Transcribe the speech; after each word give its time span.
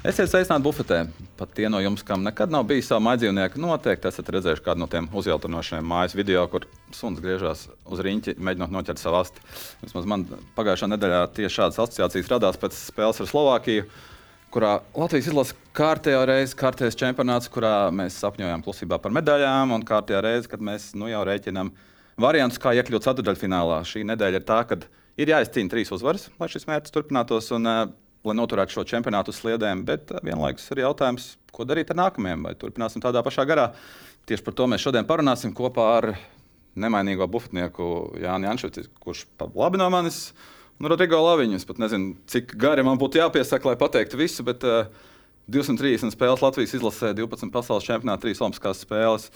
Esiet 0.00 0.30
sveicināti 0.32 0.64
bufetē. 0.64 0.98
Pat 1.36 1.50
tie 1.52 1.66
no 1.68 1.76
jums, 1.84 2.00
kam 2.08 2.22
nekad 2.24 2.48
nav 2.48 2.62
bijis 2.70 2.86
savu 2.88 3.02
mājdzīvnieku, 3.04 3.60
noteikti 3.60 4.08
esat 4.08 4.30
redzējuši 4.32 4.62
kādu 4.64 4.80
no 4.80 4.86
tiem 4.88 5.10
uzjautrinošiem 5.12 5.84
mājas 5.84 6.14
video, 6.16 6.46
kur 6.48 6.64
suns 6.96 7.20
griežas 7.20 7.66
uz 7.84 8.00
riņķi, 8.06 8.38
mēģinot 8.40 8.72
noķert 8.72 9.02
savu 9.02 9.18
asti. 9.18 9.44
Vismaz 9.82 10.08
man 10.08 10.24
pagājušā 10.56 10.88
nedēļā 10.94 11.20
tieši 11.36 11.52
šādas 11.58 11.82
asociācijas 11.84 12.32
radās 12.32 12.56
pēc 12.64 12.80
spēles 12.80 13.20
ar 13.20 13.28
Slovākiju, 13.28 13.84
kurā 14.56 14.72
Latvijas 14.96 15.28
izlase 15.34 15.60
kārtējo 15.76 16.24
reizi, 16.32 16.56
kārtējais 16.64 16.96
čempionāts, 17.04 17.52
kurā 17.52 17.76
mēs 17.92 18.16
sapņojām 18.24 18.64
klusībā 18.64 19.02
par 19.04 19.12
medaļām, 19.20 19.76
un 19.76 19.84
kārtējā 19.84 20.24
reize, 20.24 20.48
kad 20.48 20.64
mēs 20.64 20.94
nu, 20.96 21.12
jau 21.12 21.26
rēķinām 21.28 21.76
variantus, 22.16 22.62
kā 22.62 22.72
iekļūt 22.80 23.10
ceturdaļfinālā. 23.10 23.82
Šī 23.84 24.08
nedēļa 24.08 24.40
ir 24.40 24.48
tā, 24.48 24.64
ka 24.64 24.80
ir 25.20 25.36
jāizcīna 25.36 25.76
trīs 25.76 25.92
uzvaras, 25.92 26.30
lai 26.40 26.48
šis 26.48 26.70
mērķis 26.72 26.96
turpinātos. 26.96 27.52
Un, 27.52 27.68
uh, 27.68 27.90
lai 28.26 28.36
noturētu 28.36 28.76
šo 28.76 28.84
čempionātu 28.88 29.34
sliedēm, 29.34 29.84
bet 29.88 30.12
uh, 30.12 30.20
vienlaikus 30.26 30.68
ir 30.72 30.84
jautājums, 30.84 31.32
ko 31.54 31.66
darīt 31.68 31.92
ar 31.92 32.00
nākamajiem, 32.04 32.46
vai 32.48 32.54
turpināsim 32.58 33.02
tādā 33.04 33.22
pašā 33.26 33.46
garā. 33.48 33.70
Tieši 34.28 34.44
par 34.46 34.56
to 34.56 34.68
mēs 34.70 34.84
šodien 34.84 35.08
parunāsim 35.08 35.54
kopā 35.56 35.86
ar 35.98 36.12
nemainīgo 36.78 37.26
bufetnieku 37.30 37.86
Jānis 38.20 38.50
Jančuci, 38.50 38.86
kurš 39.02 39.24
labi 39.40 39.80
no 39.80 39.88
manis. 39.92 40.30
Un 40.80 40.88
Rodrigo 40.88 41.18
Laviņu. 41.20 41.58
Es 41.60 41.66
pat 41.68 41.80
nezinu, 41.82 42.14
cik 42.30 42.54
gari 42.60 42.84
man 42.86 42.96
būtu 43.00 43.20
jāpiesaka, 43.20 43.68
lai 43.68 43.80
pateiktu 43.80 44.20
visu, 44.20 44.44
bet 44.46 44.64
uh, 44.64 44.86
230 45.50 46.14
spēles 46.14 46.44
Latvijas 46.44 46.76
izlasē, 46.78 47.10
12 47.18 47.52
pasaules 47.52 47.84
čempionātā, 47.84 48.30
3 48.30 48.44
Olimpiskās 48.46 48.84
spēles. 48.86 49.28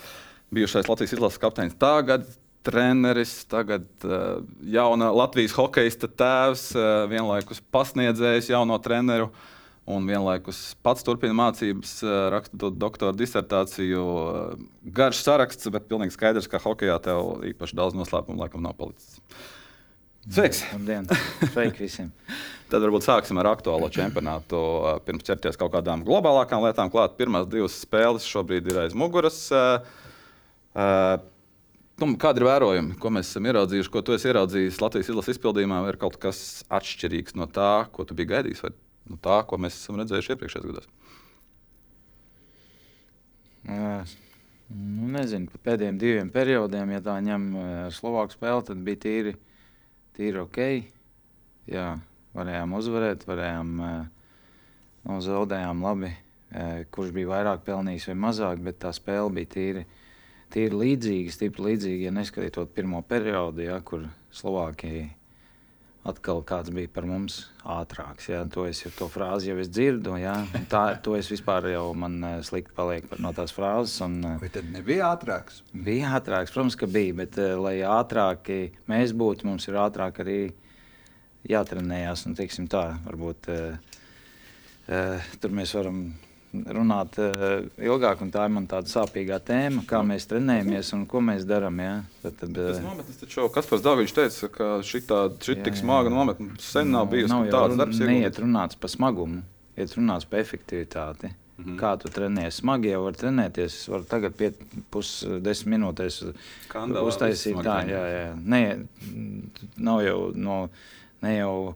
Bijušais 0.54 0.88
Latvijas 0.88 1.16
izlases 1.16 1.40
kapteinis 1.42 1.76
tagad, 1.80 2.24
treneris, 2.64 3.32
tagad 3.50 3.86
uh, 4.06 4.42
jauna 4.66 5.10
Latvijas 5.14 5.54
hokeja 5.56 6.08
tēvs, 6.08 6.70
uh, 6.76 7.04
vienlaikus 7.10 7.62
pasniedzējs 7.74 8.52
jauno 8.54 8.78
treneru. 8.82 9.30
Un 9.84 10.06
vienlaikus 10.08 10.70
pats 10.80 11.04
turpina 11.04 11.36
mācības, 11.36 11.98
uh, 12.06 12.14
rakstot 12.32 12.78
doktora 12.80 13.12
disertāciju. 13.16 14.04
Garš 14.96 15.20
saraksts, 15.26 15.68
bet 15.72 15.90
pilnīgi 15.90 16.16
skaidrs, 16.16 16.48
ka 16.48 16.62
hokeja 16.64 16.96
tev 17.04 17.44
īpaši 17.52 17.76
daudz 17.76 17.98
noslēpumu 17.98 18.40
laikam 18.40 18.64
nav 18.64 18.78
palicis. 18.80 19.20
Sveiks! 20.24 20.62
Labdien! 20.72 21.04
Sveiki 21.52 21.84
visiem! 21.84 22.08
Tad 22.72 22.80
varbūt 22.80 23.04
sāksim 23.04 23.36
ar 23.42 23.50
aktuālo 23.50 23.90
čempionātu. 23.92 24.58
Pirms 25.04 25.26
ķerties 25.26 25.60
kaut 25.60 25.74
kādām 25.76 26.00
globālākām 26.06 26.64
lietām, 26.64 26.88
klāt 26.90 27.18
pirmās 27.18 27.44
divas 27.52 27.76
spēles 27.84 28.24
šobrīd 28.24 28.72
ir 28.72 28.80
aiz 28.86 28.96
muguras. 28.96 29.36
Uh, 29.52 29.84
uh, 30.72 31.20
Nu, 31.94 32.08
kādi 32.18 32.42
ir 32.42 32.48
vērojumi, 32.48 32.96
ko 32.98 33.10
mēs 33.14 33.28
esam 33.30 33.46
ieraudzījuši, 33.46 33.90
ko 33.94 34.00
tu 34.02 34.16
esi 34.16 34.26
ieraudzījis 34.26 34.80
Latvijas 34.82 35.12
izlases 35.12 35.36
izpildījumā, 35.36 35.76
vai 35.84 35.92
ir 35.92 35.98
kaut 36.02 36.16
kas 36.18 36.64
atšķirīgs 36.74 37.36
no 37.38 37.46
tā, 37.46 37.86
ko 37.94 38.02
tu 38.08 38.16
biji 38.18 38.32
gaidījis, 38.32 38.64
vai 38.64 38.72
no 39.12 39.18
tā, 39.22 39.36
ko 39.46 39.60
mēs 39.62 39.76
esam 39.78 40.00
redzējuši 40.00 40.34
iepriekšējos 40.34 40.66
gados? 40.72 40.90
Uh, 43.64 44.16
nu, 44.74 45.12
nezinu, 45.14 45.46
par 45.52 45.62
pēdējiem 45.70 46.02
diviem 46.02 46.34
periodiem, 46.34 46.96
ja 46.96 47.04
tā 47.06 47.14
ņem 47.30 47.48
ar 47.62 47.94
Slovāku 47.94 48.34
spēli, 48.34 48.66
tad 48.72 48.82
bija 48.90 49.02
tīri, 49.06 49.38
tīri 50.18 50.42
ok. 50.42 50.60
Jā, 51.70 51.88
varējām 52.34 52.74
uzvarēt, 52.74 53.22
varējām, 53.30 53.74
nu, 55.06 55.24
zaudējām 55.30 55.86
labi, 55.86 56.10
kurš 56.90 57.14
bija 57.14 57.36
vairāk 57.38 57.62
pelnījis 57.70 58.10
vai 58.10 58.22
mazāk, 58.26 58.66
bet 58.66 58.82
tā 58.82 58.90
spēle 58.98 59.30
bija 59.38 59.54
tīri 59.54 59.92
tīri 60.54 60.78
līdzīgi, 60.84 61.34
stipri 61.34 61.70
līdzīgi, 61.70 62.06
ja 62.06 62.14
neskatītot 62.14 62.72
pirmo 62.74 63.02
periodu, 63.06 63.64
ja, 63.66 63.80
kur 63.84 64.06
Slovākija 64.34 65.08
atkal 66.04 66.42
kāds 66.44 66.72
bija 66.74 66.90
par 66.92 67.06
mums 67.08 67.38
ātrāks. 67.64 68.28
Ja, 68.28 68.42
to 68.50 68.66
es 68.68 68.82
jau 68.82 68.92
to 68.92 69.08
frāzi 69.08 69.48
jau 69.50 69.56
dzirdu. 69.64 70.18
Ja, 70.20 70.34
tā, 70.72 70.82
to 71.04 71.16
es 71.16 71.30
vispār 71.32 71.70
jau 71.72 71.86
man 71.96 72.18
eh, 72.28 72.36
slikti 72.44 72.76
paliek 72.76 73.08
no 73.24 73.32
tās 73.36 73.54
frāzes. 73.56 73.96
Un, 74.04 74.18
eh, 74.28 74.36
Vai 74.42 74.50
tad 74.52 74.68
nebija 74.72 75.14
ātrāks? 75.14 75.62
Bija 75.72 76.12
ātrāks, 76.18 76.52
protams, 76.52 76.76
ka 76.80 76.88
bija, 76.90 77.16
bet 77.24 77.40
eh, 77.40 77.54
lai 77.56 77.78
ātrāki 77.88 78.60
mēs 78.90 79.16
būtu, 79.16 79.48
mums 79.48 79.68
ir 79.70 79.80
ātrāk 79.80 80.20
arī 80.24 80.38
jātrenējās. 81.48 82.26
Un, 82.28 82.36
teiksim, 82.36 82.68
tā, 82.72 82.84
varbūt, 83.04 83.48
uh, 83.52 83.98
uh, 84.88 85.32
tur 85.40 85.52
mēs 85.56 85.74
varam 85.76 86.06
runāt 86.74 87.18
uh, 87.20 87.64
ilgāk, 87.82 88.22
un 88.24 88.30
tā 88.34 88.46
ir 88.46 88.52
man 88.54 88.66
tāda 88.70 88.90
sāpīgā 88.90 89.40
tēma, 89.44 89.84
kā 89.88 90.00
mēs 90.06 90.28
trenējamies 90.30 90.92
un 90.96 91.04
ko 91.10 91.22
mēs 91.24 91.46
darām. 91.48 91.80
Ja? 91.82 91.94
Tad, 92.22 92.36
tad, 92.40 92.52
uh, 92.56 92.70
tas 92.70 92.82
nometnes 92.84 93.20
taču 93.20 93.48
Kaspars 93.54 93.84
Dāviņš 93.84 94.14
teica, 94.18 94.50
ka 94.54 94.68
šī 94.86 95.02
tik 95.64 95.78
smaga 95.80 96.12
nometne 96.12 96.54
sen 96.62 96.92
nav 96.94 97.08
bijusi. 97.12 97.32
Nav 97.32 97.48
tāds 97.52 97.80
darbs. 97.80 98.02
Neiet 98.04 98.38
runāts 98.42 98.78
par 98.78 98.92
smagumu, 98.92 99.42
iet 99.76 99.96
runāts 99.98 100.28
par 100.30 100.44
efektivitāti. 100.44 101.34
Mm 101.54 101.64
-hmm. 101.64 101.76
Kā 101.78 101.96
tu 101.98 102.08
trenējies? 102.08 102.56
Smagi 102.60 102.88
jau 102.88 103.04
var 103.04 103.14
trenēties. 103.14 103.74
Es 103.74 103.88
varu 103.88 104.04
tagad 104.04 104.32
pusdesmit 104.90 105.78
minūtēs 105.78 106.22
uztaisīt 107.02 107.60
tā, 107.62 107.76
jā, 107.86 108.02
jā. 108.10 108.34
Ne, 108.44 108.86
nav 109.76 110.02
jau 110.02 110.32
no, 110.34 110.68
ne 111.22 111.36
jau. 111.36 111.74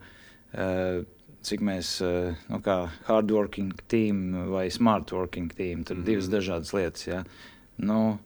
Uh, 0.49 1.05
cik 1.49 1.63
mēs, 1.65 1.99
eh, 2.05 2.37
nu, 2.49 2.61
kā 2.65 2.79
hardworking 3.09 3.73
team 3.89 4.51
vai 4.53 4.69
smartworking 4.71 5.53
team, 5.57 5.85
tur 5.85 5.97
mm 5.97 6.03
-hmm. 6.03 6.07
divas 6.07 6.29
dažādas 6.29 6.73
lietas. 6.73 7.07
Ja? 7.07 7.25
Nu, 7.77 8.19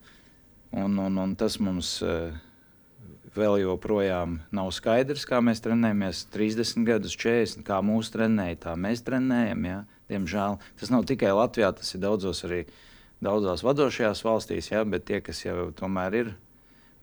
un, 0.71 0.99
un, 0.99 1.17
un 1.17 1.35
tas 1.35 1.59
mums 1.59 2.01
uh, 2.01 2.33
vēl 3.35 3.61
joprojām 3.61 4.39
nav 4.51 4.71
skaidrs, 4.71 5.25
kā 5.25 5.41
mēs 5.41 5.61
trenējamies 5.61 6.27
30 6.33 6.85
gadus, 6.85 7.15
40, 7.17 7.63
kā 7.63 7.81
mūsu 7.81 8.13
trenēja, 8.13 8.55
tā 8.67 8.75
mēs 8.77 9.03
trenējam. 9.05 9.65
Ja? 9.65 9.83
Diemžēl 10.09 10.59
tas 10.79 10.89
nav 10.89 11.05
tikai 11.05 11.31
Latvijā, 11.33 11.73
tas 11.73 11.93
ir 11.95 12.01
daudzos 12.01 12.43
arī 12.43 12.65
daudzās 13.23 13.63
vadošajās 13.63 14.23
valstīs, 14.23 14.71
ja? 14.71 14.83
bet 14.83 15.05
tie, 15.05 15.21
kas 15.21 15.45
jau 15.45 15.71
tomēr 15.71 16.13
ir 16.13 16.33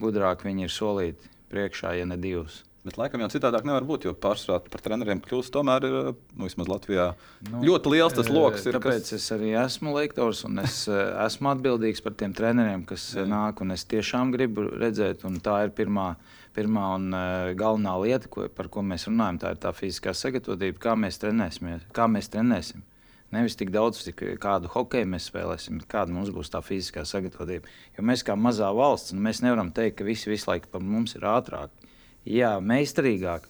gudrāki, 0.00 0.48
viņi 0.48 0.62
ir 0.62 0.74
solīti 0.74 1.30
priekšā, 1.50 1.96
ja 1.98 2.06
ne 2.06 2.16
divus. 2.16 2.64
Bet 2.80 2.96
laikam 2.96 3.20
jau 3.20 3.28
citādāk 3.28 3.66
nevar 3.68 3.84
būt, 3.84 4.06
jo 4.08 4.14
pārsvarā 4.16 4.62
par 4.72 4.80
treneriem 4.80 5.18
kļūst 5.20 5.52
tomēr 5.52 5.84
ir, 5.84 5.96
nu, 6.32 6.46
vismaz 6.46 6.68
Latvijā 6.70 7.10
nu, 7.50 7.60
ļoti 7.66 7.92
liels 7.92 8.14
tas 8.16 8.30
lokus. 8.32 8.64
Ir, 8.64 8.78
tāpēc 8.78 9.04
kas... 9.04 9.12
es 9.18 9.26
arī 9.36 9.50
esmu 9.60 9.92
lektors 9.98 10.46
un 10.48 10.62
es 10.62 10.86
esmu 10.88 11.50
atbildīgs 11.52 12.00
par 12.00 12.16
tiem 12.16 12.32
treneriem, 12.36 12.86
kas 12.88 13.10
Jā. 13.18 13.26
nāk 13.28 13.60
un 13.60 13.76
es 13.76 13.84
tiešām 13.90 14.32
gribu 14.32 14.64
redzēt, 14.72 15.26
un 15.28 15.36
tā 15.44 15.60
ir 15.66 15.74
pirmā. 15.76 16.14
Pirmā 16.50 16.86
un 16.96 17.12
galvenā 17.54 17.92
lieta, 18.02 18.26
ko, 18.26 18.48
par 18.50 18.66
ko 18.74 18.82
mēs 18.82 19.04
runājam, 19.06 19.36
tā 19.38 19.52
ir 19.54 19.60
tā 19.62 19.70
fiziskā 19.70 20.10
sagatavotība, 20.18 20.80
kā 20.82 20.96
mēs 20.98 21.20
trenēsimies, 21.22 21.84
kā 21.94 22.08
mēs 22.10 22.26
trenēsim. 22.32 22.82
Nevis 23.30 23.54
tik 23.60 23.70
daudz, 23.70 24.00
cik 24.02 24.24
kādu 24.42 24.72
hokeju 24.72 25.06
mēs 25.12 25.28
spēlēsim, 25.30 25.78
kāda 25.86 26.10
mums 26.10 26.32
būs 26.34 26.50
tā 26.50 26.58
fiziskā 26.66 27.04
sagatavotība. 27.06 27.70
Jo 27.94 28.02
mēs 28.10 28.26
kā 28.26 28.34
mazā 28.34 28.72
valsts, 28.74 29.14
nu, 29.14 29.22
mēs 29.22 29.44
nevaram 29.44 29.70
teikt, 29.70 30.00
ka 30.00 30.08
visi 30.08 30.32
visu 30.32 30.50
laiku 30.50 30.72
par 30.72 30.82
mums 30.82 31.14
ir 31.14 31.28
ātrāki 31.30 31.79
jā, 32.24 32.56
meistarīgāk. 32.60 33.46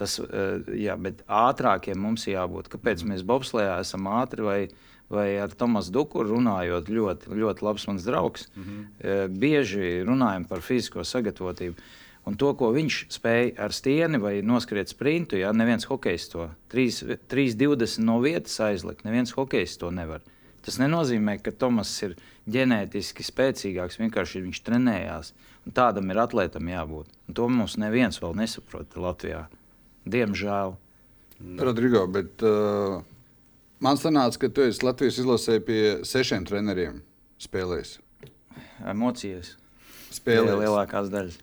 Tas, 0.00 0.16
eh, 0.18 0.60
jā, 0.80 0.96
bet 0.96 1.20
ātrākiem 1.28 1.98
mums 2.00 2.24
jābūt. 2.28 2.70
Kāpēc 2.72 3.04
mēs 3.04 3.24
bobslējā 3.26 3.80
esam 3.82 4.08
ātri 4.08 4.46
vai, 4.46 4.60
vai 5.12 5.26
ar 5.36 5.52
Tomasu 5.52 5.92
Duku 5.92 6.24
runājot, 6.24 6.88
ļoti, 6.88 7.34
ļoti 7.36 7.66
labs 7.66 7.86
mans 7.90 8.06
draugs. 8.06 8.48
Mm 8.54 8.62
-hmm. 8.64 9.38
Bieži 9.38 10.04
runājam 10.08 10.48
par 10.48 10.60
fizisko 10.60 11.04
sagatavotību. 11.04 11.76
Un 12.24 12.36
to, 12.36 12.54
ko 12.54 12.72
viņš 12.72 13.06
spēja 13.08 13.64
ar 13.64 13.72
stieni 13.72 14.18
vai 14.18 14.42
noskriet 14.42 14.88
sprintu, 14.88 15.36
ja 15.36 15.52
neviens 15.52 15.84
hokejs 15.84 16.28
to 16.28 16.50
3,20 16.70 17.98
no 17.98 18.20
vietas 18.20 18.60
aizlikt, 18.60 19.04
neviens 19.04 19.32
hokejs 19.32 19.78
to 19.78 19.90
nevar. 19.90 20.20
Tas 20.62 20.78
nenozīmē, 20.78 21.42
ka 21.42 21.50
Tomas 21.50 22.02
ir 22.02 22.16
ģenētiski 22.48 23.24
spēcīgāks, 23.24 23.98
vienkārši 23.98 24.44
viņš 24.44 24.60
trenējās. 24.62 25.32
Uh, 25.32 25.49
Un 25.68 25.74
tādam 25.76 26.08
ir 26.12 26.20
atlētam 26.22 26.68
jābūt. 26.70 27.10
Un 27.28 27.36
to 27.36 27.48
mums 27.52 27.76
neviens 27.80 28.20
vēl 28.22 28.36
nesaprot 28.38 28.96
Latvijā. 28.96 29.44
Diemžēl. 30.10 30.76
Rodrigo, 31.60 32.04
bet 32.10 32.42
uh, 32.44 33.00
man 33.84 34.00
sanāca, 34.00 34.42
ka 34.42 34.50
tu 34.52 34.64
esi 34.64 34.84
Latvijas 34.84 35.20
izlasē 35.20 35.58
pie 35.64 35.80
sešiem 36.08 36.46
treneriem 36.48 37.00
spēlējis. 37.40 37.98
Emocijas. 38.90 39.54
Spēlējis. 40.10 40.60
Lielākās 40.64 41.10
daļas. 41.12 41.38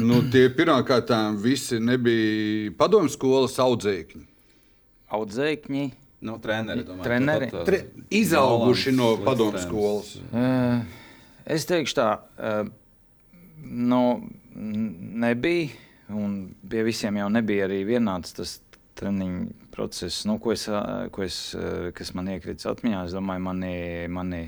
Nu, 0.00 0.22
tie 0.32 0.46
pirmkārt 0.56 1.10
visi 1.42 1.76
nebija 1.82 2.72
padomu 2.78 3.12
skolas 3.12 3.58
audzēkņi. 3.60 4.24
Audzēkņi. 5.12 5.88
Nu, 6.22 6.38
treneri, 6.40 6.84
domāju, 6.86 7.04
treneri. 7.04 7.48
Pat, 7.50 7.58
uh, 7.58 7.66
Tre, 7.66 7.80
izauguši 8.14 8.94
no 8.94 9.16
padomu 9.26 9.58
skolas. 9.60 10.14
Uh, 10.30 10.84
es 11.50 11.66
teikšu 11.68 11.98
tā. 11.98 12.08
Uh, 13.62 13.68
Nu, 13.70 14.20
nebija. 15.14 15.68
Un 16.08 16.54
pie 16.68 16.82
visiem 16.84 17.16
jau 17.16 17.28
nebija 17.32 17.64
arī 17.68 17.82
vienāds 17.88 18.34
tas 18.36 18.58
treniņu 18.98 19.68
process, 19.72 20.26
nu, 20.28 20.36
ko 20.42 20.52
es, 20.52 20.66
ko 21.14 21.22
es, 21.24 21.36
kas 21.96 22.10
man 22.12 22.28
iekrita 22.34 22.74
atmiņā. 22.74 23.04
Es 23.06 23.14
domāju, 23.16 23.44
mani, 23.46 23.76
mani 24.12 24.42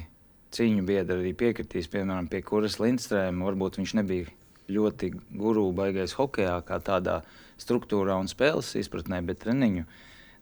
cīņu 0.52 0.84
biedri 0.84 1.16
arī 1.16 1.32
piekritīs, 1.40 1.88
piemēram, 1.92 2.28
pie 2.28 2.42
kuras 2.44 2.76
Lindstrēma. 2.82 3.46
Varbūt 3.48 3.78
viņš 3.80 3.94
nebija 4.00 4.28
ļoti 4.74 5.12
guru 5.38 5.70
baigais 5.76 6.16
hokeja, 6.18 6.58
kā 6.66 6.80
tādā 6.84 7.22
struktūrā 7.62 8.18
un 8.20 8.28
spēles 8.28 8.74
izpratnē, 8.82 9.22
bet 9.24 9.40
treniņu, 9.46 9.86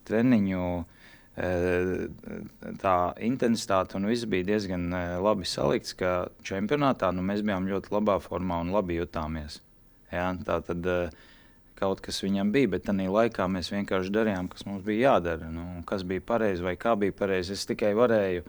treniņu 0.09 0.65
tā 1.33 2.97
intensitāte 3.25 3.97
un 3.97 4.09
viss 4.11 4.29
bija 4.29 4.51
diezgan 4.51 4.91
labi 5.25 5.49
salikts, 5.49 5.95
ka 5.97 6.29
čempionātā 6.45 7.09
nu, 7.17 7.25
mēs 7.25 7.41
bijām 7.47 7.69
ļoti 7.71 7.95
labā 7.95 8.19
formā 8.21 8.61
un 8.61 8.73
labi 8.75 8.99
jutāmies. 8.99 9.63
Ja, 10.13 10.29
tā 10.45 10.59
tad 10.67 10.85
kaut 11.83 12.03
kas 12.05 12.21
viņam 12.23 12.53
bija, 12.55 12.71
bet 12.77 12.85
tajā 12.87 13.09
laikā 13.11 13.49
mēs 13.51 13.73
vienkārši 13.73 14.13
darījām, 14.15 14.51
kas 14.53 14.67
mums 14.69 14.85
bija 14.87 15.15
jādara. 15.15 15.49
Nu, 15.51 15.65
kas 15.89 16.05
bija 16.07 16.23
pareizi 16.25 16.63
vai 16.67 16.77
kā 16.79 16.95
bija 17.01 17.17
pareizi. 17.17 17.57
Es 17.57 17.67
tikai 17.67 17.95
varēju. 17.99 18.45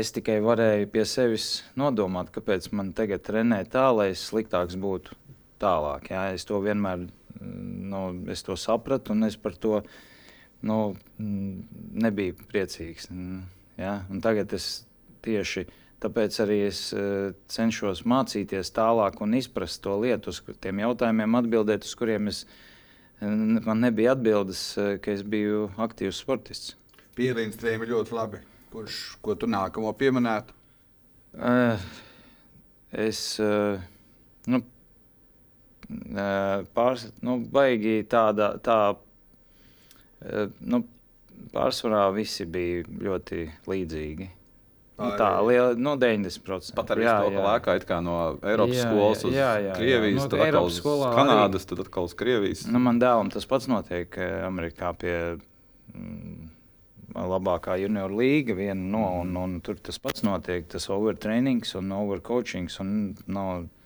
Es 0.00 0.12
tikai 0.14 0.36
varēju 0.44 0.90
pie 0.92 1.02
sevis 1.08 1.46
nodomāt, 1.78 2.28
kāpēc 2.34 2.68
man 2.78 2.92
tagad 2.94 3.24
trenē 3.26 3.64
tā, 3.70 3.88
lai 3.94 4.12
es 4.12 4.22
sliktāks 4.28 4.76
būtu 4.78 5.16
tālāk. 5.62 6.12
Ja? 6.12 6.28
Es 6.34 6.46
to 6.46 6.60
vienmēr 6.62 7.08
nu, 7.40 8.02
es 8.30 8.44
to 8.46 8.54
sapratu, 8.60 9.16
un 9.16 9.26
es 9.26 9.38
par 9.40 9.56
to 9.58 9.80
nu, 10.66 10.78
nebiju 11.18 12.36
priecīgs. 12.50 13.10
Ja? 13.80 14.00
Un 14.10 14.22
tagad 14.24 14.52
es 14.56 14.72
tieši 15.24 15.66
tāpēc 16.00 16.36
arī 16.44 16.58
es 16.68 16.80
uh, 16.96 17.30
cenšos 17.52 18.04
mācīties 18.08 18.72
tālāk 18.76 19.20
un 19.24 19.36
izprast 19.36 19.82
to 19.84 19.98
lietu, 20.00 20.32
uz 20.32 20.40
tiem 20.62 20.80
jautājumiem, 20.82 21.38
atbildēt, 21.42 21.84
uz 21.84 21.96
kuriem 21.98 22.30
es, 22.32 22.44
man 23.20 23.84
nebija 23.84 24.14
atbildes, 24.16 24.62
uh, 24.78 24.94
ka 25.02 25.12
es 25.12 25.24
biju 25.26 25.68
aktīvs 25.80 26.22
sportists. 26.24 26.76
Pierīns 27.18 27.58
trījumi 27.60 27.90
ļoti 27.90 28.16
labi. 28.16 28.40
Kurš, 28.70 29.00
ko 29.20 29.34
tu 29.36 29.48
nākamo 29.50 29.90
pieminētu? 29.98 30.54
Es, 32.90 33.20
nu, 34.50 34.60
pārs, 36.78 37.08
nu, 37.26 37.36
baigi 37.50 37.96
tāda, 38.10 38.52
tā, 38.62 38.78
nu, 40.60 40.82
pārsvarā 41.54 42.04
visi 42.14 42.46
bija 42.48 42.84
ļoti 42.88 43.46
līdzīgi. 43.70 44.28
Nu, 45.00 45.08
tā 45.16 45.30
liela, 45.40 45.72
nu, 45.80 45.94
90%. 45.96 46.74
Pat 46.76 46.90
arī 46.92 47.06
jā, 47.06 47.14
jā. 47.32 47.44
lēkā 47.46 47.78
kā 47.88 48.02
no 48.04 48.16
Eiropas 48.44 48.76
jā, 48.76 48.84
skolas 48.84 49.24
uz 49.24 49.32
jā, 49.32 49.48
jā, 49.64 49.76
Krievijas, 49.78 50.12
jā. 50.12 50.18
Nu, 50.18 50.26
tad 50.28 50.42
atkal 50.44 50.68
uz 50.68 50.80
Kanādas, 50.84 51.64
arī. 51.64 51.70
tad 51.70 51.82
atkal 51.86 52.08
uz 52.10 52.14
Krievijas. 52.20 52.64
Nu, 52.68 52.82
man 52.84 53.00
dēlam 53.00 53.32
tas 53.32 53.48
pats 53.48 53.70
notiek 53.72 54.18
Amerikā 54.44 54.92
pie 55.00 55.16
mm, 55.94 56.50
labākā 57.16 57.78
junior 57.80 58.12
līga 58.12 58.58
viena 58.58 58.92
no, 58.92 59.06
un, 59.22 59.32
un 59.40 59.56
tur 59.64 59.80
tas 59.80 59.96
pats 60.04 60.26
notiek, 60.26 60.68
tas 60.68 60.90
overtrainings 60.92 61.72
un 61.80 61.96
overcoachings 61.96 62.76
un 62.84 62.96
nav. 63.24 63.64
No, 63.64 63.76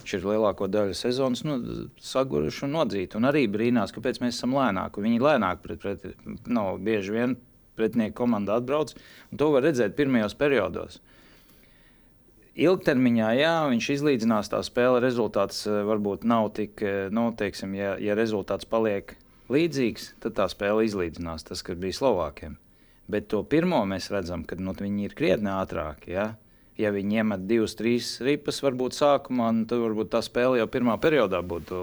Viņš 0.00 0.16
ir 0.16 0.26
lielāko 0.26 0.66
daļu 0.70 0.96
sezonas 0.96 1.44
nu, 1.44 1.58
saguruši 2.00 2.64
un 2.66 2.74
nodzīti. 2.78 3.18
Un 3.20 3.28
arī 3.28 3.44
brīnās, 3.52 3.92
kāpēc 3.94 4.22
mēs 4.22 4.38
esam 4.38 4.56
lēnāki. 4.56 5.04
Viņi 5.04 5.20
ir 5.20 5.26
lēnāki 5.26 5.64
pret, 5.66 5.84
pret 5.84 6.48
no, 6.48 6.64
bieži 6.80 7.14
vien 7.14 7.36
pretinieku 7.78 8.16
komanda 8.22 8.56
atbrauc. 8.60 8.94
To 9.36 9.50
var 9.54 9.66
redzēt 9.68 9.96
pirmajos 9.98 10.36
periodos. 10.40 11.00
Ilgtermiņā, 12.60 13.28
jā, 13.38 13.54
viņš 13.70 13.90
izlīdzinās 13.94 14.50
tā 14.52 14.60
spēle. 14.66 15.00
Rezultāts 15.04 15.62
eh, 15.68 15.82
varbūt 15.86 16.26
nav 16.28 16.50
tik, 16.56 16.82
eh, 16.82 17.06
nu, 17.14 17.30
teiksim, 17.36 17.76
ja, 17.78 17.94
ja 18.02 18.16
rezultāts 18.18 18.68
paliek 18.68 19.14
līdzīgs, 19.52 20.14
tad 20.24 20.36
tā 20.38 20.48
spēle 20.50 20.84
izlīdzinās. 20.88 21.46
Tas, 21.46 21.62
kas 21.66 21.78
bija 21.80 21.96
Slovākiem. 22.00 22.58
Bet 23.10 23.30
to 23.30 23.42
pirmo 23.46 23.80
mēs 23.88 24.10
redzam, 24.12 24.44
ka 24.46 24.58
nu, 24.58 24.74
viņi 24.76 25.08
ir 25.08 25.16
krietni 25.18 25.50
ātrāki. 25.52 26.14
Ja? 26.14 26.26
Ja 26.80 26.92
viņi 26.94 27.20
iemet 27.22 27.46
divas, 27.48 27.76
trīs 27.78 28.16
ripas, 28.24 28.60
varbūt 28.64 28.96
sākumā, 28.96 29.50
nu, 29.56 29.66
tad 29.70 29.82
varbūt 29.82 30.12
tā 30.14 30.22
spēle 30.24 30.60
jau 30.60 30.68
pirmā 30.70 30.96
periodā 31.02 31.42
būtu 31.46 31.80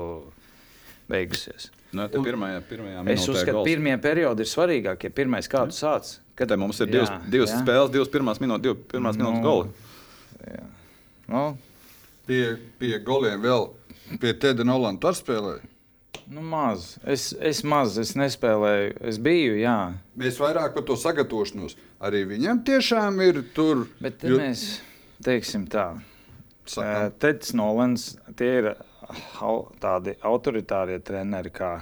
beigusies. 1.11 1.71
Nu, 1.93 2.03
no, 2.03 2.23
pirmajā, 2.23 2.61
pirmajā 2.67 3.03
es 3.13 3.27
uzskatu, 3.29 3.61
ka 3.61 3.67
pirmie 3.67 3.95
periodi 4.03 4.43
ir 4.43 4.49
svarīgākie. 4.51 5.11
Pirmais, 5.15 5.47
kā 5.49 5.63
tu 5.69 5.77
sāc? 5.77 6.17
Kad 6.37 6.51
Te 6.51 6.57
mums 6.59 6.81
ir 6.83 6.91
divas, 6.91 7.09
jā, 7.09 7.21
divas 7.31 7.53
jā. 7.53 7.61
spēles, 7.63 7.93
divas 7.93 8.11
pirmās 8.13 8.41
minūtes, 8.43 8.65
divas 8.67 8.83
pirmās 8.91 9.17
nu, 9.17 9.23
minūtes 9.23 9.45
goli. 9.45 10.65
Nu. 11.31 11.45
Pie, 12.27 12.43
pie 12.79 12.97
goliem 13.03 13.41
vēl 13.41 13.69
pie 14.21 14.35
Teda 14.39 14.67
Nolanda 14.67 15.11
atspēlēja. 15.11 15.63
Nu, 16.27 16.43
maz. 16.43 16.97
Es, 17.07 17.29
es 17.39 17.61
maz, 17.63 17.95
es 18.01 18.11
nespēlēju. 18.19 18.97
Es 19.07 19.19
biju, 19.23 19.55
jā. 19.61 19.77
Mēs 20.19 20.39
vairāk 20.43 20.75
par 20.75 20.83
to 20.87 20.97
sagatavošanos. 20.99 21.77
Arī 22.03 22.25
viņam 22.27 22.59
tiešām 22.67 23.21
ir 23.23 23.41
tur. 23.55 23.85
Bet 24.03 24.25
jo... 24.27 24.35
mēs 24.41 24.65
teiksim 25.25 25.67
tā. 25.71 25.89
Uh, 26.67 27.07
Teds 27.21 27.53
Nolans, 27.55 28.17
tie 28.35 28.49
ir 28.59 28.71
tādi 29.79 30.17
autoritārie 30.27 30.97
treneri 30.99 31.51
kā 31.55 31.77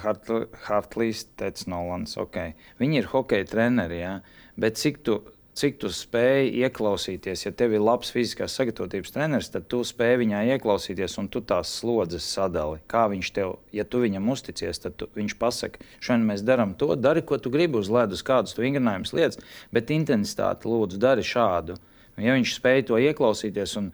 Hartlīs, 0.68 1.26
Teds 1.40 1.66
Nolans. 1.72 2.18
Okay. 2.22 2.54
Viņi 2.82 3.02
ir 3.02 3.10
hokeja 3.10 3.48
treneri, 3.50 4.04
jā. 4.04 4.20
bet 4.62 4.78
cik 4.78 5.02
tu 5.08 5.24
cik 5.56 5.78
tu 5.80 5.90
spēj 5.92 6.50
ieklausīties. 6.66 7.46
Ja 7.46 7.52
tev 7.56 7.76
ir 7.76 7.84
labs 7.84 8.12
fiziskās 8.12 8.56
sagatavotības 8.58 9.14
treneris, 9.16 9.50
tad 9.54 9.70
tu 9.72 9.82
spēj 9.88 10.18
viņā 10.26 10.42
ieklausīties 10.56 11.16
un 11.22 11.30
tu 11.32 11.42
tās 11.48 11.72
slodzes 11.80 12.28
sadali. 12.28 12.82
Kā 12.92 13.06
viņš 13.12 13.32
tev, 13.36 13.56
ja 13.76 13.88
tu 13.88 14.04
viņam 14.04 14.28
uzticies, 14.36 14.82
tad 14.84 14.98
tu, 15.00 15.08
viņš 15.16 15.38
pasaka, 15.40 15.88
šodien 16.04 16.28
mēs 16.28 16.44
darām 16.46 16.76
to, 16.80 16.92
dari, 17.00 17.24
ko 17.24 17.40
tu 17.40 17.54
gribi 17.54 17.80
uz 17.80 17.92
ledus, 17.92 18.26
kādus 18.28 18.56
tu 18.56 18.66
vingrinājumus 18.66 19.16
lietas, 19.16 19.40
bet 19.76 19.94
intensitāti 19.96 20.68
lūdzu 20.68 21.00
dari 21.02 21.24
šādu. 21.26 21.80
Ja 22.22 22.36
viņš 22.38 22.56
spēj 22.58 22.86
to 22.90 23.00
ieklausīties 23.02 23.76
un 23.82 23.92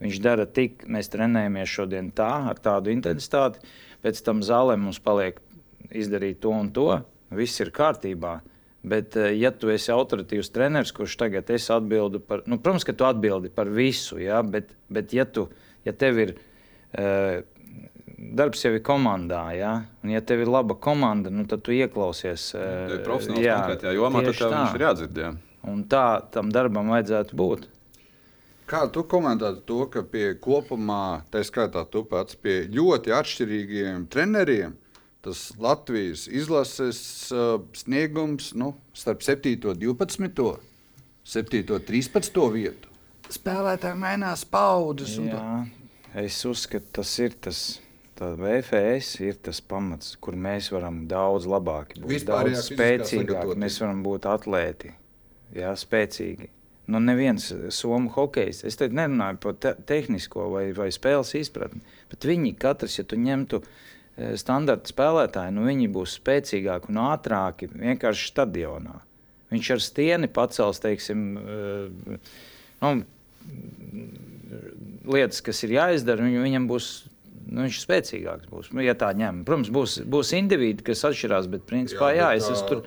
viņš 0.00 0.20
dara 0.24 0.46
tik, 0.46 0.86
mēs 0.90 1.12
trenējamies 1.12 1.70
šodien 1.70 2.10
tā, 2.16 2.30
ar 2.50 2.60
tādu 2.62 2.92
intensitāti, 2.92 3.60
pēc 4.02 4.22
tam 4.26 4.40
zālē 4.46 4.78
mums 4.80 4.98
paliek 5.02 5.38
izdarīt 5.90 6.40
to 6.42 6.54
un 6.54 6.70
to, 6.74 6.88
viss 7.34 7.60
ir 7.62 7.70
kārtībā 7.74 8.40
Bet, 8.82 9.16
eh, 9.16 9.34
ja 9.36 9.50
tu 9.52 9.68
esi 9.68 9.92
autoritīvs 9.92 10.48
treneris, 10.54 10.92
kurš 10.96 11.18
tagad 11.20 11.50
es 11.52 11.68
atbildu 11.72 12.22
par, 12.24 12.40
nu, 12.48 12.56
protams, 12.56 12.86
ka 12.88 12.94
tu 12.96 13.04
atbildi 13.04 13.52
par 13.52 13.68
visu, 13.68 14.16
ja, 14.22 14.40
bet, 14.40 14.72
bet 14.88 15.12
ja, 15.12 15.26
tu, 15.28 15.50
ja 15.84 15.92
tev 15.92 16.20
ir 16.22 16.32
uh, 16.32 17.42
darbs 18.40 18.64
jau 18.64 18.72
ir 18.72 18.80
komandā, 18.84 19.42
ja, 19.58 19.74
un 20.00 20.14
ja 20.14 20.24
tev 20.24 20.46
ir 20.46 20.52
laba 20.52 20.78
komanda, 20.80 21.28
nu, 21.28 21.44
tad 21.50 21.60
tu 21.66 21.76
ieklausies. 21.76 22.54
Uh, 22.56 22.64
ja 22.94 23.02
profesionāls 23.04 23.44
jā, 23.44 23.60
konkrētajā 23.60 23.94
jomā, 23.98 24.24
tad 24.30 24.40
tev 24.40 24.56
viņš 24.56 24.78
ir 24.78 24.86
jādzird. 24.86 25.22
Jā. 25.26 25.34
Un 25.68 25.84
tā 25.84 26.22
tam 26.32 26.48
darbam 26.52 26.88
vajadzētu 26.94 27.36
būt. 27.36 27.66
Kā 28.70 28.84
tu 28.92 29.02
komentētu 29.02 29.64
to, 29.66 29.80
ka 29.90 30.04
pie 30.06 30.36
kopumā, 30.38 31.24
tā 31.32 31.42
skaitā 31.42 31.82
tu 31.90 32.04
pats, 32.06 32.36
pie 32.38 32.62
ļoti 32.70 33.12
atšķirīgiem 33.16 34.04
treneriem, 34.12 34.76
tas 35.26 35.48
Latvijas 35.58 36.28
izlases 36.30 37.00
uh, 37.34 37.58
sniegums 37.76 38.52
nu, 38.54 38.72
starp 38.94 39.26
7. 39.26 39.58
un 39.72 39.80
12. 39.82 40.54
7. 41.24 41.64
un 41.74 41.84
13. 41.90 42.40
vietu. 42.54 42.94
Spēlētāji 43.30 43.98
mainās 43.98 44.46
paudzes. 44.48 45.18
Jā, 45.18 45.66
es 46.22 46.40
uzskatu, 46.48 46.86
tas 47.00 47.18
ir 47.22 47.36
tas. 47.42 47.62
VFS 48.20 49.14
ir 49.24 49.38
tas 49.40 49.62
pamats, 49.64 50.10
kur 50.20 50.34
mēs 50.36 50.66
varam 50.74 51.06
daudz 51.08 51.46
labāk 51.48 51.94
būt. 51.94 52.04
Vispār 52.10 52.50
daudz 52.50 52.66
spēcīgāki. 52.68 53.54
Mēs 53.56 53.78
varam 53.80 54.02
būt 54.04 54.28
atlēti, 54.28 54.90
jā, 55.56 55.74
spēcīgi. 55.78 56.50
Nu, 56.90 56.98
neviens 56.98 57.52
somu 57.70 58.10
hokejs, 58.10 58.64
es 58.66 58.78
te 58.80 58.88
nerunāju 58.90 59.38
par 59.44 59.54
te 59.62 59.76
tehnisko 59.86 60.48
vai, 60.50 60.64
vai 60.74 60.88
spēles 60.94 61.36
izpratni, 61.38 61.84
bet 62.10 62.26
viņi 62.26 62.56
katrs, 62.58 62.98
ja 62.98 63.04
tu 63.06 63.18
ņemtu 63.20 63.62
Eh, 64.20 64.34
standarta 64.36 64.90
spēlētāji, 64.90 65.54
nu, 65.56 65.64
viņi 65.68 65.86
būs 65.94 66.18
spēcīgāki 66.18 66.90
un 66.92 66.98
ātrāki 67.06 67.70
vienkārši 67.70 68.32
stadionā. 68.32 68.98
Viņš 69.50 69.70
ar 69.74 69.82
stieni 69.82 70.28
pacels, 70.30 70.80
teiksim, 70.82 71.22
eh, 71.38 72.18
nu, 72.82 72.90
lietas, 75.14 75.40
kas 75.46 75.62
ir 75.64 75.76
jāizdara, 75.78 76.26
viņ, 76.26 76.42
viņam 76.48 76.68
būs. 76.70 76.90
Nu, 77.50 77.64
viņš 77.64 77.78
spēcīgāks. 77.82 78.50
Būs, 78.50 78.68
ja 78.84 78.92
tā 78.94 79.08
ņem. 79.16 79.40
Protams, 79.46 79.70
būs, 79.74 79.94
būs 80.06 80.34
indivīdi, 80.36 80.84
kas 80.86 81.00
atšķirās, 81.08 81.48
bet 81.50 81.64
principā 81.66 82.12
jā, 82.12 82.28
jā 82.28 82.36
es 82.38 82.50
esmu 82.52 82.68
tur. 82.68 82.84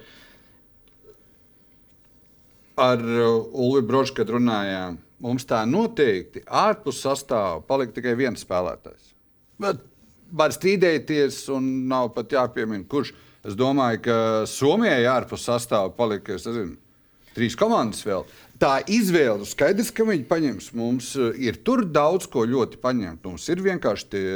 Ar 2.79 3.01
uh, 3.01 3.45
Ulu 3.53 3.83
Brožu, 3.85 4.15
kad 4.17 4.31
runājām, 4.33 4.97
mums 5.21 5.45
tā 5.45 5.61
noteikti 5.69 6.41
ārpus 6.47 7.03
sastāvā 7.05 7.59
palika 7.67 7.99
tikai 7.99 8.15
viens 8.17 8.41
spēlētājs. 8.41 9.11
Bet 9.61 9.83
var 10.33 10.53
strīdēties, 10.55 11.43
un 11.53 11.67
nav 11.91 12.13
pat 12.17 12.33
jāpiemina, 12.33 12.85
kurš. 12.89 13.13
Es 13.43 13.57
domāju, 13.59 13.99
ka 14.05 14.17
Somijai 14.47 15.03
ārpus 15.11 15.43
sastāvā 15.49 15.91
palika 15.97 16.37
nezinu, 16.37 16.77
trīs 17.35 17.57
komandas 17.59 18.05
vēl. 18.07 18.23
Tā 18.61 18.77
izvēle, 18.87 19.43
skaidrs, 19.47 19.91
ka 19.91 20.05
viņi 20.07 20.23
paņems. 20.29 20.69
Mums 20.79 21.09
eh, 21.19 21.33
ir 21.49 21.59
tur 21.67 21.83
daudz 21.83 22.29
ko 22.31 22.45
ļoti 22.47 22.79
paņemt. 22.83 23.25
Mums 23.27 23.49
ir 23.51 23.63
vienkārši 23.65 24.07
tie, 24.13 24.27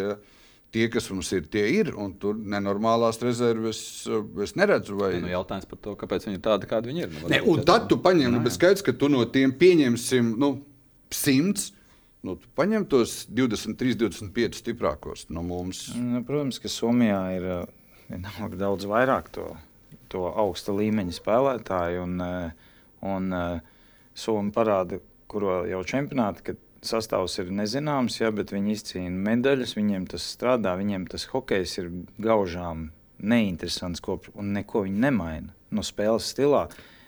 tie 0.76 0.88
kas 0.94 1.10
mums 1.14 1.32
ir, 1.36 1.46
tie 1.52 1.66
ir. 1.80 1.94
Un 2.00 2.14
tur 2.22 2.38
nenormālās 2.38 3.22
rezerves 3.24 3.80
eh, 4.10 4.26
es 4.46 4.56
neredzu. 4.60 4.98
Vai... 5.00 5.14
Ja, 5.16 5.24
nu, 5.24 5.32
jautājums 5.36 5.70
par 5.70 5.82
to, 5.84 5.96
kāpēc 6.00 6.28
viņi 6.28 6.40
ir 6.40 6.44
tādi, 6.50 6.70
kādi 6.70 6.92
viņi 6.92 7.06
ir. 7.06 7.16
Nu, 7.16 7.32
ne, 7.34 7.42
un 7.54 7.64
tad 7.68 7.90
tu 7.92 8.00
paņem, 8.04 8.34
nu, 8.36 8.44
bet 8.46 8.58
skaidrs, 8.58 8.86
ka 8.86 8.96
tu 8.98 9.12
no 9.14 9.24
tiem 9.32 9.56
pieņemsim 9.56 10.36
nu, 10.42 10.58
simts 11.14 11.74
Nu, 12.26 12.34
paņem 12.58 12.84
tos 12.90 13.12
23, 13.32 13.94
25 14.02 14.58
stiprākos 14.58 15.28
no 15.32 15.44
mums. 15.46 15.84
Nu, 15.96 16.24
protams, 16.28 16.58
ka 16.60 16.68
Somijā 16.68 17.20
ir 17.38 17.46
uh, 17.62 18.42
daudz 18.58 18.88
vairāk 18.90 19.30
to 19.38 19.46
to 20.12 20.28
augsta 20.28 20.76
līmeņa 20.76 21.16
spēlētāji. 21.16 22.02
Un, 22.04 22.22
un 23.08 23.36
Somija 24.18 24.56
parāda, 24.56 25.02
kuro 25.32 25.62
jau 25.70 25.84
čempionāti, 25.88 26.46
ka 26.48 26.56
sastāvs 26.86 27.38
ir 27.42 27.50
nezināms, 27.54 28.20
ja, 28.22 28.32
bet 28.36 28.52
viņi 28.54 28.76
izcīna 28.76 29.16
medaļas, 29.30 29.76
viņiem 29.78 30.06
tas 30.12 30.26
strādā, 30.36 30.76
viņiem 30.80 31.08
tas 31.12 31.28
hokejs 31.32 31.78
ir 31.82 31.90
gaužām 32.22 32.90
neinteresants 33.18 34.04
kopš, 34.04 34.32
un 34.38 34.54
neko 34.58 34.86
viņi 34.86 35.02
nemaina 35.08 35.54
no 35.74 35.84
spēles 35.86 36.30
stilā. 36.34 36.68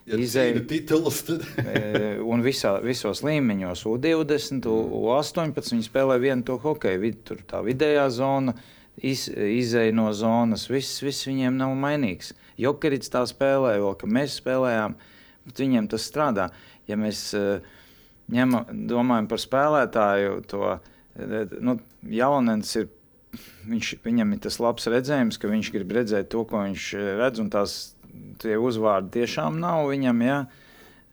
Ja 0.10 0.18
Izēja 0.18 0.64
tituls. 0.66 1.22
Tad... 1.28 1.44
un 2.32 2.42
visā, 2.42 2.74
visos 2.82 3.22
līmeņos, 3.26 3.86
U20, 3.86 4.66
U18, 4.66 5.74
viņi 5.76 5.86
spēlē 5.86 6.18
vienu 6.24 6.46
to 6.48 6.58
hokeju. 6.62 7.02
Vid, 7.04 7.20
tur 7.28 7.44
tā 7.46 7.62
vidējā 7.66 8.08
zona, 8.16 8.56
iz, 8.98 9.28
izēja 9.30 9.94
no 9.94 10.10
zonas, 10.18 10.66
viss, 10.72 11.04
viss 11.06 11.30
viņiem 11.30 11.60
nav 11.62 11.76
mainīgs. 11.78 12.34
Jokerits 12.60 13.14
tā 13.14 13.22
spēlēja, 13.30 13.84
vēl, 13.86 13.94
ka 14.02 14.10
mēs 14.10 14.40
spēlējām, 14.42 14.98
bet 15.46 15.62
viņiem 15.62 15.92
tas 15.94 16.10
strādā. 16.10 16.50
Ja 16.90 16.98
mēs 16.98 17.28
uh, 17.38 17.62
ņemam, 18.34 18.70
domājam 18.90 19.28
par 19.32 19.42
spēlētāju, 19.42 20.40
to 20.50 20.78
nu, 21.60 21.80
jaunens 22.06 22.76
ir. 22.80 22.90
Viņš, 23.70 23.92
viņam 24.02 24.32
ir 24.34 24.40
tas 24.42 24.56
labs 24.58 24.88
redzējums, 24.90 25.38
ka 25.38 25.52
viņš 25.52 25.68
grib 25.76 25.92
redzēt 25.94 26.32
to, 26.34 26.40
ko 26.50 26.64
viņš 26.64 26.86
redz, 27.20 27.42
un 27.44 27.52
tās 27.54 27.76
tie 28.42 28.56
uzvārdi 28.58 29.20
tiešām 29.20 29.60
nav 29.62 29.84
viņam. 29.92 30.24
Ja? 30.26 30.38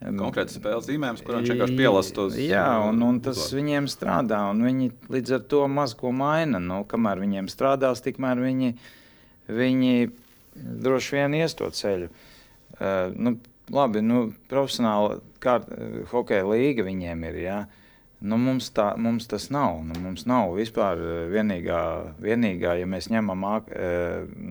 Konkrēti 0.00 0.56
spēles 0.56 0.86
zīmējums, 0.88 1.20
kurā 1.24 1.42
viņš 1.42 1.52
vienkārši 1.52 1.76
pielāgojas 1.76 2.12
tos. 2.16 2.38
Jā, 2.40 2.64
un, 2.88 3.02
un 3.04 3.18
tas 3.24 3.36
uzvārdi. 3.36 3.58
viņiem 3.60 3.88
strādā, 3.92 4.40
un 4.52 4.64
viņi 4.64 4.88
līdz 5.12 5.34
ar 5.36 5.44
to 5.52 5.60
maz 5.72 5.92
ko 5.96 6.12
maina. 6.16 6.60
Nu, 6.62 6.82
kamēr 6.88 7.20
viņiem 7.20 7.50
strādās, 7.52 8.00
tikmēr 8.04 8.40
viņi, 8.40 8.72
viņi 9.60 9.94
droši 10.86 11.18
vien 11.18 11.36
ies 11.36 11.56
to 11.56 11.68
ceļu. 11.80 12.08
Uh, 12.76 13.12
nu, 13.12 13.36
labi, 13.72 14.02
nu, 14.04 14.28
profesionāla 14.50 15.20
kārt, 15.42 15.68
hokeja 16.12 16.46
līga 16.48 16.86
viņiem 16.86 17.26
ir. 17.30 17.38
Ja? 17.44 17.58
Nu, 18.20 18.38
mums, 18.40 18.70
tā, 18.74 18.92
mums 19.00 19.28
tas 19.30 19.48
nav. 19.52 19.82
Nu, 19.86 19.98
mums 20.00 20.26
nav 20.28 20.54
vispār 20.56 21.00
vienīgā, 21.32 21.82
vienīgā 22.22 22.78
ja 22.80 22.88
mēs 22.88 23.10
ņemam 23.12 23.46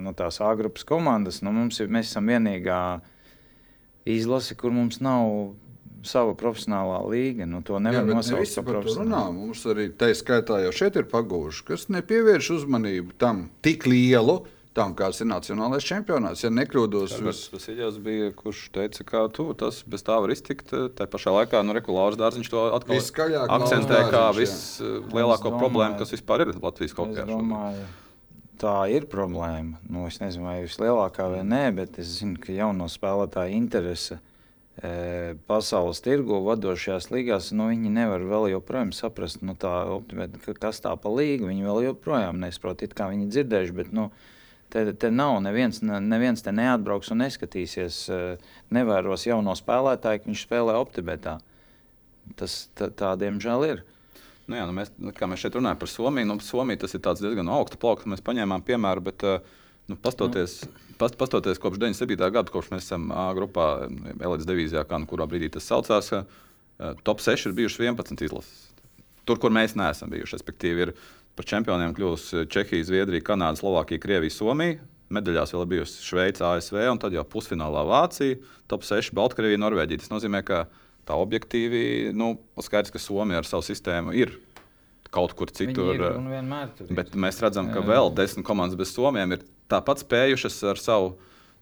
nu, 0.06 0.16
tās 0.18 0.42
A 0.44 0.54
grupas 0.60 0.86
komandas, 0.88 1.42
nu, 1.46 1.54
mums 1.56 1.80
ir, 1.82 1.92
mēs 1.92 2.12
esam 2.12 2.30
vienīgā 2.30 2.82
izlase, 4.06 4.56
kur 4.60 4.74
mums 4.76 5.02
nav 5.02 5.56
sava 6.06 6.36
profesionālā 6.38 7.00
līga. 7.10 7.48
Nu, 7.50 7.64
to 7.66 7.80
nevar 7.82 8.06
Jā, 8.06 8.18
nosaukt 8.20 8.60
par 8.60 8.78
profesionālu. 8.78 9.34
Mums 9.48 9.64
arī 9.72 9.88
tā 9.98 10.12
skaitā 10.14 10.62
jau 10.68 10.74
šeit 10.76 11.00
ir 11.02 11.10
pagūši, 11.10 11.66
kas 11.72 11.88
nepievērš 11.94 12.52
uzmanību 12.60 13.18
tam 13.22 13.48
tik 13.66 13.88
lielu 13.90 14.44
tam, 14.76 14.94
kāds 14.98 15.22
ir 15.24 15.30
nacionālais 15.30 15.86
čempionāts. 15.88 16.44
Ja 16.44 16.52
nekļūdos, 16.54 17.16
tas 17.16 17.44
vis... 17.54 17.68
Iļas 17.72 18.00
bija, 18.04 18.30
kurš 18.36 18.68
teica, 18.76 19.06
ka 19.08 19.26
tu 19.34 19.48
tas 19.58 19.82
bez 19.88 20.04
tā 20.06 20.18
var 20.22 20.34
iztikt. 20.36 20.74
Tā 20.98 21.08
pašā 21.12 21.34
laikā 21.40 21.64
nu, 21.66 21.76
Regulārs 21.78 22.20
dārziņš 22.20 22.52
to 22.52 22.66
atkal 22.76 23.00
akcentē 23.58 24.02
kā 24.12 24.26
vislielāko 24.36 25.56
problēmu, 25.58 26.00
kas 26.02 26.16
vispār 26.16 26.46
ir 26.46 26.56
Latvijas 26.60 26.98
kādā. 26.98 27.26
Tā 28.60 28.76
ir 28.88 29.08
problēma. 29.12 29.82
Nu, 29.92 30.06
es 30.08 30.22
nezinu, 30.22 30.48
vai 30.48 30.62
vislielākā 30.64 31.28
vai 31.34 31.42
nē, 31.48 31.66
bet 31.76 32.00
es 32.00 32.22
zinu, 32.22 32.40
ka 32.40 32.56
jauno 32.56 32.88
spēlētāju 32.92 33.52
interese 33.52 34.16
e, 34.80 35.36
pasaules 35.50 36.00
tirgu 36.04 36.40
vadošajās 36.46 37.10
līgās, 37.12 37.50
nu, 37.52 37.68
viņi 37.74 37.92
nevar 37.98 38.24
vēl 38.24 38.54
joprojām 38.54 38.94
saprast, 38.96 39.44
nu, 39.44 39.58
tā, 39.60 39.74
kas 40.62 40.80
tā 40.84 40.96
pa 40.96 41.12
līgu. 41.12 41.50
Viņi 41.52 41.68
vēl 41.68 41.84
joprojām 41.90 42.40
nesaprot, 42.46 42.86
kā 42.96 43.10
viņi 43.12 43.28
dzirdējuši. 43.36 43.76
Bet, 43.76 43.92
nu, 43.96 44.08
Te, 44.74 44.86
te 44.98 45.10
nav 45.14 45.38
neviens, 45.46 45.80
neviens 45.82 46.42
te 46.44 46.52
neatbrauks 46.56 47.12
un 47.14 47.22
neskatīsies, 47.24 48.00
eh, 48.12 48.54
nevēros 48.76 49.28
jauno 49.28 49.54
spēlētāju, 49.56 50.24
ka 50.24 50.32
viņš 50.32 50.46
spēlē 50.48 50.78
optibetā. 50.80 51.38
Tas 52.40 52.66
tā, 52.76 52.90
tā 52.90 53.14
diemžēl 53.22 53.68
ir. 53.70 53.84
Nu 54.50 54.58
jā, 54.60 54.66
nu 54.70 54.76
mēs, 54.78 54.92
nu, 55.02 55.14
kā 55.16 55.30
mēs 55.30 55.42
šeit 55.42 55.58
runājam 55.58 55.80
par 55.82 55.90
Somiju, 55.90 56.30
nu, 56.30 56.38
Somija 56.44 56.84
tas 56.84 56.94
ir 56.94 57.02
diezgan 57.02 57.50
augsts 57.50 57.80
plauks. 57.82 58.10
Mēs 58.10 58.26
paņēmām 58.26 58.66
piemēru, 58.66 59.06
bet 59.06 59.26
eh, 59.26 59.56
nu, 59.90 59.98
pastoties, 60.02 60.60
nu. 60.66 60.94
past, 61.02 61.18
pastoties 61.22 61.62
kopš 61.62 61.82
97. 61.82 62.18
gada, 62.34 62.54
kopš 62.54 62.74
mēs 62.74 62.90
esam 62.90 63.12
A 63.14 63.30
grupā, 63.38 63.88
Elīdas 64.18 64.50
divīzijā, 64.50 64.86
kā 64.90 65.02
nu 65.02 65.10
kurā 65.10 65.30
brīdī 65.30 65.54
tas 65.56 65.70
saucās, 65.70 66.12
eh, 66.14 66.26
top 67.08 67.24
6 67.26 67.50
ir 67.50 67.58
bijuši 67.58 67.88
11 67.88 68.26
izlases. 68.28 68.72
Tur, 69.26 69.42
kur 69.42 69.54
mēs 69.54 69.74
neesam 69.78 70.12
bijuši, 70.14 70.38
respektīvi, 70.38 70.86
ir 70.86 70.94
Par 71.36 71.48
čempioniem 71.50 71.94
kļūs 71.96 72.30
Čehija, 72.52 72.88
Zviedrija, 72.88 73.24
Kanāda, 73.28 73.60
Slovākija, 73.60 74.02
Krievija, 74.02 74.34
Somija. 74.34 74.80
Medaļās 75.14 75.54
vēl 75.54 75.68
bijusi 75.70 76.02
Šveice, 76.02 76.42
ASV 76.48 76.80
un 76.90 77.00
tad 77.02 77.14
jau 77.14 77.22
pusfinālā 77.30 77.84
Vācija, 77.86 78.40
top 78.72 78.88
6, 78.88 79.14
Baltkrievija, 79.16 79.60
Norvēģija. 79.62 80.02
Tas 80.02 80.14
nozīmē, 80.14 80.42
ka 80.48 80.64
tā 81.06 81.18
objektīvi, 81.22 82.14
nu, 82.18 82.34
skaidrs, 82.64 82.94
ka 82.96 83.02
Somija 83.04 83.44
ar 83.44 83.48
savu 83.48 83.68
sistēmu 83.68 84.16
ir 84.18 84.34
kaut 85.16 85.36
kur 85.38 85.52
citur. 85.54 86.02
Bet 86.90 87.14
mēs 87.20 87.40
redzam, 87.44 87.70
ka 87.72 87.84
vēl 87.86 88.12
desmit 88.18 88.48
komandas 88.48 88.80
bez 88.80 88.96
Somijiem 88.96 89.38
ir 89.38 89.46
tāpat 89.72 90.02
spējušas 90.04 90.58
ar 90.72 90.82
savu 90.82 91.14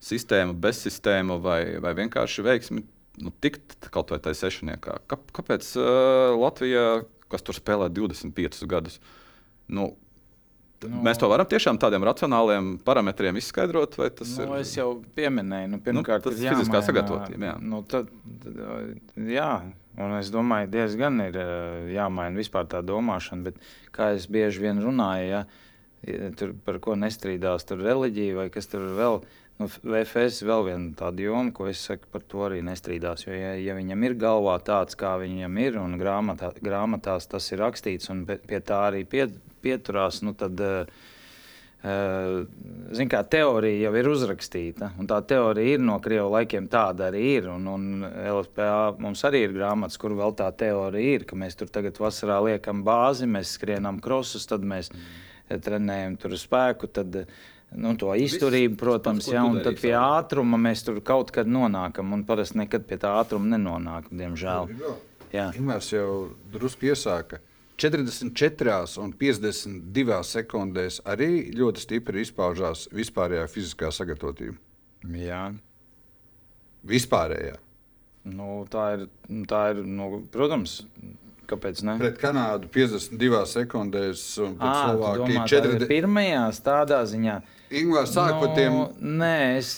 sistēmu, 0.04 0.56
bez 0.60 0.82
sistēmu 0.84 1.40
vai, 1.44 1.60
vai 1.84 1.94
vienkārši 1.98 2.46
veiksmi 2.46 2.84
nu, 3.24 3.34
tikt 3.44 3.90
kaut 3.94 4.14
vai 4.14 4.20
tajā 4.24 4.46
sešniekā. 4.46 5.02
Kāpēc 5.10 5.74
uh, 5.78 6.34
Latvija, 6.40 7.04
kas 7.32 7.46
tur 7.46 7.58
spēlē 7.58 7.90
25 7.94 8.66
gadus, 8.70 9.00
Nu, 9.72 9.94
Nu, 10.90 11.02
mēs 11.06 11.20
to 11.20 11.30
varam 11.32 11.48
tiešām 11.48 11.78
tādiem 11.80 12.04
racionāliem 12.04 12.74
parametriem 12.84 13.38
izskaidrot, 13.40 13.96
vai 14.00 14.10
tas 14.16 14.34
nu, 14.36 14.44
ir? 14.44 14.64
Es 14.64 14.74
jau 14.76 14.90
pieminēju, 15.18 15.70
nu, 15.72 15.80
pirmkārt, 15.84 16.26
nu, 16.26 16.34
tas 16.34 16.42
ir 16.42 16.58
fiziskā 16.58 16.82
sagatavotība. 16.84 17.52
Jā. 17.52 17.54
Nu, 17.64 17.84
tad, 17.88 18.10
jā, 19.16 19.52
un 19.96 20.16
es 20.18 20.32
domāju, 20.34 20.72
diezgan 20.74 21.22
ir 21.28 21.38
jāmaina 21.94 22.40
vispār 22.40 22.68
tā 22.72 22.84
domāšana, 22.86 23.48
bet 23.50 23.62
kā 23.96 24.14
es 24.18 24.28
bieži 24.32 24.66
vien 24.66 24.82
runāju, 24.84 25.30
ja, 25.30 25.46
tur 26.40 26.52
par 26.66 26.82
ko 26.84 26.98
nestrīdās, 27.00 27.68
tur 27.70 27.84
reliģija 27.84 28.42
vai 28.42 28.50
kas 28.54 28.68
tur 28.72 28.90
vēl. 28.98 29.22
Nu, 29.62 29.68
VFS 29.70 30.42
ir 30.42 30.50
vēl 30.50 30.64
viena 30.66 30.96
tāda 30.98 31.22
joma, 31.22 31.54
ko 31.54 31.68
es 31.70 31.82
saku, 31.86 32.08
par 32.12 32.24
to 32.26 32.42
arī 32.48 32.64
nestrīdās. 32.66 33.28
Jo, 33.28 33.36
ja, 33.38 33.52
ja 33.62 33.76
viņam 33.78 34.02
ir 34.08 34.16
galvā 34.20 34.58
tāds, 34.66 34.98
kā 34.98 35.14
viņam 35.22 35.60
ir, 35.62 35.78
un 35.80 35.94
grāmatā, 36.02 36.50
grāmatās 36.58 37.30
tas 37.30 37.52
ir 37.54 37.62
rakstīts, 37.62 38.10
un 38.10 38.26
pie 38.26 38.60
tā 38.66 38.82
arī 38.90 39.04
pie, 39.06 39.28
pieturās, 39.64 40.22
nu 40.26 40.36
tad, 40.38 40.60
uh, 40.60 41.10
zin, 41.84 43.10
kā, 43.12 43.24
teorija 43.28 43.88
jau 43.88 43.94
ir 44.00 44.10
uzrakstīta. 44.12 44.92
Tā 45.10 45.20
teorija 45.28 45.78
ir 45.78 45.84
no 45.84 45.98
krievu 46.04 46.30
laikiem, 46.36 46.70
tāda 46.72 47.10
arī 47.10 47.24
ir. 47.38 47.50
Un, 47.52 47.68
un 47.68 48.06
LFPA 48.06 48.96
mums 49.04 49.24
arī 49.28 49.46
ir 49.48 49.56
grāmatas, 49.56 50.00
kur 50.00 50.16
vēl 50.20 50.36
tā 50.40 50.48
teorija 50.56 51.20
ir, 51.20 51.28
ka 51.28 51.40
mēs 51.40 51.60
tur 51.60 51.72
tagad 51.74 52.00
vasarā 52.00 52.40
liekam 52.48 52.86
bāzi, 52.88 53.28
mēs 53.30 53.58
skrienam 53.58 54.00
krosus, 54.04 54.48
tad 54.50 54.64
mēs 54.68 54.94
mm. 54.94 55.60
trenējam 55.66 56.20
tur 56.22 56.38
spēku. 56.40 56.92
Tad, 56.94 57.26
Nu, 57.74 57.96
to 57.98 58.12
izturību, 58.14 58.76
protams, 58.78 59.28
jā, 59.32 59.42
un 59.50 59.56
tad 59.66 59.80
pie 59.82 59.96
ātruma 59.98 60.60
mēs 60.62 60.84
tur 60.86 61.00
kaut 61.06 61.32
kad 61.34 61.50
nonākam. 61.50 62.12
Un 62.14 62.22
parasti 62.28 62.60
nekad 62.62 62.86
pie 62.90 63.00
tā 63.02 63.16
ātruma 63.18 63.56
nenonākam, 63.56 64.14
diemžēl. 64.20 64.70
Jā, 65.34 65.48
Imants 65.58 65.90
jau 65.90 66.36
drusku 66.54 66.92
iesāka. 66.92 67.42
44 67.84 69.02
un 69.04 69.12
52 69.20 70.20
sekundēs 70.30 71.02
arī 71.10 71.50
ļoti 71.58 71.84
stipri 71.84 72.24
izpaužās 72.24 72.88
vispārējā 72.96 73.44
fiziskā 73.52 73.92
sagatavotība. 73.92 74.56
Jā. 75.20 75.44
Vispārējā. 76.88 77.58
Nu, 78.24 78.64
tā 78.72 78.86
ir, 78.96 79.08
tā 79.50 79.66
ir 79.74 79.82
nu, 79.84 80.22
protams, 80.32 80.78
kāpēc 81.50 81.82
ne? 81.84 81.98
Pret 82.00 82.20
Kanādu 82.22 82.70
52 82.72 83.42
sekundēs 83.52 84.24
un 84.44 84.56
pret 84.60 84.78
Slovākiju 84.80 85.44
40. 85.52 85.88
Pirmajās 85.92 86.62
tādā 86.64 87.02
ziņā. 87.10 87.42
Ingūna 87.74 88.06
sāk 88.08 88.38
no, 88.38 88.46
par 88.46 88.56
tiem. 88.56 88.80
Nē, 89.20 89.36
es. 89.60 89.76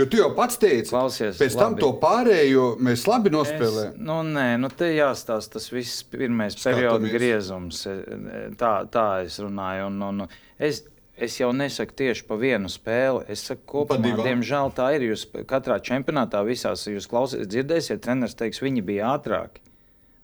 Jo 0.00 0.06
tu 0.08 0.20
jau 0.20 0.30
pats 0.36 0.56
teici, 0.60 0.88
Klausies, 0.88 1.36
pēc 1.36 1.56
tam 1.58 1.74
labi. 1.74 1.82
to 1.82 1.90
pārējo 2.00 2.66
mēs 2.80 3.04
labi 3.10 3.32
nospēlējām. 3.34 3.98
Nu, 4.00 4.20
nē, 4.24 4.46
nu 4.62 4.70
te 4.72 4.88
jāstāsta 4.94 5.58
tas 5.58 5.68
viss 5.72 6.04
pirmais 6.08 6.56
perioda 6.56 7.10
griezums. 7.12 7.82
E, 7.90 7.96
e, 8.00 8.40
tā, 8.60 8.72
tā 8.92 9.04
es 9.26 9.36
runāju. 9.42 9.90
Un, 9.90 10.00
un, 10.08 10.24
es, 10.56 10.82
es 11.20 11.36
jau 11.40 11.50
nesaku 11.56 11.98
tieši 12.00 12.24
pa 12.28 12.38
vienu 12.40 12.70
spēli. 12.72 13.26
Es 13.32 13.44
saku, 13.50 13.66
kopumā, 13.74 14.14
diemžēl 14.24 14.72
tā 14.78 14.88
ir. 14.96 15.10
Jūs 15.10 15.26
katrā 15.50 15.76
čempionātā 15.84 16.40
visās 16.48 16.86
jūs 16.88 17.10
klausies, 17.10 17.44
dzirdēsiet, 17.50 18.00
treneris 18.06 18.38
teiks, 18.38 18.62
viņi 18.64 18.86
bija 18.86 19.12
ātrāki. 19.18 19.60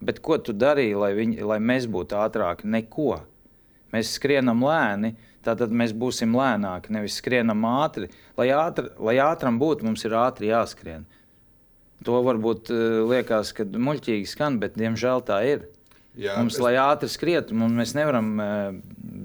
Bet 0.01 0.21
ko 0.25 0.41
tu 0.41 0.57
darīji, 0.57 0.97
lai, 0.97 1.13
viņi, 1.17 1.41
lai 1.45 1.61
mēs 1.61 1.89
būtu 1.93 2.17
ātrāki? 2.21 2.69
Neko. 2.69 3.21
Mēs 3.93 4.17
skrienam 4.17 4.65
lēni. 4.65 5.15
Tātad 5.47 5.71
mēs 5.71 5.93
būsim 5.95 6.35
lēnāki, 6.35 6.91
nevis 6.97 7.21
skrienam 7.21 7.63
ātri. 7.69 8.11
Lai, 8.39 8.49
ātri, 8.51 8.91
lai 8.99 9.17
ātram 9.23 9.61
būtu, 9.63 9.87
mums 9.87 10.03
ir 10.07 10.17
ātri 10.19 10.51
jāskrien. 10.51 11.07
To 12.07 12.19
varbūt 12.27 12.73
uh, 12.75 12.83
liekas, 13.09 13.53
ka 13.57 13.65
muļķīgi 13.65 14.27
skan, 14.29 14.59
bet 14.63 14.77
diemžēl 14.79 15.23
tā 15.27 15.41
ir. 15.49 15.65
Jā, 16.17 16.39
mums, 16.41 16.57
es... 16.57 16.63
lai 16.65 16.75
ātri 16.81 17.09
skrietu, 17.13 17.57
mēs 17.57 17.95
nevaram 17.97 18.35
uh, 18.41 18.51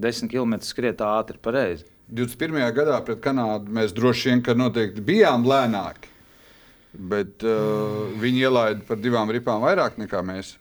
10 0.05 0.31
km 0.31 0.59
skriet 0.65 1.01
ātri 1.05 1.39
pareizi. 1.41 1.87
21. 2.11 2.59
gadā 2.75 2.97
pret 3.07 3.21
Kanādu 3.23 3.71
mēs 3.71 3.93
droši 3.95 4.33
vien 4.33 4.41
noteikti 4.59 5.03
bijām 5.05 5.45
lēnāki. 5.47 6.09
Bet 6.91 7.45
uh, 7.47 8.11
viņi 8.19 8.43
ielaida 8.43 8.83
par 8.87 8.99
divām 8.99 9.31
ripām 9.31 9.63
vairāk 9.63 9.95
nekā 10.01 10.19
mēs. 10.27 10.57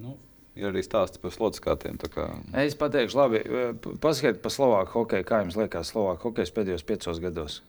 Nu, 0.00 0.16
ir 0.58 0.68
arī 0.72 0.82
stāsts 0.84 1.20
par 1.22 1.32
slodzes 1.34 1.62
kārtiem. 1.64 1.96
Kā... 2.12 2.28
Es 2.58 2.76
pateikšu, 2.78 3.18
labi, 3.18 3.42
paskatieties 4.02 4.42
par 4.44 4.54
Slovāku 4.54 5.00
hokeju. 5.00 5.26
Kā 5.28 5.42
jums 5.44 5.58
liekas, 5.58 5.92
Slovāku 5.94 6.30
hokejs 6.30 6.54
pēdējos 6.56 6.86
piecos 6.88 7.22
gados? 7.22 7.60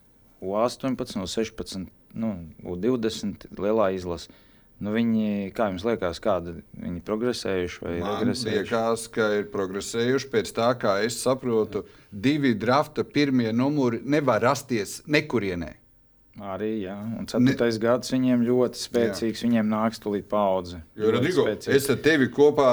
U18, 0.41 1.17
U16, 1.19 1.89
nu, 2.17 2.36
U20 2.63 3.50
lielā 3.60 3.91
izlase. 3.98 4.31
Nu, 4.79 4.93
viņi, 4.96 5.50
kā 5.51 5.67
jums 5.74 5.84
liekas, 5.84 6.22
kāda 6.24 6.53
viņi 6.79 7.01
progresējuši 7.03 7.81
vai 7.84 7.96
regresējuši? 7.98 8.46
Man 8.48 8.86
liekas, 8.88 9.08
ka 9.12 9.25
ir 9.36 9.50
progresējuši 9.51 10.29
pēc 10.31 10.53
tā, 10.55 10.69
kā 10.79 10.93
es 11.03 11.17
saprotu, 11.19 11.84
divi 12.12 12.53
drafta 12.55 13.03
pirmie 13.03 13.51
numuri 13.51 14.00
nevar 14.08 14.39
rasties 14.48 15.01
nekurienē. 15.12 15.74
Arī, 16.39 16.69
jā, 16.86 16.96
un 17.19 17.27
ceturtais 17.27 17.75
ne... 17.75 17.81
gads 17.84 18.13
viņiem 18.13 18.43
ļoti 18.48 18.79
spēcīgs, 18.79 19.41
jā. 19.41 19.48
viņiem 19.48 19.72
nāks 19.72 20.00
tūlīt 20.00 20.27
paudze. 20.31 20.79
Jo, 21.00 21.12
Radigo, 21.15 21.46
es 21.50 21.89
ar 21.91 22.00
tevi 22.03 22.29
kopā, 22.31 22.69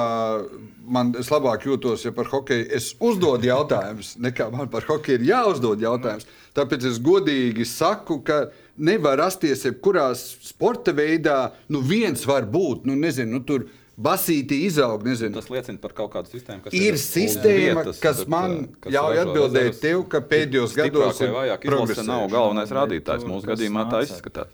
man 0.87 1.11
es 1.19 1.31
labāk 1.33 1.67
jūtos, 1.67 2.05
ja 2.07 2.13
par 2.15 2.29
hokeju 2.31 2.69
es 2.77 2.93
uzdodu 3.03 3.49
jautājumus, 3.49 4.13
nekā 4.23 4.47
man 4.53 4.71
par 4.71 4.87
hokeju 4.87 5.19
ir 5.19 5.27
jāuzdod 5.31 5.83
jautājums. 5.83 6.27
Tāpēc 6.57 6.87
es 6.89 7.01
godīgi 7.03 7.67
saku, 7.67 8.21
ka 8.25 8.45
nevar 8.77 9.19
rasties 9.19 9.65
jebkurā 9.67 10.07
sporta 10.15 10.95
veidā, 10.95 11.51
nu 11.73 11.83
viens 11.83 12.23
var 12.29 12.47
būt, 12.47 12.87
nu 12.87 12.95
nezinu, 12.95 13.35
nu 13.35 13.43
tur 13.45 13.67
basīti 13.97 14.61
izaug. 14.67 15.03
Nezinu. 15.05 15.35
Tas 15.37 15.49
liecina 15.51 15.81
par 15.81 15.95
kaut 15.97 16.13
kādu 16.13 16.31
sistēmu, 16.31 16.63
kas 16.67 16.77
ir. 16.77 16.93
Ir 16.93 17.01
sistēma, 17.01 17.81
vietas, 17.81 17.99
kas 18.03 18.21
bet, 18.23 18.31
man 18.31 18.55
kas 18.83 18.93
ļauj 18.93 19.21
atbildēt 19.25 19.81
tev, 19.81 20.05
ka 20.11 20.21
pēdējos 20.21 20.77
gados 20.77 21.21
ir 21.25 21.35
progress. 21.65 22.05
nav 22.07 22.27
galvenais 22.33 22.73
rādītājs. 22.77 23.27
Mūsu 23.27 23.51
gadījumā 23.53 23.87
tā 23.91 24.03
izskatās. 24.05 24.53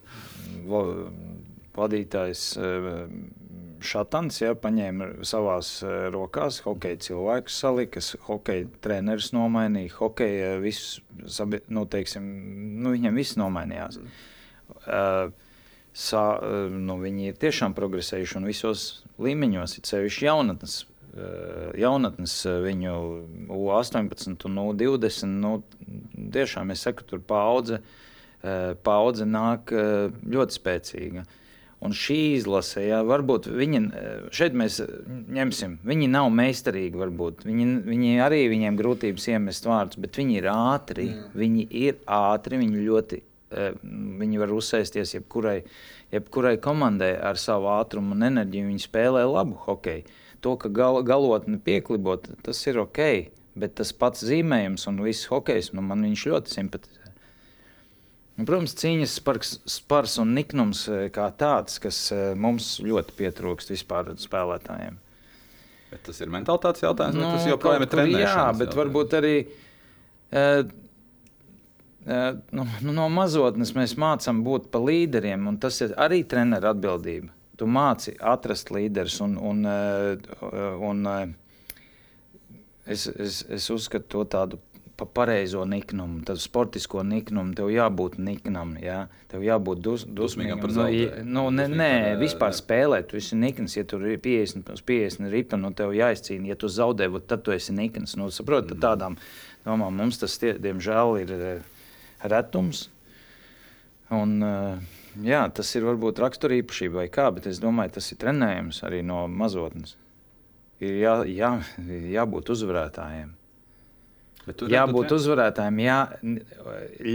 Vadītājs 1.74 2.42
eh, 2.62 2.92
Šatans 3.84 4.38
ja, 4.40 4.54
paņēma 4.56 5.10
savā 5.28 5.58
eh, 5.60 5.96
rokās 6.14 6.62
hokeja 6.64 7.02
cilvēku, 7.10 7.52
salika, 7.52 8.04
hokeja 8.30 8.70
treneris 8.86 9.34
nomainīja, 9.36 9.96
hokeja 9.98 10.54
visus, 10.64 11.02
nu, 11.68 11.88
teiksim, 11.90 12.30
nu, 12.80 12.94
viņam 12.94 13.20
viss 13.20 13.40
nomainījās. 13.42 14.00
Uh, 14.84 15.34
sa, 15.94 16.24
nu, 16.74 16.98
viņi 17.02 17.30
ir 17.30 17.38
tiešām 17.42 17.76
progresējuši 17.78 18.40
un 18.40 18.50
visos 18.50 18.88
līmeņos, 19.22 19.78
ir 19.78 19.90
sevišķi 19.90 20.28
jaunatnes. 20.30 20.80
Jaunatnes 21.78 22.34
viņu 22.64 22.96
U18 23.54 24.48
un 24.50 24.58
U20. 24.64 25.30
Nu, 25.30 25.54
tiešām 26.34 26.74
es 26.74 26.82
saku, 26.88 27.06
tur 27.06 27.22
paudze, 27.22 27.84
paudze 28.86 29.28
nāk 29.30 29.70
ļoti 29.70 30.58
spēcīga. 30.58 31.26
Un 31.84 31.92
šī 31.92 32.18
izlase, 32.38 32.86
jā, 32.88 33.02
varbūt 33.04 33.50
viņi 33.52 33.82
šeit 34.34 34.56
mēs 34.56 34.80
ņemsim, 35.36 35.76
viņi 35.84 36.08
nav 36.10 36.30
meistarīgi, 36.32 36.96
varbūt. 36.96 37.44
Viņi, 37.46 37.68
viņi 37.84 38.14
arī 38.24 38.46
viņiem 38.54 38.80
grūtības 38.80 39.28
iemest 39.36 39.68
vārdus, 39.68 40.00
bet 40.00 40.18
viņi 40.18 40.40
ir 40.40 40.48
ātri. 40.54 41.10
Jā. 41.12 41.28
Viņi 41.44 41.68
ir 41.84 42.00
ātri, 42.08 42.62
viņi 42.64 42.88
ļoti 42.88 43.20
Eh, 43.22 43.33
viņi 43.84 44.42
var 44.42 44.54
uzsēsties 44.56 45.16
jebkurai, 45.18 45.60
jebkurai 46.14 46.56
komandai 46.62 47.14
ar 47.18 47.40
savu 47.42 47.70
ātrumu 47.74 48.16
un 48.18 48.28
enerģiju. 48.30 48.72
Viņi 48.72 48.86
spēlē 48.88 49.24
labu 49.30 49.60
hokeju. 49.68 50.20
To, 50.44 50.58
ka 50.60 50.68
gal, 50.74 51.00
galotni 51.08 51.60
pieklibot, 51.64 52.28
tas 52.44 52.60
ir 52.68 52.82
ok. 52.82 53.04
Bet 53.54 53.76
tas 53.78 53.94
pats 53.94 54.26
zīmējums 54.26 54.88
un 54.90 54.98
viss 55.06 55.30
hokejs, 55.30 55.72
nu, 55.78 55.84
man 55.86 56.02
viņš 56.08 56.26
ļoti 56.32 56.56
simpatizē. 56.56 57.12
Un, 58.34 58.48
protams, 58.50 58.74
cīņas 58.82 59.14
spars, 59.20 59.52
spars 59.70 60.18
un 60.22 60.32
niknums 60.34 60.88
eh, 60.90 61.06
kā 61.14 61.28
tāds, 61.38 61.78
kas 61.82 62.00
eh, 62.16 62.32
mums 62.34 62.80
ļoti 62.82 63.14
pietrūkst 63.20 63.76
vispār 63.76 64.10
spēlētājiem. 64.18 64.98
Bet 65.92 66.02
tas 66.08 66.24
ir 66.26 66.32
mentālitātes 66.34 66.82
jautājums, 66.82 67.20
nu, 67.20 67.28
tas 67.30 67.46
joprojām 67.46 67.86
ir 67.86 67.92
treniņš. 67.92 68.24
Jā, 68.24 68.48
bet 68.58 68.72
jautājums. 68.72 68.80
varbūt 68.80 69.14
arī. 69.20 69.36
Uh, 70.34 70.64
nu, 72.06 72.66
nu, 72.82 72.96
no 72.96 73.08
mazotnes 73.14 73.74
mēs 73.78 73.96
mācām 74.00 74.44
būt 74.44 74.70
par 74.74 74.84
līderiem, 74.88 75.48
un 75.48 75.60
tas 75.62 75.80
ir 75.86 75.96
arī 76.00 76.24
treneru 76.28 76.74
atbildība. 76.74 77.32
Tu 77.58 77.70
māci 77.70 78.16
atrast 78.18 78.74
līderus, 78.74 79.20
un, 79.24 79.38
un, 79.38 79.64
un 80.90 81.08
es, 82.86 83.08
es, 83.08 83.44
es 83.48 83.70
uzskatu 83.72 84.10
to 84.10 84.24
tādu 84.36 84.60
pa 84.98 85.08
pareizo 85.10 85.64
niknumu, 85.66 86.22
tādu 86.28 86.42
sportisko 86.44 87.02
niknumu. 87.08 87.56
Tev 87.58 87.72
jābūt 87.74 88.20
niknam, 88.22 88.76
jā? 88.82 89.08
tev 89.32 89.46
jābūt 89.46 89.82
dus, 89.82 90.06
dusmīgam 90.06 90.62
par 90.62 90.74
zaudējumu. 90.76 91.26
Nu, 91.26 91.48
nu, 91.50 91.52
nē, 91.58 91.66
nē, 91.74 91.94
vispār 92.22 92.54
spēlēt, 92.54 93.10
tu 93.10 93.18
esi 93.18 93.38
nikns, 93.40 93.78
ja 93.78 93.86
tur 93.90 94.06
ir 94.06 94.22
50 94.22 94.70
uz 94.76 94.84
50 94.86 95.34
ripa, 95.34 95.58
nu 95.58 95.74
tev 95.74 95.96
jāizcīna. 95.98 96.52
Ja 96.52 96.60
tu 96.60 96.70
zaudē, 96.70 97.10
tad 97.26 97.46
tu 97.46 97.56
esi 97.56 97.74
nikns. 97.74 98.14
Nu, 98.20 98.30
saproti, 98.34 98.76
mm. 98.76 98.84
tādām 98.84 99.18
domām 99.66 99.98
mums 100.04 100.22
tas, 100.22 100.38
tie, 100.42 100.54
diemžēl, 100.62 101.18
ir 101.24 101.36
retums. 102.32 102.88
Un, 104.14 104.38
eh, 104.44 104.80
jā, 105.26 105.44
tas 105.56 105.70
ir 105.76 105.88
varbūt 105.88 106.22
raksturīpašība 106.24 107.02
vai 107.02 107.08
kā, 107.14 107.30
bet 107.34 107.48
es 107.50 107.62
domāju, 107.64 107.96
tas 108.00 108.12
ir 108.12 108.20
trenējums 108.22 108.84
arī 108.88 109.04
no 109.06 109.26
mazotnes. 109.28 109.96
Ir 110.84 111.00
jā, 111.00 111.16
jā, 111.30 111.52
jābūt 112.18 112.52
uzvarētājiem. 112.54 113.32
Jābūt 114.74 115.14
uzvarētājiem, 115.16 115.78
jā, 115.86 116.00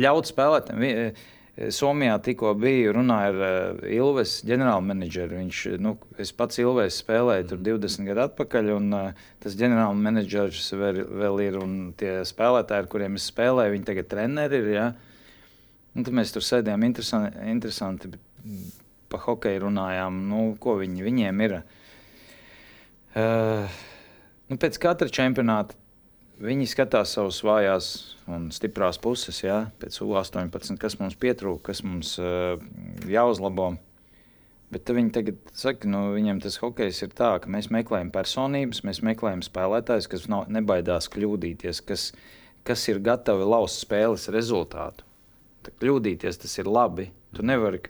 ļaut 0.04 0.30
spēlētājiem. 0.30 1.10
Somijā 1.74 2.14
tikko 2.22 2.52
biju 2.54 2.92
runāju 2.94 3.32
ar 3.32 3.40
uh, 3.42 3.86
Ilves 3.90 4.36
ģenerālmenedžeru. 4.46 5.40
Viņš, 5.40 5.62
nu, 5.82 5.96
es 6.22 6.30
pats 6.36 6.60
Ilves 6.62 7.00
spēlēju 7.02 7.48
tur 7.50 7.62
20 7.66 8.06
gadu 8.06 8.22
atpakaļ, 8.28 8.70
un 8.76 8.86
uh, 8.94 9.24
tas 9.42 9.56
ģenerālmenedžers 9.58 10.68
vēl, 10.78 11.00
vēl 11.22 11.42
ir, 11.48 11.58
un 11.58 11.72
tie 11.98 12.20
spēlētāji, 12.28 12.84
ar 12.84 12.90
kuriem 12.92 13.18
es 13.18 13.26
spēlēju, 13.32 13.74
viņi 13.74 13.88
tagad 13.90 14.10
treneri 14.12 14.60
ir. 14.62 14.70
Ja? 14.76 14.86
Un 15.98 16.06
tad 16.06 16.14
mēs 16.14 16.30
tur 16.36 16.46
sēdējām 16.46 16.86
interesanti, 16.86 17.42
interesanti 17.50 18.12
pa 19.10 19.18
hokeju 19.24 19.64
runājām, 19.66 20.22
nu, 20.30 20.44
ko 20.62 20.76
viņi, 20.78 21.04
viņiem 21.08 21.44
ir. 21.48 21.58
Uh, 23.18 23.80
nu, 24.46 24.60
pēc 24.62 24.78
katra 24.84 25.10
čempionāta 25.10 25.74
Viņi 26.38 26.68
skatās 26.70 27.16
savas 27.16 27.40
vājās 27.42 27.86
un 28.30 28.44
stiprās 28.54 29.00
puses, 29.02 29.40
jā, 29.42 29.64
pēc 29.82 29.96
U-18, 30.04 30.76
kas 30.78 30.94
mums 31.00 31.16
pietrūka, 31.18 31.72
kas 31.72 31.82
mums 31.82 32.12
uh, 32.22 32.60
jāuzlabo. 33.10 33.72
Bet 34.70 34.92
viņi 34.92 35.10
tagad 35.16 35.40
saka, 35.56 35.88
nu, 35.90 36.12
viņiem 36.14 36.42
tas 36.44 36.60
hokejs 36.62 37.00
ir 37.06 37.14
tā, 37.16 37.32
ka 37.42 37.50
mēs 37.50 37.70
meklējam 37.74 38.12
personības, 38.14 38.84
mēs 38.86 39.00
meklējam 39.02 39.42
spēlētājus, 39.42 40.10
kas 40.12 40.28
nav, 40.30 40.46
nebaidās 40.52 41.08
kļūdīties, 41.10 41.82
kas, 41.88 42.10
kas 42.68 42.86
ir 42.92 43.00
gatavi 43.02 43.48
lauzt 43.48 43.82
spēles 43.82 44.28
rezultātu. 44.34 45.08
Tā 45.64 45.72
kļūdīties 45.80 46.42
tas 46.44 46.58
ir 46.60 46.70
labi. 46.70 47.08
Tu 47.34 47.42
nevari 47.42 47.80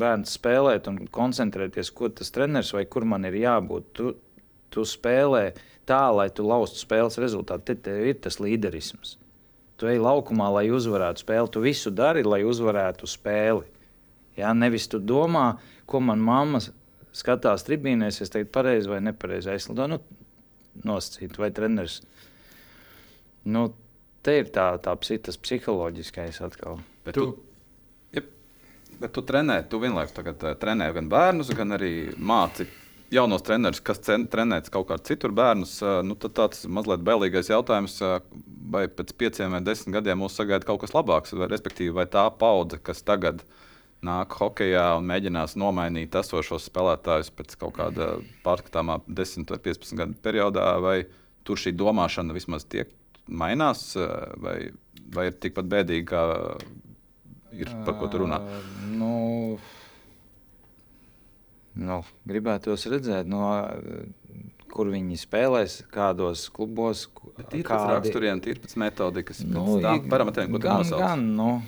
bērns 0.00 0.34
spēlēt 0.38 0.88
un 0.90 1.04
koncentrēties, 1.14 1.92
ko 1.94 2.10
tas 2.10 2.32
treneris 2.34 2.72
vai 2.74 2.88
kur 2.90 3.06
man 3.06 3.28
ir 3.28 3.36
jābūt. 3.44 3.92
Tu, 3.94 4.14
tu 4.74 4.84
spēlē 4.88 5.52
tā, 5.88 6.02
lai 6.14 6.28
tu 6.34 6.46
laustu 6.46 6.80
spēles 6.82 7.20
rezultātu. 7.22 7.70
Te, 7.70 7.76
te 7.86 7.94
ir 8.10 8.18
tas 8.24 8.40
līderisms. 8.42 9.16
Tu 9.80 9.90
ej 9.90 10.00
laukumā, 10.02 10.48
lai 10.54 10.68
uzvarētu 10.72 11.24
spēli. 11.24 11.52
Tu 11.54 11.62
visu 11.64 11.92
dari, 11.94 12.24
lai 12.26 12.42
uzvarētu 12.46 13.08
spēli. 13.10 13.66
Jā, 14.38 14.50
nevis 14.56 14.88
tu 14.90 14.98
domā, 14.98 15.54
ko 15.86 16.00
man 16.02 16.22
mamma 16.22 16.60
skatās 17.14 17.66
tribīnēs, 17.66 18.20
es 18.24 18.32
teiktu, 18.34 18.50
pareizi 18.54 18.90
vai 18.90 19.00
nepareizi 19.04 19.52
aizlidoju. 19.52 19.94
Nu, 19.94 20.00
nosacīt, 20.86 21.38
vai 21.38 21.52
treneris. 21.54 22.00
Nu, 23.46 23.68
te 24.24 24.38
ir 24.40 24.50
tā, 24.54 24.72
tā 24.82 24.94
tas 24.96 25.38
psiholoģiskais 25.38 26.40
atkal. 26.42 26.80
Bet 27.06 27.18
tu, 27.18 27.28
ja, 28.14 28.24
bet 28.98 29.14
tu 29.14 29.22
trenē, 29.26 29.60
tu 29.70 29.78
vienlaikus 29.82 30.16
uh, 30.32 30.54
trenē 30.58 30.90
gan 30.96 31.10
bērnus, 31.12 31.52
gan 31.54 31.76
arī 31.76 31.92
māci 32.16 32.66
jaunos 33.14 33.44
trenerus, 33.46 33.82
kas 33.84 34.00
trenēs 34.02 34.72
kaut 34.74 34.88
kādu 34.90 35.06
citur 35.08 35.34
bērnus, 35.36 35.78
nu, 36.06 36.16
tad 36.20 36.34
tāds 36.38 36.64
mazliet 36.70 37.04
bailīgais 37.06 37.50
jautājums, 37.52 37.98
vai 38.74 38.86
pēc 38.90 39.14
pieciem 39.20 39.54
vai 39.54 39.62
desmit 39.64 39.96
gadiem 39.98 40.20
mūs 40.24 40.36
sagaida 40.38 40.66
kaut 40.66 40.82
kas 40.82 40.94
labāks, 40.96 41.34
vai 41.38 41.48
respektīvi, 41.50 41.94
vai 41.94 42.06
tā 42.10 42.26
paudze, 42.38 42.80
kas 42.82 43.04
tagad 43.06 43.44
nāk 44.04 44.36
hokeja 44.40 44.94
un 44.98 45.06
mēģinās 45.08 45.56
nomainīt 45.60 46.16
esošos 46.20 46.68
spēlētājus 46.68 47.30
pēc 47.36 47.54
kaut 47.60 47.76
kāda 47.78 48.10
pārskatāmā 48.44 49.00
10 49.06 49.54
vai 49.54 49.60
15 49.70 50.00
gadu 50.00 50.18
periodā, 50.24 50.66
vai 50.84 50.98
tur 51.44 51.60
šī 51.60 51.74
domāšana 51.76 52.36
vismaz 52.36 52.66
tiek 52.68 52.90
mainās, 53.28 53.92
vai, 54.42 54.58
vai 55.14 55.30
ir 55.30 55.38
tikpat 55.40 55.70
bēdīgi, 55.70 56.04
kā 56.10 56.24
ir 57.56 57.72
par 57.86 57.96
ko 58.00 58.10
tu 58.12 58.24
runā? 58.24 58.42
Uh, 58.42 58.68
nu... 58.98 59.14
Nu, 61.76 62.02
gribētu 62.28 62.70
tos 62.70 62.84
redzēt. 62.86 63.26
No, 63.26 63.40
kur 64.74 64.90
viņi 64.90 65.16
spēlēs, 65.18 65.80
kādos 65.94 66.48
klubos. 66.54 67.08
Ir 67.54 67.64
kādi 67.66 67.94
raksturieni, 67.96 68.42
ir 68.50 68.60
pēc 68.62 68.76
metodikas, 68.78 69.42
pēc 69.42 69.50
Nu, 69.54 69.78
i- 69.80 70.08
parametriem, 70.10 70.50
ko 70.54 70.58
gan, 70.62 70.82
gan, 70.90 71.24
nu, 71.36 71.62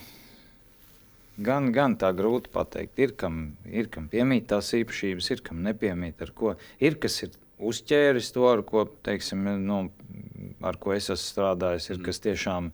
gan, 1.38 1.70
gan 1.74 1.96
tā 1.96 2.12
grūti 2.16 2.50
pateikt. 2.54 2.98
Ir 3.02 3.12
kam, 3.18 3.56
ir 3.66 3.88
kam 3.92 4.08
piemīt 4.12 4.46
tās 4.52 4.70
īpašības, 4.78 5.30
ir 5.34 5.42
kam 5.42 5.62
nepiemīt. 5.66 6.22
ar 6.22 6.30
ko. 6.34 6.54
Ir 6.80 6.94
kas 7.02 7.22
ir 7.22 7.30
uzķēris 7.60 8.32
to, 8.32 8.46
ar 8.50 8.62
ko, 8.62 8.84
teiksim, 9.06 9.42
nu, 9.64 9.90
ar 10.62 10.76
ko 10.76 10.92
es 10.92 11.08
esmu 11.10 11.30
strādājis, 11.32 11.90
ir 11.90 12.02
kas 12.04 12.20
tiešām 12.20 12.72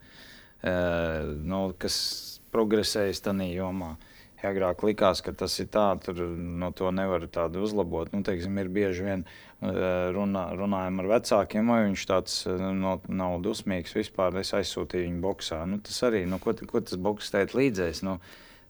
eh, 0.62 1.24
nu, 1.42 1.72
kas 1.78 2.40
progresējis 2.52 3.20
tajā 3.24 3.48
jomā. 3.56 3.96
Ja 3.96 4.11
agrāk 4.48 4.82
likās, 4.86 5.22
ka 5.24 5.34
tas 5.36 5.54
ir 5.62 5.68
tā, 5.72 5.86
tur 6.02 6.20
no 6.36 6.72
to 6.76 6.90
nevar 6.94 7.24
tādu 7.32 7.62
uzlabot. 7.66 8.12
Nu, 8.14 8.22
teiksim, 8.26 8.58
ir 8.60 8.70
bieži 8.72 9.06
vien 9.06 9.24
eh, 9.24 9.72
runā, 10.14 10.44
runājam 10.58 11.02
ar 11.02 11.10
vecākiem, 11.16 11.72
vai 11.72 11.80
viņš 11.88 12.06
tāds 12.10 12.38
eh, 12.50 12.62
no, 12.76 12.96
nav 13.08 13.38
dusmīgs 13.44 13.94
vispār. 13.98 14.38
Es 14.42 14.54
aizsūtīju 14.58 15.08
viņu 15.08 15.22
boxā. 15.24 15.62
Nu, 15.68 15.80
tas 15.84 16.00
arī, 16.08 16.24
nu, 16.28 16.40
ko, 16.42 16.54
ko 16.68 16.82
tas 16.82 17.00
boks 17.00 17.34
teikt 17.34 17.58
līdzēs? 17.58 18.04
Nu, 18.08 18.18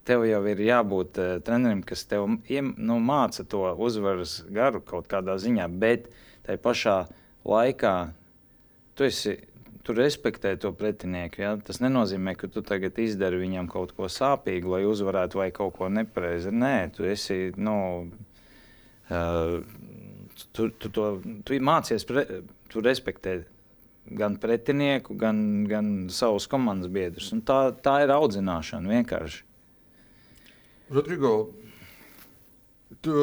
Tev 0.03 0.25
jau 0.27 0.41
ir 0.51 0.59
jābūt 0.59 1.19
uh, 1.23 1.29
trenerim, 1.47 1.79
kas 1.87 2.01
tev 2.11 2.25
iem, 2.51 2.73
nu, 2.75 2.97
māca 2.99 3.45
to 3.47 3.61
uzvaras 3.79 4.41
garu 4.51 4.81
kaut 4.83 5.07
kādā 5.07 5.37
ziņā, 5.39 5.69
bet 5.79 6.09
tajā 6.43 6.59
pašā 6.59 6.97
laikā 7.47 7.93
tu 8.99 9.07
esi 9.07 9.37
tu 9.83 9.95
respektē 9.97 10.55
to 10.63 10.73
pretinieku. 10.77 11.43
Ja? 11.43 11.55
Tas 11.59 11.81
nenozīmē, 11.83 12.37
ka 12.39 12.51
tu 12.53 12.63
tagad 12.67 12.99
izdari 13.03 13.41
viņam 13.43 13.71
kaut 13.71 13.95
ko 13.97 14.11
sāpīgu, 14.11 14.77
lai 14.77 14.83
uzvarētu, 14.89 15.41
vai 15.43 15.51
kaut 15.55 15.77
ko 15.79 15.91
nepareizi. 15.93 16.53
Nē, 16.55 16.93
tu 16.97 17.07
esi. 17.09 17.51
Nu, 17.59 17.77
uh, 19.11 19.57
tu, 20.53 20.69
tu, 20.71 20.91
to, 20.91 21.09
tu 21.45 21.59
mācies, 21.63 22.07
pre, 22.09 22.27
tu 22.71 22.85
respektē 22.85 23.41
gan 24.19 24.37
pretinieku, 24.43 25.15
gan, 25.19 25.65
gan 25.71 25.91
savus 26.11 26.49
komandas 26.51 26.91
biedrus. 26.93 27.33
Un 27.35 27.43
Tā, 27.47 27.65
tā 27.83 28.03
ir 28.05 28.15
audzināšana 28.15 28.97
vienkārši. 28.99 29.45
Rodrigo, 30.93 31.35
tu 33.03 33.15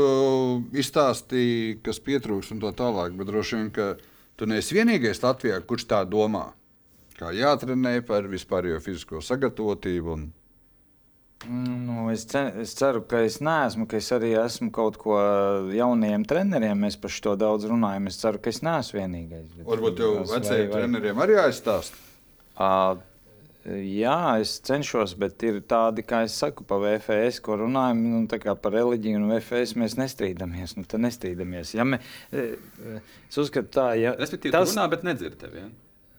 izstāstīji, 0.73 1.79
kas 1.85 1.99
pietrūks 2.03 2.53
un 2.55 2.63
tā 2.63 2.71
tālāk, 2.75 3.13
bet 3.19 3.29
droši 3.29 3.59
vien, 3.59 3.67
ka 3.75 3.91
tu 4.39 4.47
neesi 4.47 4.77
vienīgais 4.77 5.19
Latvijā, 5.23 5.59
kurš 5.67 5.85
tā 5.91 6.01
domā. 6.07 6.49
Kā 7.19 7.33
jātrenē 7.35 7.99
par 8.07 8.27
vispārējo 8.31 8.79
fizisko 8.83 9.19
sagatavotību. 9.23 10.13
Un... 10.15 10.29
Nu, 11.49 12.05
es, 12.11 12.25
ce, 12.27 12.39
es 12.63 12.73
ceru, 12.75 13.01
ka 13.07 13.21
es 13.23 13.37
neesmu, 13.43 13.85
ka 13.91 13.99
es 13.99 14.09
arī 14.15 14.33
esmu 14.41 14.71
kaut 14.75 14.97
ko 14.99 15.15
jauniem 15.71 16.25
treneriem. 16.27 16.79
Mēs 16.83 16.97
par 16.99 17.13
to 17.27 17.35
daudz 17.39 17.67
runājam. 17.67 18.07
Es 18.11 18.19
ceru, 18.19 18.41
ka 18.43 18.51
es 18.51 18.59
neesmu 18.63 18.99
vienīgais. 18.99 19.53
Varbūt 19.67 19.99
tas 19.99 20.33
vecajiem 20.35 20.67
vai- 20.67 20.81
treneriem 20.81 21.23
arī 21.23 21.37
jāizstāsta. 21.39 21.99
Ā, 22.59 22.71
Jā, 23.67 24.39
es 24.39 24.53
cenšos, 24.63 25.17
bet 25.19 25.43
ir 25.43 25.59
tādi, 25.67 26.01
kā 26.07 26.21
es 26.23 26.33
saku, 26.39 26.63
par 26.63 26.79
VFS, 26.79 27.41
ko 27.43 27.57
runājam, 27.59 27.99
nu, 28.13 28.21
tā 28.31 28.39
kā 28.39 28.55
par 28.55 28.71
reliģiju 28.71 29.19
un 29.19 29.27
VFS 29.33 29.75
mēs 29.75 29.97
nestrīdamies. 29.99 30.77
Nu, 30.77 30.85
tad 30.87 31.03
nestrīdamies. 31.03 31.73
Ja 31.75 31.83
me, 31.83 31.99
e, 32.31 32.45
e, 32.55 33.01
es 33.27 33.37
uzskatu, 33.37 33.67
tā, 33.75 33.89
ja 33.99 34.15
Respektīvi, 34.15 34.55
tas 34.55 34.71
runā, 34.73 34.87
bet 34.89 35.03
nedzird 35.03 35.35
tevi. 35.43 35.59
Ja? 35.65 35.67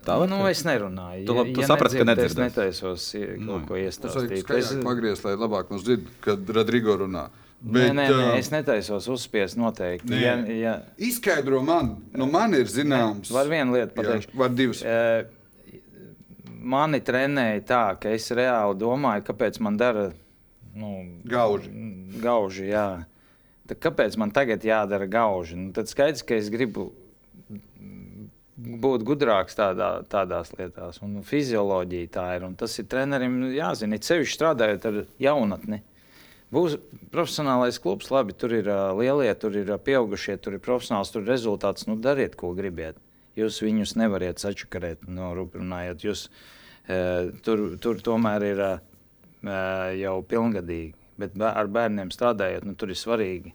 Tā 0.04 0.18
var 0.20 0.28
nu, 0.28 0.38
es 0.48 0.62
nerunāju. 0.68 1.26
Tu 1.26 1.34
labi- 1.36 1.54
tu 1.56 1.64
saprati, 1.64 1.98
ka 2.00 2.04
nedzird, 2.04 2.30
Es 2.30 2.36
netaisos 2.36 3.08
i- 3.18 3.26
kaut 3.36 3.40
Nu. 3.48 3.66
ko 3.66 3.74
iestāstīt. 3.80 4.32
Es, 4.32 4.44
skaļāk 4.44 4.84
pagriezt, 4.84 5.24
lai 5.24 5.34
labāk 5.36 5.70
mums 5.70 5.82
dzird, 5.84 6.06
kad 6.20 6.38
Rodrigo 6.48 6.96
runā. 6.96 7.28
nē, 7.64 7.90
nē, 7.92 8.06
nē, 8.08 8.30
ā, 8.32 8.38
es 8.38 8.48
netaisos 8.50 9.08
uzspiest 9.08 9.56
noteikti. 9.56 10.08
Nē. 10.08 10.20
Ja, 10.20 10.36
ja, 10.56 10.82
Izskaidro 10.98 11.62
man, 11.62 11.96
nu 12.14 12.26
man 12.26 12.54
ir 12.54 12.64
zināms. 12.64 13.30
var 13.30 13.44
vienu 13.46 13.72
lietu 13.76 13.92
pateikt. 13.94 14.28
Jā, 14.32 14.38
var 14.38 14.48
divas. 14.48 14.82
Eh, 14.82 15.24
Mani 16.60 17.00
trenēja 17.00 17.62
tā, 17.64 17.84
ka 18.00 18.12
es 18.12 18.28
reāli 18.36 18.76
domāju, 18.80 19.24
kāpēc 19.30 19.60
man 19.64 19.78
dara 19.80 20.10
nu, 20.76 20.90
Gauži. 21.24 21.70
Gauži, 22.20 22.66
jā. 22.70 22.88
Tad 23.70 23.78
kāpēc 23.84 24.16
man 24.18 24.32
tagad 24.34 24.64
jādara 24.66 25.06
gauži? 25.06 25.56
Nu, 25.56 25.70
tad 25.74 25.90
skaidrs, 25.90 26.24
ka 26.26 26.34
es 26.34 26.50
gribu 26.50 26.88
būt 28.60 29.04
gudrāks 29.06 29.56
tādā, 29.56 29.90
tādās 30.10 30.50
lietās. 30.58 31.00
Un 31.06 31.20
fizioloģija 31.26 32.10
tā 32.16 32.26
ir. 32.36 32.48
Tas 32.60 32.74
ir 32.82 32.88
trenerim 32.90 33.38
jāzina. 33.54 33.96
It 33.96 34.08
sevišķi 34.08 34.36
strādājot 34.36 34.88
ar 34.90 34.98
jaunatni. 35.22 35.80
Būs 36.50 36.74
profesionālais 37.14 37.78
klubs, 37.78 38.10
labi, 38.10 38.34
tur 38.34 38.56
ir 38.56 38.66
uh, 38.66 38.90
lielie, 38.98 39.30
tur 39.38 39.54
ir 39.54 39.70
uh, 39.70 39.78
pieaugušie, 39.78 40.34
tur 40.42 40.56
ir 40.56 40.64
profesionāls, 40.64 41.12
tur 41.14 41.22
ir 41.22 41.30
rezultāts. 41.30 41.86
Nu, 41.86 41.94
dariet, 41.94 42.34
ko 42.38 42.50
gribiet. 42.58 42.98
Jūs 43.40 43.60
viņus 43.64 43.96
nevariet 44.00 44.42
sačakarēt, 44.42 45.08
no 45.08 45.32
runājot. 45.38 46.06
Jūs, 46.06 46.26
uh, 46.28 47.30
tur, 47.46 47.66
tur 47.82 48.00
tomēr 48.04 48.46
ir 48.52 48.64
uh, 48.66 48.78
jau 49.96 50.16
pilngadīgi. 50.28 50.94
Bet 51.20 51.36
ar 51.44 51.68
bērniem 51.68 52.12
strādājot, 52.14 52.64
nu, 52.64 52.76
tur 52.80 52.92
ir 52.92 52.96
svarīgi, 52.96 53.52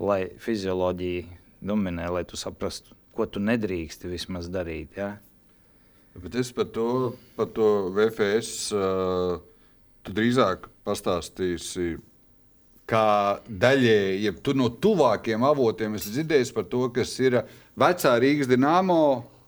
lai 0.00 0.22
fizioloģija 0.40 1.40
dominē, 1.60 2.06
lai 2.08 2.24
tu 2.24 2.38
saprastu, 2.40 2.96
ko 3.12 3.26
tu 3.28 3.42
nedrīksti 3.44 4.08
vismaz 4.08 4.48
darīt. 4.52 4.96
Ja? 4.96 5.14
Bet 6.16 6.34
es 6.40 6.50
par 6.56 6.70
to, 6.74 7.14
par 7.36 7.50
to 7.54 7.90
VFS 7.94 8.70
uh, 8.74 9.36
tu 10.06 10.14
drīzāk 10.16 10.70
pastāstīsi. 10.86 11.98
Kā 12.90 13.38
daļēji, 13.46 14.22
ja 14.24 14.32
tu 14.34 14.50
no 14.58 14.66
tuvākiem 14.82 15.44
avotiem 15.46 15.94
esi 15.94 16.10
dzirdējis 16.16 16.50
par 16.56 16.64
to, 16.72 16.88
kas 16.90 17.12
ir 17.22 17.36
vecā 17.80 18.12
Rīgas 18.22 18.48
dīnāmo 18.50 18.98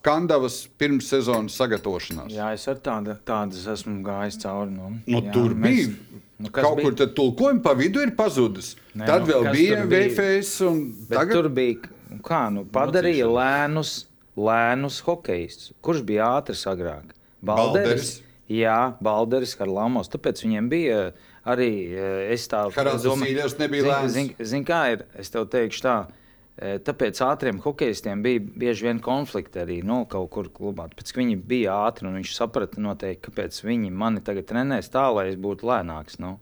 Kandavas 0.02 0.56
pirmssezonas 0.80 1.54
sagatavošanās. 1.60 2.32
Jā, 2.34 2.48
es 2.56 2.64
ar 2.72 2.80
tādu, 2.82 3.14
tādas 3.28 3.66
esmu 3.70 4.00
gājis 4.02 4.40
cauri. 4.42 4.72
Nu, 4.74 4.88
Nu, 5.06 5.20
jā, 5.22 5.32
tur 5.32 5.54
mēs- 5.54 5.62
bija. 5.62 6.20
Nu, 6.42 6.48
kas 6.50 6.64
Kaut 6.64 6.76
bija? 6.78 6.84
kur 6.88 6.94
tad 6.98 7.12
tulkojumi 7.14 7.62
pa 7.62 7.72
vidu 7.78 8.00
ir 8.02 8.10
pazudis. 8.18 8.74
Nē, 8.96 9.06
Tad 9.06 9.22
nu, 9.22 9.32
vēl 9.32 9.52
bija 9.52 9.76
tur? 9.82 9.90
VFS. 9.92 10.60
Un 10.66 10.80
tagad 11.08 11.32
Tur 11.38 11.48
bija 11.48 11.76
kā, 12.20 12.40
nu, 12.52 12.64
padarīja 12.64 13.28
lēnus, 13.30 14.06
lēnus 14.36 15.00
hokejistus. 15.06 15.72
Kurš 15.80 16.02
bija 16.02 16.26
ātrs 16.40 16.64
agrāk? 16.66 17.14
Balderis. 17.44 18.22
Jā, 18.50 18.94
Balderis 19.00 19.54
ar 19.60 19.68
Lamos. 19.70 20.08
Tāpēc 20.12 20.42
viņiem 20.44 20.68
bija 20.68 21.12
arī 21.46 21.70
eh, 21.94 22.32
es 22.34 22.48
tā 22.48 22.64
Haralds 22.74 23.04
Vasiljevs 23.06 23.56
nebija 23.58 23.84
lēns. 23.86 24.08
Zini, 24.16 24.34
zin, 24.38 24.46
zin, 24.46 24.64
kā 24.64 24.80
ir? 24.96 25.04
Es 25.18 25.30
tev 25.30 25.46
teikšu 25.52 25.80
tā. 25.86 25.94
eh, 26.08 26.12
Tāpēc 26.60 27.16
ātriem 27.24 27.58
hokeistiem 27.64 28.20
bija 28.22 28.40
bieži 28.44 28.84
vien 28.84 28.98
konflikti 29.00 29.62
arī 29.62 29.78
nu, 29.88 30.02
kaut 30.10 30.28
kur 30.34 30.50
klubā. 30.52 30.84
Tāpēc, 30.92 31.12
ka 31.14 31.20
viņi 31.22 31.36
bija 31.48 31.78
ātri 31.88 32.10
un 32.10 32.18
viņš 32.20 32.34
saprata 32.36 32.82
noteikti, 32.84 33.22
kāpēc 33.30 33.56
viņi 33.64 33.88
mani 33.90 34.20
tagad 34.20 34.50
trenēs 34.50 34.90
tā, 34.92 35.06
lai 35.16 35.30
es 35.30 35.38
būtu 35.40 35.64
lēnāks. 35.70 36.18
Nu. 36.20 36.34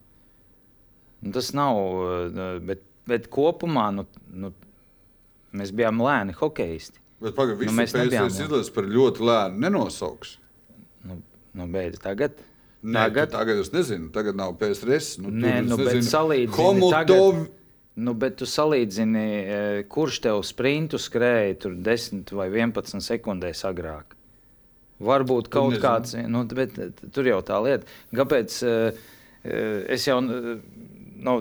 Nu, 1.22 1.30
tas 1.36 1.52
nav, 1.54 1.78
bet, 2.66 2.82
bet 3.06 3.28
kopumā 3.30 3.86
nu, 3.94 4.06
nu, 4.34 4.50
mēs 5.54 5.70
bijām 5.78 6.02
lēni 6.02 6.34
hokeisti. 6.40 6.98
Bet 7.20 7.36
pagaidi, 7.36 7.68
Nu, 7.68 7.76
mēs 7.76 7.94
jā. 7.94 8.26
izlases 8.26 8.70
par 8.74 8.86
ļoti 8.88 9.22
lēnu 9.28 9.60
nenosauks. 9.62 10.38
Nu, 11.06 11.20
nu, 11.54 11.66
beidz, 11.70 12.00
tagad, 12.02 12.34
Nē, 12.80 12.96
tagad, 12.96 13.30
tagad, 13.34 13.58
es 13.60 13.68
nezinu, 13.74 14.08
tagad 14.10 14.38
nav 14.40 14.54
PSRS. 14.58 15.18
Nu, 15.20 15.28
Nē, 15.28 15.58
nu, 15.68 15.76
bet 15.76 15.92
nezinu, 15.92 16.06
salīdzini 16.08 16.56
Homotov, 16.56 16.94
tagad- 16.96 17.59
nu, 17.98 18.14
bet 18.14 18.38
tu 18.40 18.46
salīdzini, 18.48 19.26
eh, 19.26 19.82
kurš 19.90 20.20
tev 20.26 20.42
sprintu 20.46 21.00
skrēja 21.00 21.58
tur 21.64 21.74
10 21.74 22.32
vai 22.36 22.48
11 22.50 23.02
sekundēs 23.04 23.64
agrāk. 23.68 24.16
Varbūt 25.00 25.48
kaut 25.48 25.72
nezinu. 25.74 25.82
kāds, 25.82 26.14
nu, 26.28 26.44
bet 26.44 26.78
eh, 26.78 26.92
tur 27.12 27.26
jau 27.26 27.40
tā 27.42 27.58
lieta. 27.64 27.88
Kāpēc 28.14 28.60
eh, 28.68 29.00
es 29.88 30.06
jau 30.06 30.20
nu, 30.20 31.40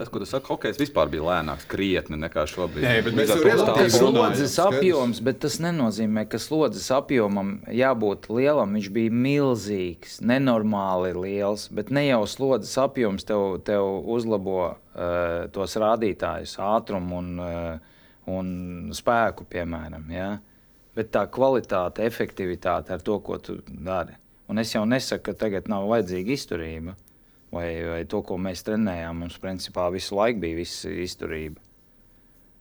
Tas, 0.00 0.08
ko 0.08 0.18
tu 0.22 0.24
saki, 0.24 0.48
hokejs 0.48 0.78
vispār 0.80 1.10
bija 1.12 1.26
lēnāks, 1.26 1.66
krietni 1.68 2.16
nekā 2.16 2.46
šobrīd. 2.48 2.86
Nē, 2.86 2.92
bet 3.04 3.16
mēs 3.18 3.32
jau 3.34 3.42
runājam. 3.44 3.90
slodzes 3.92 4.54
apjoms, 4.62 5.18
bet 5.26 5.42
tas 5.42 5.58
nenozīmē, 5.60 6.22
ka 6.24 6.38
slodzes 6.40 6.86
apjomam 6.96 7.50
jābūt 7.68 8.30
lielam. 8.32 8.72
Viņš 8.78 8.88
bija 8.94 9.12
milzīgs, 9.12 10.14
nenormāli 10.24 11.12
liels, 11.18 11.66
bet 11.68 11.92
ne 11.92 12.06
jau 12.06 12.22
slodzes 12.32 12.72
apjoms 12.80 13.28
tev, 13.28 13.58
tev 13.66 13.90
uzlabo 14.16 14.56
uh, 14.70 14.72
tos 15.52 15.76
rādītājus, 15.84 16.56
ātrumu 16.64 17.20
un, 17.20 17.30
uh, 17.44 18.00
un 18.32 18.48
spēku, 18.96 19.44
piemēram. 19.52 20.08
Ja? 20.16 20.30
Bet 20.96 21.12
tā 21.12 21.26
kvalitāte, 21.28 22.08
efektivitāte 22.08 22.96
ar 22.96 23.04
to, 23.04 23.20
ko 23.20 23.36
tu 23.36 23.60
dari. 23.68 24.16
Un 24.48 24.64
es 24.64 24.72
jau 24.72 24.88
nesaku, 24.88 25.28
ka 25.28 25.40
tagad 25.44 25.68
nav 25.68 25.92
vajadzīga 25.92 26.38
izturība. 26.40 26.96
Vai, 27.50 27.66
vai 27.82 28.04
to, 28.06 28.20
ko 28.22 28.36
mēs 28.38 28.62
trenējām, 28.62 29.24
mums 29.24 29.38
principā 29.42 29.88
visu 29.90 30.14
laiku 30.14 30.38
bija 30.44 30.60
visa 30.60 30.90
izturība 31.02 31.58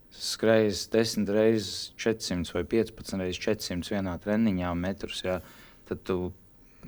skrejs 0.10 0.88
10 0.89 1.30
reizes 1.30 1.91
400 2.02 2.54
vai 2.56 2.63
15 2.65 3.21
reizes 3.21 3.41
400 3.43 3.93
vienā 3.93 4.15
treniņā 4.23 4.71
metrus. 4.78 5.21
Ja, 5.23 5.39
tad 5.89 6.02
tu, 6.08 6.32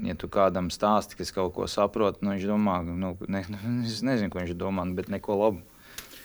ja 0.01 0.15
tu 0.17 0.29
kādam 0.31 0.71
stāsti, 0.73 1.19
kas 1.19 1.33
kaut 1.35 1.53
ko 1.55 1.67
saprot, 1.69 2.21
nu, 2.25 2.33
viņš 2.33 2.47
domā, 2.49 2.79
nu, 2.87 3.13
ne, 3.29 3.43
es 3.87 4.01
nezinu, 4.05 4.31
ko 4.33 4.41
viņš 4.41 4.55
domā, 4.57 4.87
bet 4.97 5.11
neko 5.13 5.37
labu. 5.43 5.61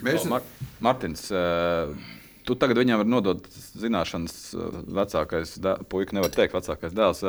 Mēs- 0.05 0.25
Mar 0.29 0.45
Martins, 0.85 1.27
uh, 1.33 1.93
tu 2.49 2.57
tagad 2.57 2.81
viņam 2.81 3.01
var 3.05 3.09
nodot 3.09 3.47
zināšanas, 3.77 4.35
vecākais 4.97 5.55
puika, 5.93 6.17
nevar 6.17 6.33
teikt, 6.33 6.57
vecākais 6.57 6.97
dēls. 6.97 7.23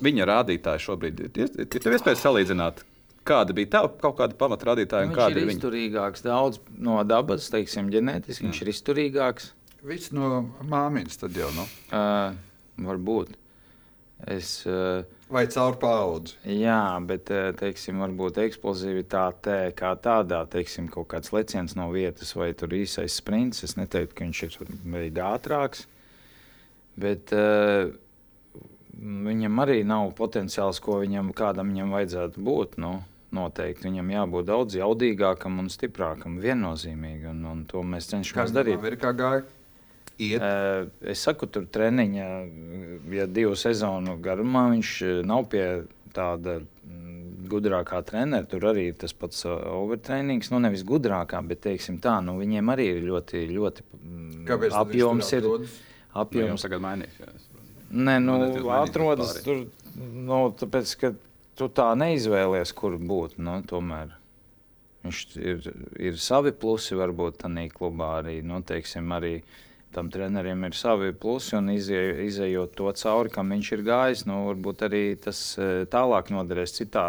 Viņa 0.00 0.24
rādītāji 0.28 0.80
šobrīd 0.80 1.18
ir. 1.28 1.50
Ir 1.60 1.68
tev 1.68 1.92
iespējas 1.92 2.22
salīdzināt, 2.24 2.80
kāda 3.28 3.54
bija 3.56 3.70
tā 3.76 3.82
kaut 4.00 4.16
kāda 4.18 4.36
pamatrādītāja 4.40 5.08
un 5.08 5.12
Viņš 5.12 5.18
ir 5.36 5.40
ir 5.42 5.48
viņa. 5.48 5.56
izturīgāks 5.58 6.24
daudz 6.24 6.60
no 6.78 6.98
dabas, 7.04 7.50
teiksim, 7.52 7.90
ģenētiski. 7.92 8.46
Viņš 8.48 8.62
ir 8.64 8.72
izturīgāks. 8.74 9.52
Viss 9.86 10.12
no 10.12 10.42
māmiņas 10.68 11.20
tad 11.22 11.36
jau. 11.40 11.48
Nu. 11.56 11.64
Uh, 11.92 12.34
varbūt. 12.84 13.36
Es, 14.28 14.66
uh, 14.68 15.00
Vai 15.32 15.46
caur 15.48 15.78
paudzi? 15.80 16.34
jā, 16.44 16.80
bet 17.08 17.30
teiksim, 17.56 18.02
varbūt 18.02 18.36
eksplozivitāte 18.42 19.54
kā 19.78 19.94
tādā, 19.96 20.42
teiksim, 20.52 20.90
kaut 20.92 21.08
kāds 21.14 21.32
leciens 21.32 21.72
no 21.78 21.86
vietas 21.94 22.34
vai 22.36 22.50
tur 22.52 22.68
īsais 22.76 23.16
sprints. 23.16 23.62
Es 23.64 23.76
neteiktu, 23.78 24.16
ka 24.18 24.26
viņš 24.26 24.42
ir 24.42 24.58
ātrāks. 25.24 25.86
Bet 27.00 27.32
uh, 27.32 27.94
viņam 29.00 29.62
arī 29.64 29.80
nav 29.86 30.10
potenciāls, 30.18 30.80
ko 30.82 31.00
viņam 31.00 31.32
kādam 31.36 31.72
viņam 31.72 31.94
vajadzētu 31.96 32.42
būt. 32.44 32.76
Nu, 32.82 32.98
noteikti 33.34 33.88
viņam 33.88 34.10
jābūt 34.14 34.48
daudz 34.50 34.76
jaudīgākam 34.80 35.60
un 35.62 35.70
stiprākam, 35.72 36.40
viennozīmīgi. 36.42 37.30
Un, 37.30 37.44
un 37.48 37.64
to 37.70 37.84
mēs 37.86 38.10
cenšamies 38.10 38.54
darīt. 38.54 38.78
Amerikā 38.80 39.14
gāja? 39.16 39.46
Iet. 40.20 40.42
Es 41.00 41.22
saku, 41.24 41.48
tur 41.48 41.64
treniņā, 41.72 42.28
ja 43.16 43.24
divu 43.30 43.54
sezonu 43.56 44.18
garumā 44.20 44.66
viņš 44.74 44.90
nav 45.24 45.46
pie 45.52 45.64
tāda 46.12 46.58
mm, 46.60 47.46
gudrākā 47.48 48.02
trenera. 48.04 48.44
Tur 48.48 48.66
arī 48.72 48.90
ir 48.90 48.98
tas 49.00 49.14
pats 49.16 49.46
overtrainings. 49.48 50.52
Nu, 50.52 50.60
nevis 50.60 50.84
gudrākā, 50.84 51.40
bet 51.48 51.64
teiksim, 51.64 52.02
tā, 52.04 52.18
nu, 52.24 52.36
viņiem 52.42 52.74
arī 52.74 52.90
ir 52.98 53.06
ļoti, 53.06 53.46
ļoti 53.54 53.86
mm, 53.86 54.42
Kāpēc 54.50 54.76
apjoms. 54.82 55.32
Ir? 55.38 55.48
Nu, 55.48 55.72
apjoms. 56.20 56.52
jums 56.52 56.68
tagad 56.68 56.84
mainīsies. 56.84 57.49
Nē, 57.90 58.20
nu, 58.22 58.36
atrodas 58.76 59.40
tur, 59.42 59.64
nu, 59.98 60.40
tāpēc, 60.54 60.94
ka 61.00 61.12
tu 61.58 61.66
tā 61.74 61.90
neizvēlies, 61.98 62.72
kur 62.76 62.94
būt. 62.96 63.38
Nu, 63.42 63.58
tomēr 63.66 64.14
viņš 65.04 65.24
ir, 65.40 65.66
ir 65.98 66.20
savi 66.20 66.52
plusi, 66.52 66.94
varbūt 66.98 67.40
tādā 67.42 67.66
klubā 67.74 68.20
arī. 68.20 68.38
Nu, 68.46 68.60
teiksim, 68.66 69.10
arī 69.16 69.40
tam 69.94 70.10
trenerim 70.12 70.62
ir 70.68 70.76
savi 70.78 71.10
plusi, 71.16 71.56
un 71.58 71.72
izie- 71.74 72.20
izējot 72.28 72.76
to 72.78 72.92
cauri, 73.02 73.32
kam 73.34 73.50
viņš 73.50 73.72
ir 73.74 73.86
gājis, 73.88 74.26
nu, 74.30 74.44
varbūt 74.52 74.86
arī 74.86 75.04
tas 75.18 75.40
eh, 75.58 75.82
tālāk 75.90 76.30
noderēs 76.30 76.76
citā 76.78 77.08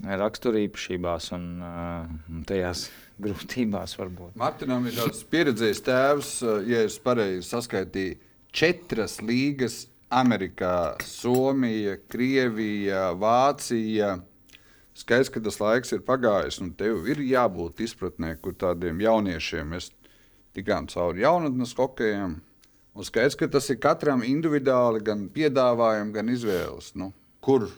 raksturīpašībās 0.00 1.32
un 1.36 1.46
eh, 1.60 2.12
un 2.32 2.44
tajās 2.48 2.86
grūtībās 3.24 3.96
varbūt. 4.00 4.36
Martinam 4.40 4.86
ir 4.88 4.96
tāds 4.96 5.20
pieredzējis 5.30 5.82
tēvs, 5.86 6.30
uh, 6.46 6.60
ja 6.66 6.80
es 6.88 6.96
pareizi 7.02 7.44
saskaitīju, 7.46 8.16
četras 8.52 9.18
līgas 9.24 9.86
Amerikā, 10.12 11.00
Somija, 11.08 11.96
Krievija, 12.12 13.10
Vācija. 13.16 14.18
Skaidrs, 14.92 15.30
ka 15.32 15.40
tas 15.40 15.56
laiks 15.60 15.94
ir 15.96 16.02
pagājis, 16.04 16.60
un 16.60 16.74
tev 16.76 17.08
ir 17.08 17.22
jābūt 17.24 17.80
izpratnē, 17.80 18.34
kur 18.44 18.52
tādiem 18.60 19.00
jauniešiem 19.00 19.72
mēs 19.72 19.88
tikām 20.52 20.90
cauri 20.92 21.24
jaunatnes 21.24 21.72
hokejam. 21.78 22.36
Un 22.92 23.08
skaidrs, 23.08 23.38
ka 23.40 23.48
tas 23.48 23.70
ir 23.72 23.80
katram 23.80 24.20
individuāli, 24.26 25.00
gan 25.00 25.24
piedāvājums, 25.32 26.12
gan 26.12 26.28
izvēles. 26.28 26.92
Nu, 27.00 27.08
kur 27.40 27.70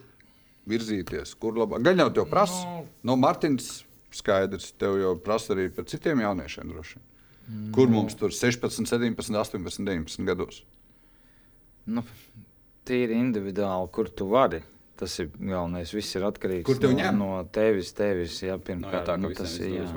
virzīties, 0.67 1.37
kur 1.39 1.55
labāk. 1.55 1.85
Gan 1.87 2.03
jau 2.03 2.11
te 2.17 2.27
prasa. 2.27 2.65
No, 2.67 2.87
no 3.13 3.21
Martins 3.23 3.85
skaidrs, 4.15 4.73
tev 4.81 4.99
jau 4.99 5.15
prasa 5.23 5.55
arī 5.55 5.69
par 5.71 5.87
citiem 5.87 6.27
jauniešiem 6.27 6.75
droši. 6.75 6.99
vien. 6.99 7.14
Kur 7.75 7.91
mums 7.93 8.15
tur 8.17 8.33
16, 8.33 8.87
17, 8.89 9.35
18, 9.37 9.85
19 9.85 10.25
gados? 10.29 10.63
Nu, 11.87 12.03
tīri 12.89 13.19
individuāli, 13.21 13.91
kur 13.93 14.09
tu 14.09 14.29
vari. 14.31 14.63
Tas 14.97 15.19
ir 15.19 15.29
galvenais. 15.35 15.91
Viss 15.93 16.15
ir 16.17 16.25
atkarīgs 16.25 16.65
Kur 16.69 16.79
no, 16.93 16.99
ņem? 17.01 17.19
no 17.19 17.31
tevis. 17.53 17.91
tevis 17.93 18.39
jā, 18.41 18.55
Nu, 18.55 18.61
jā, 18.61 18.65
pirmkārt, 18.69 19.09
tā 19.09 19.17
kā 19.17 19.21
nu, 19.21 19.33
tas 19.35 19.57
ir. 19.59 19.75
izdodas 19.83 19.93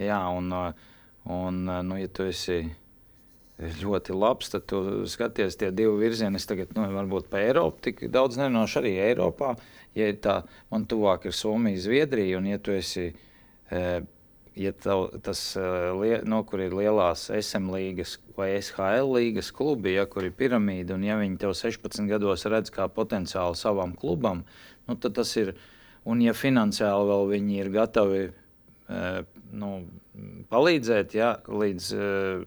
Jā, 0.00 0.06
jā 0.08 0.20
un, 0.32 0.48
un 1.30 1.60
nu, 1.90 1.98
ja 2.00 2.08
tu 2.08 2.24
esi 2.30 2.62
ļoti 3.60 4.16
labs, 4.16 4.48
tad 4.50 4.64
tu 4.66 4.80
skaties 5.06 5.60
tie 5.60 5.70
divi 5.70 5.92
virzieni. 6.00 6.40
Es 6.40 6.48
tagad, 6.50 6.72
nu, 6.74 6.88
varbūt 6.90 7.28
pa 7.30 7.44
Eiropu 7.44 7.84
tik 7.86 8.02
daudz 8.10 8.40
nerunāšu 8.40 8.80
arī 8.80 8.96
Eiropā. 9.10 9.52
Ja 9.94 10.08
tā, 10.18 10.40
man 10.72 10.88
tuvāk 10.90 11.28
ir 11.28 11.36
Somija, 11.36 11.78
Zviedrija, 11.84 12.40
un 12.40 12.48
ja 12.50 12.58
tu 12.58 12.72
esi. 12.74 13.12
eh, 13.70 14.00
Ja 14.54 14.70
tev, 14.70 15.08
tas, 15.26 15.40
eh, 15.58 16.20
no, 16.30 16.42
kur 16.46 16.62
ir 16.62 16.74
lielās 16.78 17.26
SM 17.34 17.72
līgas 17.74 18.18
vai 18.36 18.52
SHL 18.60 19.10
līgas 19.16 19.50
klubi, 19.54 19.96
ja 19.96 20.06
kur 20.06 20.28
ir 20.28 20.34
piramīda, 20.38 20.94
un 20.94 21.06
ja 21.06 21.18
viņi 21.18 21.40
tev 21.42 21.56
16 21.58 22.06
gados 22.10 22.46
redz 22.46 22.70
kā 22.74 22.86
potenciālu 22.86 23.58
savam 23.58 23.96
klubam, 23.98 24.44
nu, 24.86 24.96
tad 24.96 25.16
tas 25.18 25.34
ir. 25.40 25.54
Un, 26.04 26.20
ja 26.20 26.34
finansiāli 26.36 27.06
vēl 27.08 27.30
viņi 27.30 27.54
ir 27.62 27.68
gatavi 27.72 28.24
eh, 28.28 29.20
nu, 29.56 29.70
palīdzēt, 30.52 31.14
ja, 31.16 31.30
līdz 31.48 31.90
eh, 31.96 32.44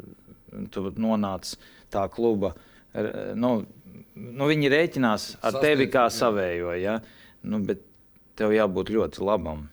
tu 0.72 0.84
nonāc 0.96 1.56
tā 1.94 2.06
kluba, 2.14 2.54
eh, 2.94 3.34
nu, 3.36 3.54
nu, 4.16 4.50
viņi 4.50 4.72
rēķinās 4.74 5.30
ar 5.46 5.60
tevi 5.62 5.90
kā 5.92 6.08
savējo. 6.14 6.76
Ja? 6.80 7.00
Nu, 7.48 7.62
bet 7.66 7.84
tev 8.38 8.54
jābūt 8.56 8.92
ļoti 8.94 9.26
labam, 9.26 9.68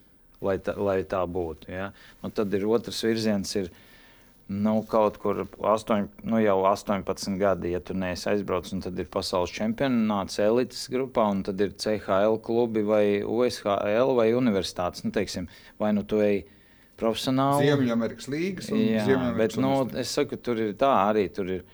lai 0.44 0.58
tā, 0.62 0.76
lai 0.78 1.00
tā 1.08 1.24
būtu. 1.26 1.72
Ja? 1.72 1.90
Nu, 2.22 2.30
tad 2.34 2.54
ir 2.54 2.68
otrs 2.68 3.02
virziens. 3.06 3.56
Ir, 3.60 3.72
Nu, 4.46 4.82
kaut 4.84 5.16
kur 5.16 5.46
8, 5.56 6.08
nu 6.28 6.38
jau 6.42 6.58
18 6.68 7.38
gadi, 7.40 7.70
ja 7.72 7.78
tu 7.80 7.94
neesi 7.96 8.26
aizbraucis, 8.28 8.74
un 8.76 8.82
tad 8.84 8.98
ir 9.00 9.06
pasaules 9.08 9.54
čempionāts 9.56 10.36
elites 10.44 10.82
grupā, 10.92 11.24
un 11.32 11.40
tad 11.46 11.62
ir 11.64 11.72
CHL 11.80 12.36
klubi 12.44 12.82
vai 12.84 13.06
USHL 13.24 14.12
vai 14.18 14.26
universitātes. 14.36 15.00
Nu, 15.06 15.14
teiksim, 15.16 15.48
vai 15.80 15.94
nu 15.96 16.04
tu 16.04 16.20
ej 16.20 16.42
profesionāli? 17.00 17.70
Ziemeļamerikas 17.70 18.28
un 18.74 18.84
Jā, 18.84 19.32
bet 19.40 19.56
nu, 19.56 19.72
es 19.96 20.12
saku, 20.12 20.36
tur 20.36 20.60
ir 20.60 20.76
tā 20.76 20.92
arī. 21.06 21.24
Tur 21.32 21.56
ir 21.56 21.64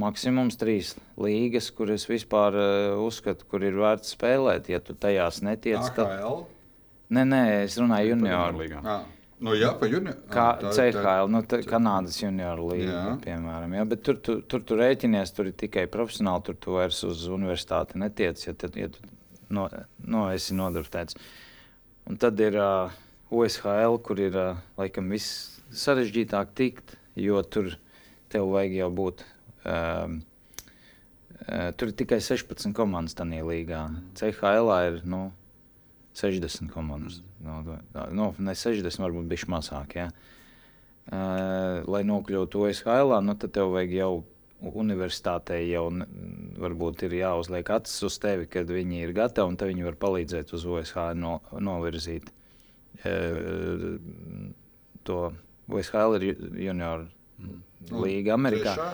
maksimums 0.00 0.54
trīs 0.60 0.94
līgas, 1.18 1.72
kuras 1.74 2.06
vispār 2.08 2.54
uh, 2.54 3.02
uzskatu, 3.02 3.50
kur 3.50 3.66
ir 3.66 3.74
vērts 3.74 4.14
spēlēt. 4.14 4.70
Ja 4.70 4.78
tu 4.78 4.94
tajās 4.94 5.42
netiec, 5.42 5.82
tad. 5.98 6.14
Nē, 7.10 7.24
nē, 7.26 7.40
es 7.64 7.76
runāju 7.80 8.12
junioru. 8.14 8.60
līgā. 8.62 8.80
Ah, 8.86 9.04
nu, 9.42 9.54
jā, 9.58 9.72
pa 9.80 9.88
juni... 9.90 10.12
Kā 10.30 10.44
Ah, 10.52 10.58
tā- 10.60 10.70
tā- 10.70 10.90
CHL, 10.92 11.30
nu, 11.32 11.40
tā, 11.42 11.58
Kanādas 11.66 12.20
junioru 12.22 12.68
līnija, 12.70 13.00
Jā. 13.08 13.14
piemēram. 13.24 13.74
Ja, 13.74 13.84
bet 13.84 14.04
tur 14.06 14.14
tu, 14.22 14.36
tur 14.42 14.62
tu 14.62 14.76
rēķinies, 14.78 15.32
tur 15.34 15.50
ir 15.50 15.56
tikai 15.58 15.86
profesionāli, 15.90 16.44
tur 16.46 16.54
tu 16.54 16.76
vairs 16.76 17.02
uz 17.08 17.24
universitāti 17.28 17.98
netiec, 17.98 18.44
ja, 18.46 18.54
tad, 18.54 18.76
ja 18.78 18.88
tu 18.94 19.02
no, 19.50 19.66
no, 20.06 20.28
esi 20.30 20.54
nodarbots. 20.54 21.16
Un 22.06 22.16
tad 22.16 22.38
ir 22.40 22.54
uh, 22.62 22.90
OSHL, 23.30 23.98
kur 24.06 24.22
ir 24.22 24.36
uh, 24.38 24.56
laikam 24.78 25.10
viss 25.10 25.60
sarežģītāk 25.74 26.54
tikt, 26.58 26.94
jo 27.18 27.42
tur 27.42 27.74
tev 28.30 28.46
vajag 28.54 28.76
jau 28.84 28.90
būt. 28.94 29.24
Um, 29.66 30.20
uh, 31.48 31.70
tur 31.74 31.90
ir 31.90 31.96
tikai 31.98 32.20
16 32.22 32.70
komandas 32.78 33.18
tajā 33.18 33.42
līgā. 33.46 33.82
CHL 34.18 34.70
ir 34.86 35.00
nu, 35.10 35.32
60 36.18 36.70
komandas. 36.72 37.20
No, 37.44 37.60
no, 38.12 38.34
ne 38.38 38.54
60, 38.58 39.00
varbūt 39.00 39.28
bija 39.30 39.48
mazāk. 39.52 39.96
Ja? 39.96 40.08
Uh, 41.10 41.80
lai 41.90 42.02
nokļūtu 42.06 42.66
OSHL, 42.68 43.16
nu, 43.24 43.34
tad 43.40 43.54
tev 43.56 43.72
vajag 43.74 43.94
jau 43.96 44.10
universitātei 44.60 45.62
jau 45.70 45.86
varbūt 46.60 47.06
ir 47.06 47.14
jāuzliek 47.22 47.70
acis 47.72 48.02
uz 48.04 48.18
tevi, 48.20 48.44
kad 48.50 48.68
viņi 48.68 49.00
ir 49.06 49.14
gatavi, 49.16 49.48
un 49.48 49.56
tad 49.56 49.70
viņi 49.72 49.86
var 49.86 49.96
palīdzēt 50.02 50.52
uz 50.58 50.66
OSHL 50.68 51.16
no, 51.18 51.38
novirzīt. 51.56 52.28
Uh, 53.00 53.96
to 55.08 55.30
OSHL 55.70 56.18
ir 56.18 56.28
ju- 56.30 56.50
junior 56.68 57.06
Un 57.40 58.02
līga 58.04 58.34
Amerikā. 58.36 58.74
trešā? 58.76 58.88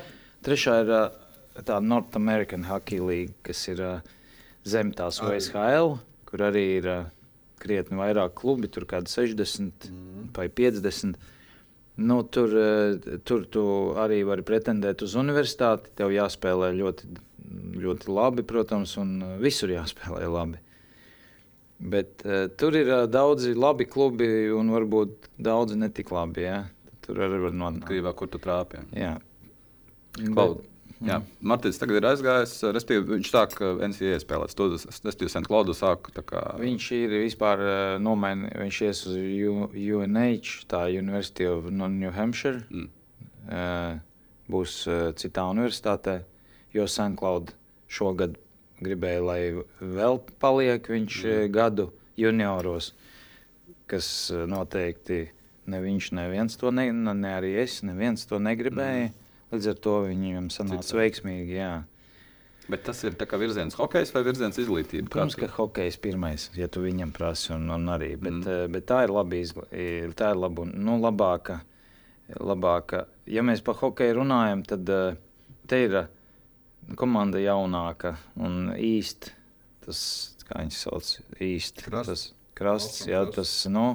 Trešā 0.46 0.74
ir 0.84 0.92
uh, 0.94 1.62
tā 1.66 1.80
North 1.82 2.14
American 2.14 2.62
Hockey 2.68 3.00
League, 3.02 3.34
kas 3.42 3.64
ir 3.72 3.82
uh, 3.82 4.12
zem 4.62 4.92
tās 4.94 5.18
Arī. 5.18 5.32
Kur 6.36 6.50
arī 6.50 6.62
ir 6.76 6.86
uh, 6.92 7.06
krietni 7.56 7.96
vairāk 7.96 8.34
klubi, 8.36 8.68
tur 8.68 8.84
kādi 8.84 9.08
60 9.08 9.86
Mm. 9.88 10.26
vai 10.36 10.50
50. 10.52 11.16
Nu, 11.96 12.18
tur, 12.28 12.52
uh, 12.52 13.16
tur 13.24 13.46
tu 13.48 13.62
arī 13.96 14.18
vari 14.28 14.44
pretendēt 14.44 15.00
uz 15.00 15.14
universitāti. 15.16 15.88
Tev 15.96 16.12
jāspēlē 16.12 16.74
ļoti, 16.76 17.08
ļoti 17.80 18.12
labi, 18.12 18.44
protams, 18.44 18.98
un 19.00 19.16
visur 19.40 19.72
jāspēlē 19.72 20.28
labi. 20.28 20.60
Bet 21.80 22.20
uh, 22.28 22.52
tur 22.52 22.76
ir 22.76 22.92
uh, 22.92 23.06
daudzi 23.08 23.56
labi 23.56 23.88
klubi, 23.88 24.28
un 24.52 24.76
varbūt 24.76 25.32
daudzi 25.40 25.80
netik 25.80 26.12
labi. 26.12 26.44
Ja? 26.44 26.66
Tur 27.00 27.24
arī 27.24 27.40
var 27.48 27.56
nonākt. 27.56 27.88
Krīvā, 27.88 28.12
kur 28.12 28.28
tu 28.28 28.44
trāpi. 28.44 28.84
Jā. 28.92 29.16
Jā, 31.04 31.18
Martins 31.44 31.76
tagad 31.76 31.98
ir 31.98 32.06
aizgājis. 32.08 32.54
Respektīvi, 32.72 33.18
viņš 33.18 33.28
sāk 33.28 33.56
NCAA 33.60 34.20
spēlēt. 34.22 34.54
Es 34.88 35.00
St. 35.28 35.44
Klaudu 35.44 35.74
sāku. 35.76 36.14
Kā... 36.24 36.42
Viņš 36.60 36.86
ir 36.96 37.16
vispār 37.26 37.62
nomainījis. 38.00 38.56
Viņš 38.62 38.80
ies 38.86 39.02
uz 39.10 39.18
UNH, 39.98 40.54
tā 40.70 40.86
University 40.94 41.48
of 41.50 41.68
New 41.74 42.14
Hampshire. 42.16 42.64
Mm. 42.70 44.00
Būs 44.48 44.78
citā 45.20 45.44
universitātē, 45.52 46.20
jo. 46.72 46.88
Cloud 47.20 47.52
šogad 47.92 48.38
gribēja, 48.80 49.22
lai 49.24 49.40
vēl 49.80 50.20
paliek 50.40 50.88
viņš 50.90 51.20
mm. 51.24 51.52
gadu 51.52 51.90
junioros, 52.16 52.94
kas 53.90 54.08
noteikti 54.48 55.26
ne 55.68 55.80
viņš, 55.82 56.10
neviens 56.16 56.56
to 56.60 56.72
ne, 56.74 56.88
ne 56.94 57.32
arī 57.36 57.56
es, 57.62 57.82
neviens 57.86 58.24
to 58.28 58.40
negribēja. 58.42 59.10
Mm. 59.10 59.25
Līdz 59.56 59.70
ar 59.72 59.78
to 59.80 59.94
viņam 60.04 60.50
sanāca 60.52 60.98
veiksmīgi. 61.00 61.56
Jā. 61.56 61.70
Bet 62.66 62.82
tas 62.84 62.98
ir 63.06 63.14
virziens 63.16 63.76
hokejs 63.78 64.10
vai 64.12 64.24
virziens 64.26 64.58
izglītība? 64.58 65.08
Protams, 65.14 65.36
ka 65.38 65.48
hokejs 65.54 65.96
pirmais, 66.02 66.48
ja 66.58 66.66
tu 66.68 66.82
viņam 66.82 67.12
prasi, 67.14 67.52
un, 67.54 67.68
un 67.70 67.88
arī. 67.94 68.16
Bet, 68.18 68.40
mm. 68.42 68.72
bet 68.74 68.88
tā 68.90 69.04
ir 69.06 69.14
laba 69.14 69.38
izglītība. 69.38 70.12
Tā 70.18 70.32
ir 70.34 70.40
laba, 70.42 70.66
nu, 70.68 70.98
labāka, 71.00 71.60
labāka. 72.36 73.06
Ja 73.30 73.46
mēs 73.46 73.62
par 73.64 73.78
hokeju 73.80 74.20
runājam, 74.20 74.66
tad 74.66 74.90
te 75.70 75.82
ir 75.86 76.00
komanda 76.98 77.40
jaunāka 77.42 78.16
un 78.36 78.74
īsti. 78.74 79.34
Tas, 79.86 80.00
kā 80.48 80.64
viņi 80.64 80.74
sauc, 80.74 81.12
īsti. 81.42 81.86
Krasts. 81.86 82.10
Tas 82.10 82.26
krasts, 82.56 83.04
jā, 83.08 83.20
tas, 83.32 83.52
nu, 83.72 83.86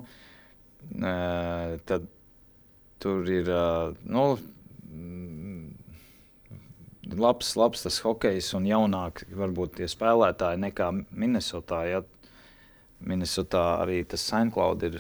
tad 1.89 2.08
tur 3.02 3.30
ir, 3.32 3.50
nu, 4.06 4.26
labs, 7.09 7.55
labs 7.55 7.85
tas 7.85 7.99
hokejs 8.05 8.51
un 8.57 8.67
jaunāk 8.69 9.23
varbūt 9.35 9.79
tie 9.79 9.87
spēlētāji 9.89 10.61
nekā 10.65 10.89
Minnesotā. 11.09 11.83
Ja? 11.89 12.01
Minnesotā 13.01 13.63
arī 13.81 14.03
tas 14.05 14.25
Sankloud 14.29 14.83
ir 14.85 14.99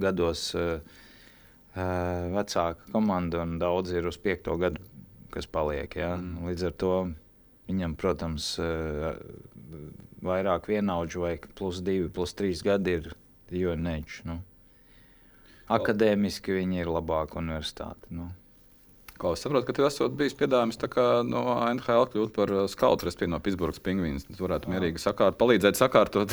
gados 0.00 0.50
uh, 0.58 0.80
uh, 1.74 2.26
vecāka 2.36 2.92
komanda 2.92 3.44
un 3.46 3.58
daudz 3.62 3.94
ir 3.96 4.08
uz 4.10 4.20
piekto 4.20 4.58
gadu, 4.60 4.84
kas 5.32 5.48
paliek. 5.48 5.96
Ja? 5.96 6.14
Mm. 6.20 6.50
Līdz 6.50 6.68
ar 6.68 6.76
to 6.84 6.94
viņam, 7.70 7.96
protams, 7.98 8.52
uh, 8.60 9.16
vairāk 10.24 10.68
vienaudžu 10.68 11.24
vai 11.24 11.34
plus 11.56 11.80
divi, 11.84 12.10
plus 12.12 12.36
trīs 12.36 12.64
gadi 12.66 12.98
ir 13.00 13.10
UNH. 13.50 14.20
Nu. 14.28 14.40
Akadēmiski 15.70 16.58
viņi 16.58 16.82
ir 16.82 16.90
labāka 16.90 17.38
universitāte. 17.40 18.10
Nu. 18.10 18.28
Kā 19.20 19.34
es 19.36 19.42
saprotu, 19.44 19.66
ka 19.68 19.74
tu 19.76 19.84
esat 19.84 20.14
bijis 20.16 20.36
piedāvājums 20.38 20.78
no 21.28 21.42
NHL 21.68 22.06
kļūt 22.12 22.30
par 22.32 22.52
uh, 22.54 22.62
skautu, 22.72 23.04
respektīvi 23.04 23.34
no 23.34 23.40
Pitsburgas 23.44 23.82
pingvīnas. 23.84 24.24
Tu 24.24 24.40
varētu 24.40 24.72
mierīgi 24.72 25.02
sakārt, 25.02 25.36
palīdzēt 25.40 25.76
sakārtot. 25.76 26.32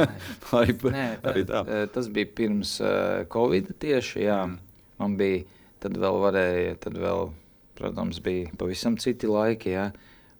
arī, 0.60 0.76
Nē, 0.94 1.06
arī 1.26 1.42
tā. 1.48 1.64
Tas 1.94 2.10
bija 2.14 2.30
pirms 2.38 2.76
uh, 2.84 3.24
Covid 3.32 3.72
tieši. 3.82 4.22
Jā. 4.28 4.44
Mm. 4.46 4.60
Man 5.02 5.16
bija, 5.18 5.42
tad 5.82 5.98
vēl 5.98 6.20
varēja, 6.22 6.76
tad 6.86 7.00
vēl, 7.02 7.32
protams, 7.78 8.22
bija 8.22 8.54
pavisam 8.58 9.00
citi 9.02 9.30
laiki, 9.30 9.74
jā. 9.74 9.88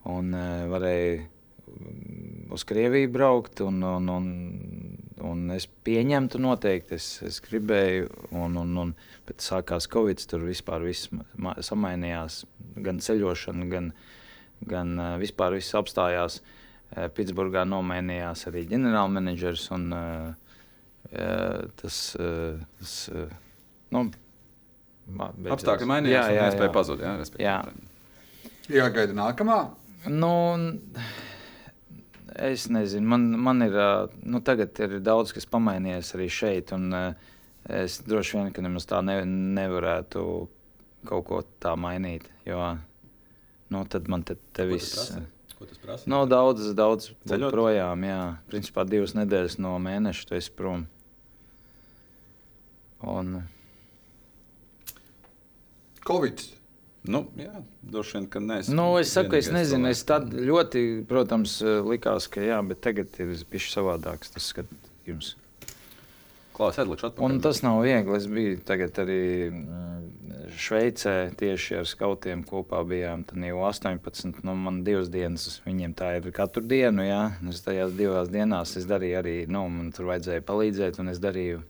Un 0.07 0.31
uh, 0.39 0.69
varēja 0.71 1.27
uz 2.55 2.65
Krieviju 2.65 3.11
braukt. 3.11 3.61
Un, 3.61 3.83
un, 3.83 4.09
un, 4.09 4.31
un 5.24 5.48
es 5.54 5.66
pieņemtu 5.87 6.40
noteikti, 6.42 6.98
es, 6.98 7.09
es 7.26 7.40
gribēju, 7.44 8.09
un, 8.37 8.59
un, 8.61 8.76
un, 8.83 8.92
bet 9.28 9.44
sākās 9.44 9.88
Covid, 9.90 10.22
tur 10.31 10.44
vispār 10.46 10.85
viss 10.87 11.11
samainījās. 11.68 12.44
Gan 12.85 13.00
ceļošana, 13.02 13.66
gan, 13.72 13.90
gan 14.68 14.94
vispār 15.22 15.59
viss 15.59 15.76
apstājās. 15.78 16.40
Pitsburgā 17.16 17.66
nomainījās 17.68 18.46
arī 18.48 18.64
ģenerālmenedžers. 18.70 19.66
Un, 19.76 19.90
tas, 21.83 21.98
tas 22.16 22.94
nu, 23.92 24.04
apstākļi 25.57 25.88
mainījās, 25.88 26.33
jā, 26.33 26.48
jā, 26.48 26.48
jā. 26.57 26.72
pazud. 26.72 27.04
Jā, 27.04 27.14
jā. 27.42 27.59
Jāgaida 28.68 29.16
nākamā. 29.16 29.62
Nu, 30.12 30.33
Es 32.38 32.68
nezinu, 32.70 33.09
man, 33.11 33.24
man 33.42 33.64
ir, 33.66 33.74
nu, 34.22 34.40
tagad 34.46 34.79
ir 34.85 34.98
daudz 35.03 35.33
kas 35.35 35.48
pamainījies 35.51 36.12
arī 36.14 36.29
šeit. 36.31 36.70
Un, 36.77 36.92
es 37.66 37.98
droši 38.07 38.38
vien, 38.38 38.53
ka 38.55 38.62
nemaz 38.62 38.87
tā 38.87 39.01
ne, 39.03 39.20
nevarētu 39.27 40.22
kaut 41.09 41.27
ko 41.27 41.42
tā 41.62 41.74
mainīt. 41.79 42.29
Jo 42.46 42.77
nu, 43.68 43.85
tad 43.85 44.09
man 44.09 44.22
te, 44.22 44.37
te 44.53 44.64
viss. 44.68 45.11
Ko 45.59 45.66
tas 45.66 45.81
prasa? 45.83 46.11
No 46.11 46.22
nu, 46.22 46.31
daudz, 46.31 46.70
daudz 46.79 47.11
projām. 47.27 48.05
Jā, 48.07 48.22
principā 48.51 48.87
divas 48.88 49.16
nedēļas 49.18 49.59
no 49.62 49.74
mēneša 49.83 50.29
tu 50.29 50.38
esi 50.38 50.55
prom. 50.55 50.87
Un... 53.03 53.40
Covid 56.09 56.58
Nu, 57.09 57.23
jā, 57.40 57.62
droši 57.88 58.18
vien, 58.18 58.29
ka 58.29 58.40
nē. 58.44 58.61
Nu, 58.77 58.90
es 59.01 59.14
saku, 59.16 59.38
es 59.38 59.49
nezinu. 59.53 59.88
Es 59.88 60.05
tad 60.09 60.29
ļoti, 60.33 61.05
protams, 61.09 61.59
likās, 61.88 62.29
ka 62.33 62.44
jā, 62.44 62.59
bet 62.68 62.83
tagad 62.85 63.14
ir 63.23 63.33
bijis 63.49 63.68
savādāks 63.73 64.35
tas 64.35 64.51
skatījums. 64.53 65.37
Atlikšu 66.59 67.07
atpakaļ. 67.07 67.23
Un 67.23 67.37
tas 67.38 67.61
nav 67.62 67.81
viegli. 67.87 68.16
Es 68.18 68.25
biju 68.27 68.57
tagad 68.66 68.97
arī 68.99 69.21
mm, 69.47 70.49
Šveicē 70.59 71.12
tieši 71.38 71.77
ar 71.79 71.87
skautiem 71.87 72.42
kopā 72.47 72.81
bijām. 72.88 73.23
Tad 73.29 73.44
jau 73.47 73.61
18, 73.68 74.42
nu 74.42 74.57
man 74.59 74.81
divas 74.85 75.07
dienas, 75.12 75.61
viņiem 75.64 75.94
tā 75.97 76.16
ir 76.18 76.27
katru 76.35 76.64
dienu, 76.66 77.07
jā. 77.07 77.21
Es 77.53 77.62
tajās 77.62 77.94
divās 77.97 78.33
dienās 78.33 78.75
es 78.81 78.88
darīju 78.90 79.21
arī, 79.23 79.37
nu, 79.47 79.62
man 79.71 79.94
tur 79.94 80.11
vajadzēja 80.11 80.44
palīdzēt, 80.51 80.99
un 80.99 81.14
es 81.14 81.23
darīju, 81.23 81.62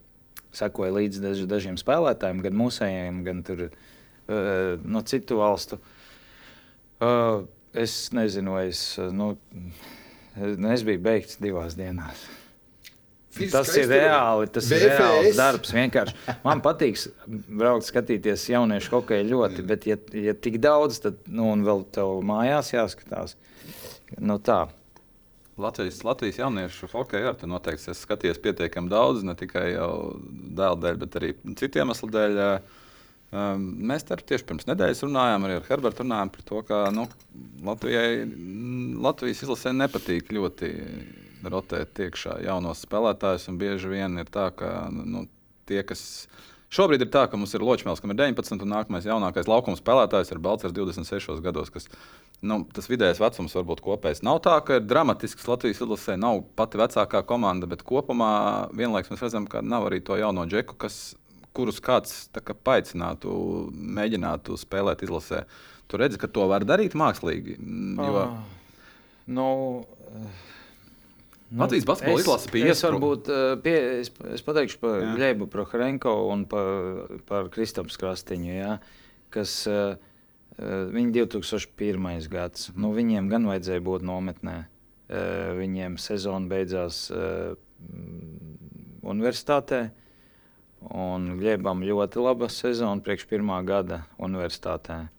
sekoju 0.57 0.97
līdzi 0.97 1.23
daž, 1.27 1.45
dažiem 1.53 1.77
spēlētājiem, 1.77 2.41
gan 2.47 2.59
mūsējiem, 2.63 3.21
gan 3.29 3.45
tur 3.45 3.67
Eh, 3.69 3.98
no 4.29 5.01
citu 5.07 5.39
valstu. 5.39 5.79
Uh, 6.99 7.45
es 7.73 8.09
nezinu, 8.11 8.51
vai 8.57 8.67
es, 8.67 8.97
eh, 8.97 9.11
nu, 9.11 9.37
es 10.73 10.83
biju 10.83 11.01
beigts 11.03 11.39
divās 11.41 11.77
dienās. 11.77 12.25
Fiziskais 13.29 13.53
tas 13.53 13.77
ir 13.77 13.91
reāli, 13.91 14.47
tas 14.49 14.65
VFS. 14.65 14.73
ir 14.73 14.89
reāls 14.89 15.37
darbs. 15.37 15.71
Vienkārši. 15.75 16.15
Man 16.43 16.63
patīk 16.65 16.97
braukt, 17.27 17.85
skatīties 17.85 18.47
jauniešu 18.49 18.95
hokeju 18.95 19.27
ļoti, 19.29 19.65
bet, 19.69 19.85
ja, 19.87 19.99
ja 20.17 20.33
tik 20.33 20.57
daudz, 20.63 20.97
tad 21.03 21.21
nu, 21.29 21.51
vēl 21.63 21.85
tev 21.93 22.17
mājās 22.25 22.73
jāskatās. 22.73 23.37
Nu, 24.17 24.39
tā. 24.41 24.63
Latvijas, 25.59 26.01
Latvijas 26.07 26.39
jauniešu 26.39 26.89
hokeja 26.89 27.31
ar 27.31 27.37
to 27.37 27.47
noteikti 27.51 27.91
es 27.91 28.01
skatījos 28.01 28.39
pietiekami 28.41 28.89
daudz, 28.89 29.21
ne 29.27 29.35
tikai 29.37 29.75
jau 29.75 30.17
dēļ 30.57 30.77
dēļ, 30.83 30.99
bet 31.03 31.17
arī 31.19 31.33
citu 31.59 31.83
iemeslu 31.83 32.09
dēļ. 32.15 32.39
Uh, 32.39 32.78
Um, 33.29 33.65
mēs 33.85 34.07
tieši 34.09 34.45
pirms 34.49 34.65
nedēļas 34.65 35.03
runājām 35.05 35.43
ar 35.45 35.51
Herbertu 35.67 36.05
par 36.09 36.45
to, 36.45 36.61
ka 36.65 36.87
nu, 36.89 37.05
Latvijai, 37.61 38.25
Latvijas 38.97 39.43
izlasē 39.45 39.73
nepatīk 39.75 40.31
ļoti 40.33 40.69
rotēt 41.45 42.01
iekšā 42.07 42.39
jaunos 42.47 42.81
spēlētājus. 42.87 43.51
Bieži 43.59 43.91
vien 43.91 44.17
ir 44.17 44.31
tā, 44.33 44.49
ka 44.49 44.89
nu, 44.89 45.27
tie, 45.69 45.83
kas 45.85 46.01
šobrīd 46.73 47.05
ir 47.05 47.11
tā, 47.13 47.27
ka 47.29 47.37
mums 47.37 47.53
ir 47.53 47.61
Ločmēls, 47.61 48.01
kam 48.01 48.15
ir 48.15 48.17
19, 48.17 48.65
un 48.65 48.73
nākamais 48.73 49.05
jaunākais 49.05 49.49
laukuma 49.51 49.77
spēlētājs 49.77 50.33
ir 50.33 50.41
Balčers 50.41 50.73
26 50.73 51.45
gados. 51.45 51.69
Kas, 51.69 51.85
nu, 52.41 52.63
tas 52.73 52.89
vidējais 52.89 53.21
vecums 53.21 53.53
varbūt 53.61 53.85
kopējs 53.85 54.25
nav 54.25 54.41
tā, 54.41 54.57
ka 54.65 54.81
ir 54.81 54.89
dramatisks. 54.89 55.45
Latvijas 55.45 55.85
izlasē 55.85 56.17
nav 56.17 56.41
pati 56.57 56.81
vecākā 56.81 57.21
komanda, 57.29 57.69
bet 57.69 57.85
kopumā 57.85 58.33
vienlaikus 58.73 59.13
mēs 59.13 59.29
redzam, 59.29 59.45
ka 59.45 59.61
nav 59.61 59.85
arī 59.91 60.01
to 60.01 60.17
jauno 60.17 60.49
džeku, 60.49 60.81
kas 60.81 61.13
kurus 61.55 61.79
kāds 61.83 62.27
kā, 62.35 62.53
paaicinātu, 62.53 63.31
mēģinātu 63.73 64.57
spēlēt 64.59 65.03
izlasē. 65.07 65.45
Tu 65.89 65.97
redzi, 65.97 66.19
ka 66.21 66.29
to 66.29 66.45
var 66.49 66.65
darīt 66.67 66.97
mākslīgi. 66.97 67.57
Mm, 67.57 68.03
jo... 68.05 68.25
Ah, 68.25 68.37
nu, 69.29 69.49
Nu, 71.49 71.63
Latvijas 71.63 71.85
basketbola 71.85 72.21
izlase 72.21 72.49
pie 72.53 72.61
es, 72.69 72.83
varbūt, 72.85 73.29
eh, 73.33 73.55
pie, 73.63 73.73
es, 74.03 74.11
es 74.35 74.43
pateikšu 74.45 74.77
par 74.83 74.99
Glēbu 75.17 75.47
Prohorenko 75.49 76.11
un 76.29 76.43
par, 76.49 77.09
par 77.25 77.49
Kristaps 77.49 77.97
Krastiņu, 77.97 78.51
ja, 78.53 78.75
kas 79.33 79.55
uh, 79.69 79.95
viņi 80.93 81.09
2001. 81.15 82.27
gads. 82.29 82.69
Nu, 82.77 82.91
viņiem 82.93 83.31
gan 83.31 83.47
vajadzēja 83.49 83.81
būt 83.85 84.05
nometnē. 84.05 84.57
Viņiem 85.57 85.95
sezona 85.97 86.45
beidzās 86.51 87.07
universitātē. 89.01 89.79
Uh, 89.87 90.08
Un 90.79 91.33
Gļēbam 91.39 91.83
ļoti 91.83 92.21
laba 92.23 92.47
sezona 92.51 93.03
priekš 93.03 93.25
pirmā 93.27 93.59
gada 93.67 94.05
universitātē. 94.17 95.09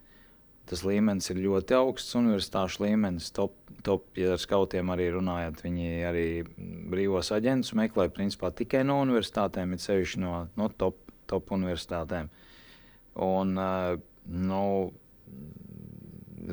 Tas 0.71 0.85
līmenis 0.87 1.29
ir 1.33 1.43
ļoti 1.43 1.75
augsts, 1.77 2.15
universitāšu 2.17 2.85
līmenis. 2.85 3.29
Top, 3.37 3.57
top, 3.85 4.07
ja 4.17 4.37
ar 4.37 4.41
skautiem 4.41 4.93
arī 4.95 5.11
runājat, 5.17 5.65
viņi 5.65 5.91
arī 6.09 6.27
brīvos 6.93 7.33
aģentus 7.35 7.75
meklē 7.77 8.07
principā 8.15 8.53
tikai 8.55 8.85
no 8.87 9.01
universitātēm, 9.03 9.75
it 9.75 9.85
sevišķi 9.85 10.23
no, 10.23 10.35
no 10.57 10.71
top, 10.81 11.01
top 11.31 11.51
universitātēm. 11.57 12.31
Un, 13.21 13.53
uh, 13.59 13.99
nu, 14.31 14.63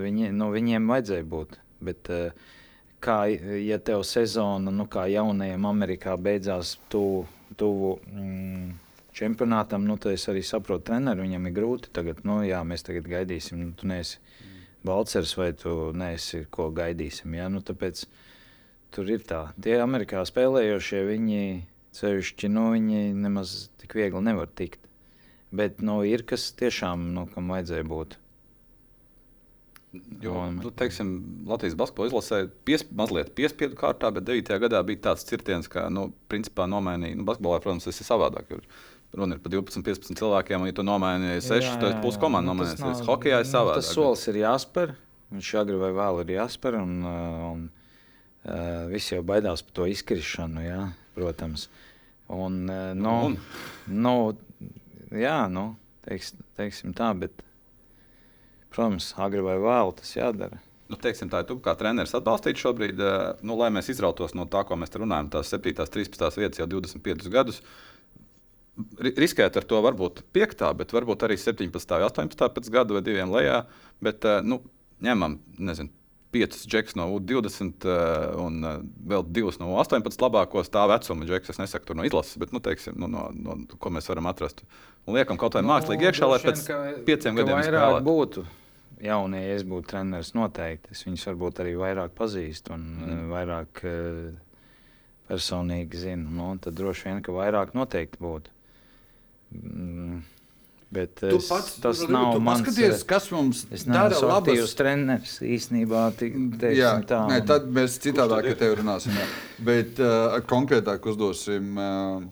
viņi, 0.01 0.31
nu, 0.35 0.49
viņiem 0.55 0.89
vajadzēja 0.91 1.27
būt. 1.35 1.59
Bet, 1.87 2.11
uh, 2.11 2.55
kā 2.99 3.19
ja 3.29 3.77
tev 3.77 4.03
sezona, 4.07 4.73
nu, 4.73 4.87
kā 4.89 5.05
jaunajiem 5.11 5.69
Amerikā 5.69 6.17
beidzās 6.17 6.75
tuvu, 6.91 7.27
tuvu 7.57 7.93
mm, 8.09 8.73
čempionātam, 9.17 9.85
nu, 9.87 9.97
tad 10.01 10.15
es 10.15 10.27
arī 10.29 10.43
saprotu, 10.45 10.89
treneru 10.91 11.25
viņam 11.25 11.49
ir 11.49 11.55
grūti. 11.55 11.91
Tagad, 11.95 12.21
nu, 12.27 12.39
jā, 12.45 12.61
mēs 12.67 12.85
tagad 12.85 13.09
gaidīsim, 13.09 13.59
nu, 13.61 13.73
tu 13.77 13.89
neesi 13.89 14.21
Balcers 14.87 15.33
vai 15.37 15.51
tu 15.57 15.91
neesi, 15.97 16.45
ko 16.53 16.69
gaidīsim. 16.75 17.33
Ja? 17.37 17.47
Nu, 17.51 17.63
tāpēc 17.65 18.05
tur 18.95 19.09
ir 19.11 19.25
tā. 19.27 19.47
Tie 19.63 19.77
Amerikā 19.81 20.23
spēlējošie, 20.27 21.01
viņi 21.09 21.41
sevišķi, 21.97 22.51
nu, 22.53 22.69
viņi 22.75 23.09
nemaz 23.17 23.57
tik 23.81 23.97
viegli 23.97 24.23
nevar 24.29 24.51
tikt. 24.53 24.83
Bet 25.55 25.81
nu, 25.81 26.01
ir 26.05 26.25
kas 26.27 26.51
tiešām, 26.59 27.11
nu, 27.15 27.27
kam 27.33 27.53
vajadzēja 27.53 27.87
būt. 27.87 28.17
Jo, 30.21 30.43
nu, 30.53 30.69
teiksim, 30.77 31.13
Latvijas 31.47 31.77
basketbola 31.79 32.11
izlasē 32.11 32.41
pies, 32.67 32.83
mazliet 32.93 33.31
piespiedu 33.33 33.79
kārtā, 33.79 34.11
bet 34.13 34.27
9. 34.27 34.51
gadā 34.61 34.81
bija 34.85 35.07
tāds 35.07 35.23
cirtiens, 35.25 35.69
ka, 35.71 35.87
nu, 35.89 36.09
principā 36.29 36.67
nomainīja, 36.69 37.17
nu, 37.17 37.25
basketbolā, 37.25 37.61
protams, 37.63 37.87
tas 37.87 38.03
ir 38.03 38.05
savādāk. 38.05 38.51
Jo 38.51 38.59
runa 39.15 39.37
ir 39.37 39.41
par 39.43 39.53
12, 39.53 39.83
15 39.85 40.19
cilvēkiem, 40.19 40.61
un, 40.61 40.69
ja 40.69 40.75
tu 40.75 40.85
nomainīji 40.85 41.45
6, 41.47 41.77
tad 41.81 41.99
pusi 42.03 42.21
komandas 42.21 42.49
Nu, 42.49 42.63
nomainīsies. 42.63 43.05
Hokejā 43.07 43.41
ir 43.41 43.47
nu, 43.47 43.51
savādāk. 43.53 43.81
Tas 43.81 43.93
solis 43.95 44.27
ir 44.31 44.41
jāspēr. 44.43 44.93
Viņš 45.33 45.53
agri 45.59 45.79
vai 45.81 45.91
vēl 45.95 46.21
ir 46.23 46.35
jāspēr. 46.37 46.79
Un, 46.81 46.93
uh, 47.03 47.47
un, 47.51 47.65
uh, 48.47 48.85
visi 48.91 49.15
jau 49.15 49.23
baidās 49.27 49.63
par 49.65 49.79
to 49.79 49.89
izkrišanu, 49.91 50.63
jā, 50.65 50.83
protams. 51.17 51.67
Un, 52.27 52.63
uh, 52.67 52.93
nu, 52.97 53.17
Un? 53.29 53.39
nu, 53.87 54.15
jā, 55.15 55.39
nu, 55.51 55.69
teiks, 56.07 56.33
teiksim 56.59 56.95
tā, 56.97 57.11
bet, 57.19 57.43
protams, 58.73 59.13
agri 59.19 59.43
vai 59.43 59.59
vēl 59.63 59.95
tas 59.99 60.15
jādara. 60.15 60.61
Nu, 60.87 60.95
teiksim, 60.95 61.27
tā 61.27 61.41
tu 61.43 61.57
kā 61.63 61.73
treneris 61.75 62.15
atbalstīt 62.15 62.59
šobrīd, 62.61 63.01
eh, 63.03 63.41
nu, 63.43 63.57
lai 63.59 63.67
mēs 63.75 63.89
izrautos 63.91 64.31
no 64.37 64.45
tā, 64.47 64.63
ko 64.63 64.77
mēs 64.79 64.93
runājam, 64.95 65.29
tās 65.33 65.51
7, 65.51 65.73
13 65.75 66.39
vietas 66.39 66.61
jau 66.61 66.67
25 66.71 67.27
gadus. 67.33 67.59
Ri- 69.01 69.13
Riskēt 69.17 69.57
ar 69.57 69.63
to 69.65 69.79
varbūt 69.81 70.23
5, 70.37 70.73
bet 70.77 70.91
varbūt 70.93 71.23
arī 71.25 71.37
17, 71.41 71.71
18 71.73 72.49
pēc 72.57 72.69
gada 72.71 72.93
vai 72.93 73.01
diviem 73.01 73.31
lejā. 73.33 73.63
Bet 74.01 74.25
eh, 74.25 74.41
nu, 74.45 74.59
ņemam, 75.01 75.39
nezinu, 75.57 75.89
5 76.35 76.57
džeks 76.69 76.95
no 76.99 77.07
U20 77.15 77.87
eh, 77.87 78.35
un 78.43 78.59
eh, 78.67 78.77
vēl 79.09 79.23
2 79.33 79.57
no 79.63 79.71
18 79.81 80.21
labākos 80.21 80.69
tā 80.69 80.83
vecuma 80.91 81.25
džeks. 81.25 81.49
Es 81.55 81.61
nesaku 81.61 81.85
tur 81.89 81.97
no 81.97 82.05
izlases, 82.05 82.37
bet, 82.37 82.51
nu, 82.53 82.59
teiksim, 82.61 82.93
nu, 83.01 83.07
no, 83.09 83.29
no, 83.33 83.57
ko 83.79 83.89
mēs 83.95 84.09
varam 84.11 84.27
atrast. 84.29 84.61
Un 85.07 85.15
liekam 85.17 85.37
kaut 85.41 85.55
vai 85.57 85.63
mākslīgi 85.65 86.09
iekšā, 86.11 86.27
lai 86.29 86.39
pēc 86.43 86.65
pieciem 87.07 87.37
gadiem 87.39 87.55
vairāk 87.57 87.71
spēlētu. 87.73 88.05
būtu. 88.11 88.45
Jaunie, 89.07 89.39
ja 89.45 89.55
es 89.55 89.63
būtu 89.63 89.91
treneris, 89.91 90.33
noteikti. 90.33 90.89
Es 90.93 91.03
viņus 91.05 91.25
varbūt 91.29 91.59
arī 91.61 91.73
vairāk 91.77 92.13
pazīstu 92.17 92.73
un 92.73 92.85
Mm. 92.97 93.27
vairāk 93.29 93.81
personīgi 95.29 95.99
zinu. 96.01 96.29
Nu, 96.31 96.47
tad 96.61 96.77
droši 96.77 97.09
vien, 97.09 97.21
ka 97.25 97.31
vairāk 97.35 97.73
noteikti 97.77 98.19
būtu. 98.23 98.53
Mm. 99.53 100.21
Bet 100.87 101.17
Tu 101.19 101.35
es, 101.35 101.47
pats 101.51 101.73
tas 101.83 101.99
Rodrigo, 101.99 102.13
nav 102.15 102.33
tu 102.37 102.39
mans. 102.45 102.61
paskaties, 102.63 103.01
kas 103.03 103.25
mums 103.35 103.65
Es 103.75 103.83
dara 103.83 104.07
neesmu 104.13 104.29
aktīvs 104.37 104.75
treneris 104.79 105.33
īstenībā. 105.43 106.05
Tik, 106.15 106.37
Jā, 106.37 106.59
teiksim, 106.61 107.01
tā, 107.09 107.19
nē, 107.27 107.41
tad 107.49 107.67
mēs 107.75 107.97
citādāk 107.99 108.47
ar 108.53 108.55
tevi 108.61 108.77
runāsim. 108.79 109.11
jā. 109.19 109.25
Bet 109.67 109.99
uh, 109.99 110.37
konkrētāk 110.47 111.03
uzdosim. 111.11 111.73
Uh, 111.75 112.23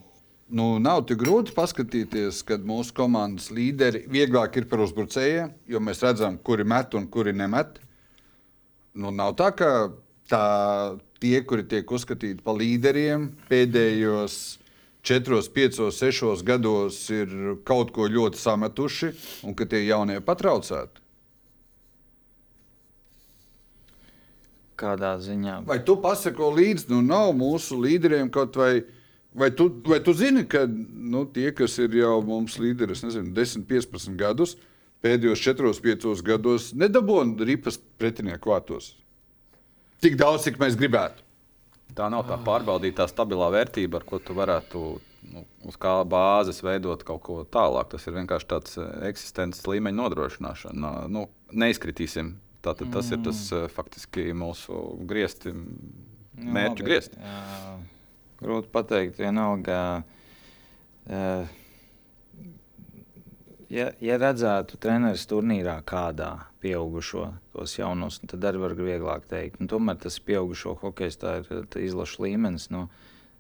nu, 0.55 0.69
nav 0.79 1.03
tik 1.09 1.19
grūti 1.19 1.51
paskatīties, 1.57 2.39
kad 2.47 2.63
mūsu 2.63 2.95
komandas 2.95 3.49
līderi 3.51 4.05
vieglāk 4.07 4.55
ir 4.61 4.69
par 4.71 4.85
uzbrucējiem, 4.87 5.51
jo 5.67 5.83
mēs 5.83 6.03
redzam, 6.07 6.37
kuri 6.39 6.63
met 6.63 6.95
un 6.95 7.09
kuri 7.11 7.33
nemet. 7.35 7.81
Nu, 8.95 9.11
nav 9.11 9.35
tā, 9.35 9.51
ka 9.51 9.71
tā, 10.31 10.45
tie, 11.19 11.41
kuri 11.43 11.67
tiek 11.67 11.91
uzskatīti 11.91 12.39
par 12.45 12.55
līderiem, 12.55 13.33
pēdējos 13.51 14.39
4, 15.05 15.41
5, 15.53 15.91
6 15.93 16.43
gados 16.45 16.97
ir 17.13 17.29
kaut 17.67 17.91
ko 17.93 18.07
ļoti 18.09 18.41
sametuši, 18.41 19.11
un 19.45 19.53
ka 19.57 19.67
tie 19.69 19.83
jaunie 19.85 20.17
patraucēti. 20.25 21.03
Kādā 24.75 25.13
ziņā? 25.23 25.61
Vai 25.69 25.77
tu 25.87 25.95
pasako 26.01 26.49
līdzi, 26.57 26.89
nu 26.91 26.99
nav 27.05 27.31
mūsu 27.37 27.77
līderiem 27.79 28.31
kaut 28.33 28.57
vai. 28.59 28.83
Vai 29.35 29.49
tu, 29.51 29.65
vai 29.83 29.97
tu 29.99 30.13
zini, 30.15 30.45
ka 30.47 30.61
nu, 30.63 31.25
tie, 31.27 31.49
kas 31.51 31.73
ir 31.83 31.91
jau 31.99 32.21
mums 32.23 32.53
līderi, 32.55 32.95
es 32.95 33.01
nezinu, 33.03 33.33
10, 33.35 33.65
15 33.67 34.13
gadus, 34.15 34.53
pēdējos 35.03 35.41
4, 35.43 35.73
5 35.83 36.21
gados 36.23 36.69
nedabūna 36.71 37.43
ripas 37.43 37.75
pretinieku 37.99 38.53
vārtos? 38.53 38.93
Tik 39.99 40.15
daudz, 40.21 40.47
cik 40.47 40.55
mēs 40.61 40.79
gribētu. 40.79 41.24
Tā 41.95 42.09
nav 42.11 42.25
tā 42.27 42.35
pārbaudītā 42.43 43.05
stabilā 43.07 43.47
vērtība, 43.53 44.01
ar 44.01 44.05
ko 44.07 44.19
tu 44.19 44.35
varētu 44.35 44.81
nu, 45.31 45.43
uz 45.69 45.77
kā 45.79 45.93
bāzes 46.11 46.59
veidot 46.65 47.03
kaut 47.07 47.21
ko 47.23 47.37
tālāk. 47.47 47.87
Tas 47.93 48.03
ir 48.09 48.17
vienkārši 48.17 48.49
tāds 48.51 48.75
eh, 48.81 48.89
eksistences 49.09 49.63
līmeņa 49.69 49.95
nodrošināšana. 50.01 50.91
Nu, 51.07 51.27
neizkritīsim. 51.55 52.33
Tātad 52.65 52.91
tas 52.93 53.11
ir 53.13 53.21
tas 53.25 53.39
eh, 53.55 53.67
faktiski 53.71 54.31
mūsu 54.35 54.81
griezti, 55.07 55.53
Nu, 56.35 56.51
mērķu 56.51 56.81
labi, 56.81 56.83
griezt. 56.89 57.13
jā, 57.15 57.75
Grūti 58.41 58.67
pateikt, 58.73 59.15
vienalga. 59.23 60.03
eh, 61.07 61.47
Ja, 63.73 63.87
ja 64.03 64.17
redzētu 64.21 64.77
treneris 64.81 65.25
turnīrā 65.29 65.79
kādā 65.89 66.29
pieaugušo 66.61 67.31
tos 67.55 67.73
jaunos, 67.79 68.19
tad 68.29 68.43
arī 68.45 68.61
var 68.61 68.75
vieglāk 68.77 69.25
teikt. 69.29 69.57
Un 69.61 69.69
tomēr 69.71 69.97
tas 70.03 70.19
pieaugušo 70.21 70.75
hokejs 70.83 71.17
tā 71.21 71.39
ir 71.41 71.65
tā 71.73 71.81
izlaša 71.81 72.21
līmenis. 72.27 72.69
Nu, 72.73 72.85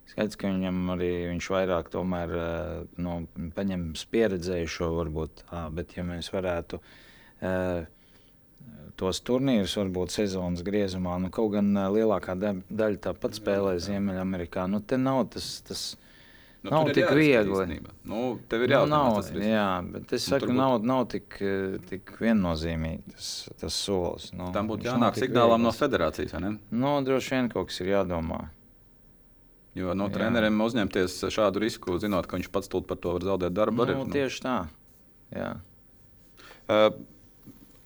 Skaidrs, 0.09 0.37
ka 0.37 0.49
viņam 0.53 0.79
arī 0.95 1.11
viņš 1.31 1.49
vairāk 1.49 1.91
tomēr, 1.93 2.33
nu, 3.01 3.17
paņems 3.57 4.05
pieredzējušo, 4.13 4.89
varbūt. 4.99 5.45
Tā, 5.49 5.65
bet, 5.73 5.93
ja 5.97 6.05
mēs 6.05 6.29
varētu 6.33 6.79
uh, 6.81 7.85
tos 8.97 9.21
turnīrus, 9.25 9.77
varbūt 9.81 10.13
sezonas 10.13 10.65
griezumā. 10.65 11.19
Nu, 11.21 11.29
kaut 11.33 11.53
gan 11.57 11.69
uh, 11.73 11.89
lielākā 11.93 12.37
da 12.37 12.55
daļa 12.69 13.01
tāpat 13.09 13.37
spēlē 13.41 13.77
Ziemeļamerikā. 13.81 14.65
Nu, 14.69 14.81
te 14.81 15.01
nav 15.01 15.27
tas. 15.37 15.59
tas 15.69 15.85
Nu, 16.65 16.71
nav 16.73 16.89
tik 16.97 17.11
viegli. 17.13 17.77
Nu, 18.09 18.21
tev 18.49 18.63
ir 18.65 18.71
nu, 18.71 18.75
jāatzīst, 18.75 18.89
nav, 18.89 19.15
tas 19.21 19.29
jā, 19.45 19.67
bet 19.93 20.13
es 20.17 20.25
Nu, 20.25 20.31
saku, 20.33 20.45
tur 20.45 20.53
būtu- 20.55 20.89
nav, 20.89 21.05
tik, 21.13 21.37
eh, 21.41 21.77
tik 21.91 22.11
viennozīmīgi 22.19 23.13
tas, 23.13 23.29
tas 23.61 23.77
solis. 23.85 24.31
Nu, 24.33 24.51
Tam 24.55 24.67
būtu 24.71 24.89
jānāk 24.89 25.19
signālam 25.21 25.61
no 25.61 25.69
federācijas. 25.75 26.33
vai 26.33 26.41
ne? 26.41 26.57
Nu, 26.71 26.97
droši 27.05 27.35
vien 27.37 27.49
kaut 27.53 27.67
kas 27.69 27.81
ir 27.81 27.93
jādomā. 27.93 28.47
Jo 29.75 29.93
no 29.93 30.07
Jā. 30.07 30.13
treneriem 30.17 30.55
uzņemties 30.63 31.19
šādu 31.35 31.59
risku, 31.59 31.99
zinot, 31.99 32.25
ka 32.27 32.37
viņš 32.37 32.49
pats 32.49 32.67
tūlīt 32.71 32.87
par 32.87 32.97
to 32.97 33.11
var 33.11 33.21
zaudēt 33.21 33.51
darbu. 33.53 33.75
Nu, 33.75 33.83
arī, 33.85 33.95
nu. 33.99 34.11
tieši 34.13 34.41
tā. 34.41 34.67
Jā. 35.35 35.57
Uh, 36.69 36.89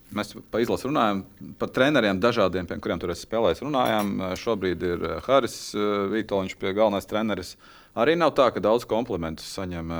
Mēs 0.10 0.32
par 0.50 0.64
izlasi 0.64 0.88
runājam, 0.90 1.20
par 1.62 1.70
treneriem 1.70 2.18
dažādiem, 2.20 2.66
pie 2.66 2.80
kuriem 2.82 2.98
tur 3.00 3.12
esmu 3.14 3.28
spēlējis. 3.28 3.60
Runājām. 3.62 4.08
Uh, 4.18 4.32
Šobrīd 4.42 4.82
ir 4.82 5.04
uh, 5.06 5.20
Haris 5.28 5.76
uh, 5.78 6.08
Vitoļņš, 6.10 6.56
pie 6.58 6.72
galvenais 6.74 7.06
treneris. 7.06 7.52
Arī 8.00 8.16
nav 8.20 8.34
tā, 8.38 8.50
ka 8.56 8.64
daudz 8.64 8.86
komplimentus 8.90 9.50
saņem. 9.58 9.92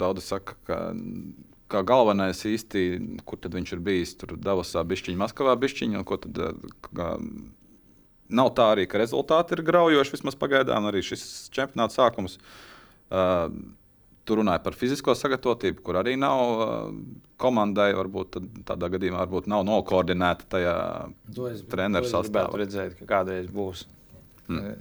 Daudz 0.00 0.26
saka, 0.28 0.56
ka 0.68 0.80
kā 1.72 1.82
galvenais 1.86 2.42
īsti, 2.46 2.82
kur 3.26 3.40
tad 3.42 3.56
viņš 3.56 3.72
ir 3.74 3.82
bijis. 3.86 4.14
Tur 4.20 4.36
Davosā, 4.38 4.84
Bišķiņā, 4.86 5.18
Maskavā, 5.22 5.56
ko 6.06 6.20
Tad, 6.22 6.42
kā, 6.88 7.08
nav 8.28 8.52
tā 8.58 8.70
arī, 8.74 8.86
ka 8.90 9.00
rezultāti 9.02 9.56
ir 9.56 9.64
graujoši 9.66 10.16
vismaz 10.16 10.38
pagaidām. 10.38 10.88
Arī 10.90 11.02
šis 11.06 11.48
čempionāta 11.54 12.00
sākums. 12.00 12.38
Uh, 13.10 13.50
Tur 14.26 14.40
runāja 14.40 14.58
par 14.58 14.74
fizisko 14.74 15.14
sagatavotību, 15.14 15.84
kur 15.86 16.00
arī 16.00 16.16
nav 16.18 16.40
uh, 16.42 16.70
komandai. 17.38 17.92
Varbūt 17.94 18.32
tad, 18.34 18.48
tādā 18.66 18.88
gadījumā 18.96 19.20
varbūt 19.20 19.46
nav 19.52 19.62
nokoordinēta 19.68 20.48
tajā 20.56 20.72
gribētu 21.30 22.10
sastāvā. 22.10 22.48
redzēt, 22.58 22.96
ka 22.98 23.06
kādreiz 23.12 23.46
būs. 23.54 23.84
Mm. 24.50 24.74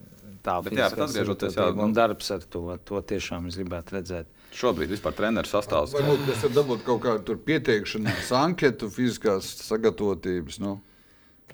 Tā 0.46 0.60
Bet 0.62 0.76
jā, 0.78 0.90
bet 0.94 1.00
atgriežoties, 1.08 1.56
jā, 1.56 1.56
sagatavotība 1.56 1.80
nu- 1.82 1.88
un 1.90 1.94
darbs 1.98 2.32
ar 2.36 2.44
to, 2.54 2.64
to 2.86 3.02
tiešām 3.02 3.48
es 3.50 3.56
gribētu 3.58 3.96
redzēt. 3.98 4.26
Šobrīd 4.56 4.92
vispār 4.94 5.16
treneru 5.18 5.50
sastāvs. 5.50 5.96
Varbūt 5.98 6.28
mēs 6.28 6.44
varam 6.44 6.58
dabūt 6.60 6.84
kaut 6.86 7.02
kādu 7.02 7.24
tur 7.26 7.40
pieteikšanās 7.48 8.30
anketu, 8.46 8.92
fiziskās 8.94 9.50
sagatavotības. 9.66 10.60
Nu. 10.64 10.78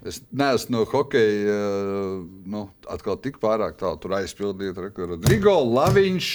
Es 0.04 0.18
neesmu 0.34 0.74
no 0.74 0.84
hokeja, 0.90 1.54
eh, 1.54 2.26
nu, 2.52 2.62
atkal 2.90 3.16
tik 3.22 3.38
pārāk 3.42 3.76
tālu 3.78 4.00
tur 4.02 4.16
aizpildīt. 4.18 4.76
Rodrigo 4.76 5.54
Laviņš, 5.62 6.30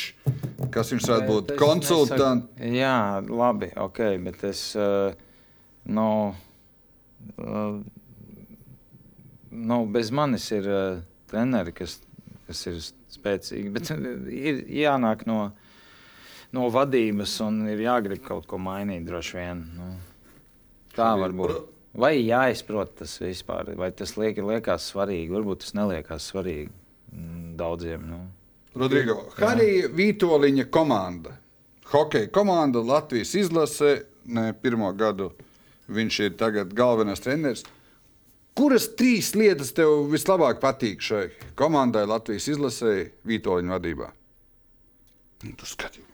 kas 0.71 0.91
viņš 0.93 1.07
varētu 1.11 1.27
būt 1.27 1.55
konsultants. 1.59 2.47
Jā, 2.57 3.21
labi, 3.27 3.71
ok, 3.75 3.99
bet 4.23 4.43
es. 4.47 4.73
Uh, 4.75 5.11
nu, 5.85 6.33
uh, 7.37 7.79
nu, 9.51 9.85
bez 9.91 10.11
manis 10.11 10.49
ir 10.51 10.69
treneri, 11.27 11.73
kas, 11.75 11.99
kas 12.47 12.65
ir 12.69 12.77
spēcīgi. 13.13 13.71
Bet 13.73 13.91
ir 14.33 14.61
jānāk 14.79 15.25
no, 15.29 15.51
no 16.55 16.67
vadības 16.73 17.37
un 17.45 17.63
ir 17.71 17.83
jāgrib 17.85 18.23
kaut 18.25 18.47
ko 18.49 18.59
mainīt 18.61 19.07
droši 19.07 19.39
vien. 19.39 19.63
Nu, 19.77 19.89
tā 20.95 21.13
var 21.19 21.35
būt. 21.35 21.73
Vai 21.97 22.13
jāizprot 22.19 22.99
tas 22.99 23.15
vispār, 23.23 23.71
vai 23.79 23.89
tas 23.95 24.13
liek, 24.19 24.37
liekas 24.37 24.91
svarīgi? 24.91 25.31
Varbūt 25.33 25.63
tas 25.63 25.73
neliekas 25.73 26.27
svarīgi 26.29 26.69
mm, 26.69 27.55
daudziem. 27.57 28.03
Nu. 28.05 28.19
Rodrigo, 28.77 29.23
Harija 29.39 29.89
Vitoļiņa 29.97 30.67
komanda. 30.69 31.33
Hokeja 31.89 32.29
komanda 32.35 32.83
Latvijas 32.85 33.33
izlase, 33.39 34.03
ne 34.27 34.51
pirmo 34.61 34.91
gadu 34.93 35.31
viņš 35.87 36.19
ir 36.25 36.37
tagad 36.39 36.73
galvenais 36.75 37.21
treneris. 37.23 37.63
Kuras 38.57 38.87
trīs 38.97 39.35
lietas 39.37 39.69
tev 39.77 40.07
vislabāk 40.09 40.57
patīk 40.63 41.03
šai 41.05 41.27
komandai 41.59 42.07
Latvijas 42.09 42.47
izlasē 42.49 42.93
Vitoļiņa 43.29 43.73
vadībā? 43.75 44.07
Nu, 45.45 45.51
tu 45.59 45.67
skaties, 45.69 46.07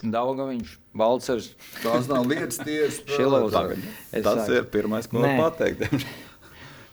Daugaviņš, 0.00 0.70
Balcers. 0.96 1.50
Tās 1.82 2.08
nav 2.08 2.24
lietas, 2.30 2.56
tie 2.64 2.86
ir 2.86 2.94
Šilovs. 3.14 3.52
Tas 3.52 4.46
saku. 4.46 4.54
ir 4.56 4.68
pirmais, 4.72 5.08
ko 5.10 5.20
Nē. 5.20 5.34
pateikt. 5.40 5.84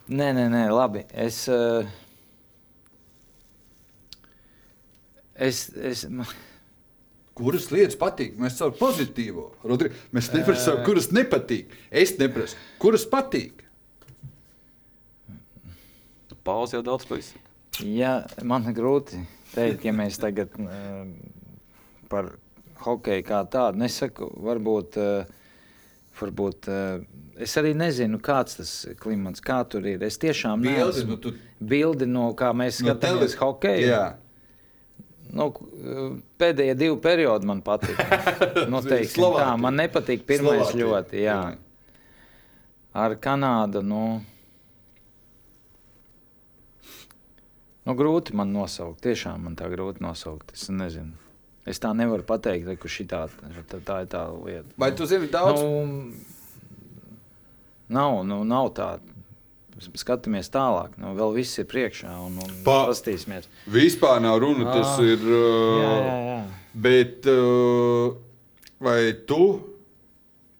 Nē, 0.07 0.27
nē, 0.35 0.47
nē, 0.51 0.65
labi. 0.71 1.05
Es, 1.11 1.45
eh, 1.51 1.87
es, 5.35 5.69
es, 5.75 6.05
Kuras 7.37 7.67
lietas 7.69 7.93
patīk? 7.99 8.33
Mēs 8.41 8.55
esam 8.57 8.71
pozitīvo. 8.79 9.51
Rodri, 9.67 9.91
mēs 10.15 10.31
neprasām, 10.33 10.79
kuras 10.87 11.11
nepatīk. 11.13 11.75
Es 11.93 12.15
neprasu, 12.17 12.57
kuras 12.81 13.05
patīk. 13.05 13.66
Pauls 16.47 16.73
jau 16.75 16.81
daudz 16.85 17.05
izsaka. 17.11 17.43
ja, 17.83 18.13
man 18.43 18.63
ir 18.71 18.73
grūti 18.77 19.19
teikt, 19.53 19.83
ja 19.85 19.91
mēs 19.93 20.17
tagad 20.21 20.49
eh, 20.57 21.05
par 22.09 22.31
hokeju 22.85 23.23
kā 23.27 23.41
tādu 23.51 23.83
nesaku, 23.83 24.31
varbūt. 24.47 24.97
eh, 25.03 25.33
Varbūt 26.17 26.65
uh, 26.73 27.03
es 27.45 27.51
arī 27.61 27.75
nezinu, 27.77 28.17
kāds 28.25 28.55
tas 28.57 28.69
klimats, 28.97 29.37
kā 29.45 29.59
tur 29.69 29.85
ir. 29.85 30.01
Es 30.01 30.15
tiešām 30.17 30.63
Bildi, 30.65 31.03
nu 31.05 31.17
tu- 31.21 31.35
bildi 31.61 32.07
no 32.09 32.31
kā 32.33 32.47
mēs 32.57 32.79
skatāmies 32.81 33.35
tele- 33.35 33.43
hokeju. 33.43 33.83
Jā. 33.85 33.99
Nu, 35.37 35.51
pēdējie 36.41 36.73
divi 36.79 36.97
periodi 37.03 37.45
man 37.45 37.61
patīk. 37.61 38.01
Nu, 38.73 38.81
teiksim, 38.81 39.27
tā, 39.37 39.51
man 39.61 39.77
nepatīk 39.77 40.25
pirmais 40.25 40.71
Slovākija. 40.71 40.87
ļoti. 40.87 41.21
Jā. 41.21 41.37
Ar 42.97 43.15
Kanādu. 43.21 43.83
Nu, 43.85 44.01
nu, 47.87 47.95
grūti 47.95 48.35
man 48.35 48.51
nosaukt. 48.51 48.99
Tiešām 49.05 49.47
man 49.47 49.55
tā 49.59 49.69
grūti 49.71 50.03
nosaukt. 50.03 50.51
Es 50.53 50.67
nezinu. 50.69 51.15
Es 51.67 51.79
tā 51.83 51.89
nevaru 51.95 52.23
pateikt, 52.27 52.67
ka 52.79 52.87
šitā, 52.91 53.25
tā, 53.71 53.79
tā 53.83 54.01
ir 54.03 54.09
tā 54.11 54.21
lieta. 54.43 54.69
Vai 54.79 54.91
tu 54.95 55.07
zini 55.09 55.27
daudz? 55.31 55.59
Nu, 55.63 56.11
nav, 57.89 58.21
nu, 58.27 58.41
nav 58.47 58.69
tā. 58.77 58.89
Skatāmies 59.77 60.47
tālāk. 60.49 60.95
Nu, 60.97 61.11
vēl 61.13 61.35
viss 61.35 61.59
ir 61.61 61.67
priekšā 61.69 62.09
un, 62.25 62.39
un 62.41 62.53
Pa- 62.65 62.87
paskatīsimies. 62.89 63.45
Vispār 63.69 64.21
nav 64.23 64.39
runa. 64.41 64.71
Tas 64.73 64.95
Ah. 64.97 65.03
ir. 65.05 65.21
Uh, 65.21 65.81
Jā, 65.83 65.91
jā, 66.07 66.15
jā. 66.31 66.39
Bet 66.87 67.27
uh, 67.29 68.15
vai 68.81 69.13
tu 69.29 69.41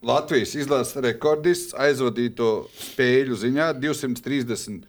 Latvijas 0.06 0.54
izlases 0.56 1.00
rekordists 1.02 1.74
aizvadīto 1.74 2.68
spēļu 2.78 3.36
ziņā 3.42 3.72
230? 3.82 4.86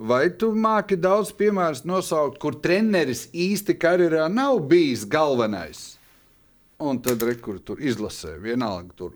Vai 0.00 0.30
tu 0.32 0.54
māki 0.56 0.96
daudz 0.96 1.28
piemērus 1.36 1.82
nosaukt, 1.84 2.38
kur 2.40 2.54
treneris 2.64 3.26
īsti 3.36 3.74
karjerā 3.76 4.30
nav 4.32 4.62
bijis 4.70 5.02
galvenais? 5.04 5.82
Un 6.80 7.02
tad 7.04 7.20
rekur 7.28 7.58
tur 7.60 7.82
izlasē, 7.84 8.38
vienalga 8.40 8.94
tur 8.96 9.12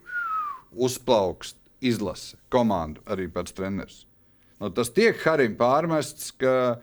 uzplaukst, 0.76 1.56
izlase, 1.84 2.36
komandu 2.52 3.00
arī 3.08 3.30
pats 3.32 3.56
treneris. 3.56 4.02
Nu, 4.60 4.68
tas 4.72 4.92
tiek 4.92 5.16
Harim 5.24 5.56
pārmests, 5.56 6.34
ka 6.36 6.76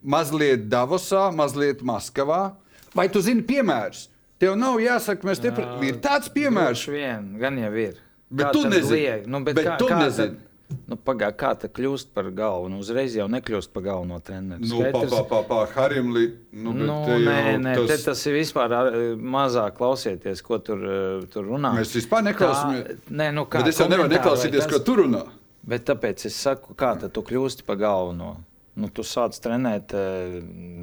mazliet 0.00 0.64
Davosā, 0.72 1.28
mazliet 1.36 1.84
Maskavā. 1.84 2.54
Vai 2.96 3.06
tu 3.12 3.20
zini 3.24 3.44
piemērus? 3.48 4.06
Tev 4.42 4.56
nav 4.58 4.80
jāsaka, 4.82 5.28
mēs 5.28 5.40
te 5.44 5.52
par... 5.54 5.76
ir 5.86 6.00
tāds 6.02 6.32
piemērs. 6.32 6.86
Vien, 6.90 7.28
gan 7.40 7.60
jau 7.60 7.70
ir. 7.78 8.00
Bet 8.32 8.48
Kā 8.48 8.54
tu 8.56 8.64
nezini. 8.66 8.96
liek? 8.96 9.28
Nu, 9.28 9.42
bet 9.44 9.60
Bet 9.60 9.68
kā, 9.68 9.76
tu 9.80 9.90
nezini. 9.92 10.34
Tad, 10.40 10.51
nu, 10.90 10.96
pagā, 10.96 11.28
kā 11.36 11.52
tā 11.58 11.68
kļūst 11.72 12.10
par 12.16 12.28
galvu? 12.36 12.68
Nu, 12.72 12.78
uzreiz 12.84 13.14
jau 13.18 13.26
nekļūst 13.32 13.72
par 13.74 13.84
galveno 13.86 14.18
treneru. 14.24 14.60
Nu, 14.66 14.80
pa, 14.94 15.02
pa, 15.10 15.22
pa, 15.30 15.40
pa 15.48 15.60
Harim 15.74 16.12
li... 16.16 16.26
Nu, 16.52 16.72
Nu, 16.76 16.98
nē, 17.06 17.56
nē, 17.62 17.74
tas... 17.80 17.90
tas... 17.94 18.04
tas 18.10 18.24
ir 18.30 18.36
vispār 18.40 18.74
mazāk 19.16 19.76
klausieties, 19.80 20.42
ko 20.44 20.58
tur, 20.64 20.82
eh, 20.84 21.26
tur 21.32 21.46
runā. 21.52 21.74
Mēs 21.78 21.94
vispār 21.96 22.24
neklausāmies. 22.30 23.02
Nē, 23.10 23.30
nu, 23.36 23.46
kā, 23.48 23.62
Bet 23.64 23.72
es 23.74 23.80
jau 23.82 23.88
nevaru 23.92 24.12
neklausīties, 24.12 24.64
tas- 24.66 24.72
ko 24.72 24.82
tu 24.84 24.98
runā. 25.04 25.24
Bet 25.62 25.84
tāpēc 25.86 26.24
es 26.26 26.34
saku, 26.42 26.74
kā 26.74 26.96
tu 27.06 27.22
kļūsti 27.22 27.62
par 27.68 27.76
galveno. 27.78 28.32
Nu, 28.72 28.88
tu 28.88 29.04
sāc 29.04 29.36
trenēt 29.44 29.92
eh, 29.92 30.38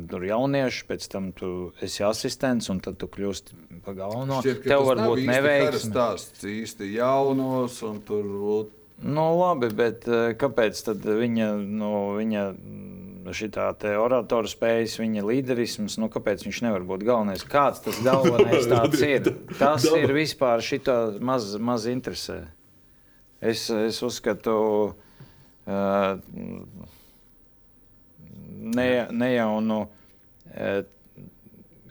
tur 0.09 0.21
jauniešu, 0.27 0.83
pēc 0.91 1.07
tam 1.09 1.31
tu 1.33 1.47
esi 1.81 2.03
asistents, 2.05 2.67
un 2.69 2.77
tad 2.85 2.99
tu 3.01 3.07
kļūsti 3.09 3.81
par 3.85 3.95
galveno. 3.97 4.37
Šķiet, 4.45 4.59
Tev 4.67 4.83
tas 4.83 4.89
varbūt 4.91 5.23
īsti 5.23 5.25
kara 5.25 5.39
neveiksmi. 5.41 5.89
stāsts 5.89 6.45
īsti 6.45 6.91
jaunos 6.93 7.79
un 7.89 7.97
tur... 8.05 8.27
Nu, 9.03 9.25
labi, 9.39 9.69
bet 9.71 10.07
eh, 10.11 10.33
kāpēc 10.39 10.81
viņa, 11.05 11.49
nu, 11.63 11.91
viņa 12.17 12.43
šitā 13.35 13.67
te 13.79 13.93
oratora 13.99 14.49
spējas, 14.49 14.97
viņa 14.99 15.23
līderisms, 15.27 15.97
nu, 16.01 16.09
kāpēc 16.11 16.43
viņš 16.45 16.61
nevar 16.65 16.85
būt 16.87 17.05
galvenais? 17.07 17.45
Kāds 17.47 17.83
tas 17.85 17.99
galvenais 18.03 18.67
tāds 18.71 19.03
ir? 19.05 19.31
Tas 19.59 19.85
ir 19.87 20.13
vispār 20.15 20.63
šito 20.65 20.95
maz, 21.21 21.53
maz 21.61 21.87
interesē. 21.91 22.41
Es, 23.39 23.69
es 23.71 24.01
uzskatu, 24.03 24.55
uh, 25.63 26.09
ne, 28.75 28.89
ne 29.15 29.29
jau 29.31 29.51
nu, 29.63 29.79
uh, 29.87 30.81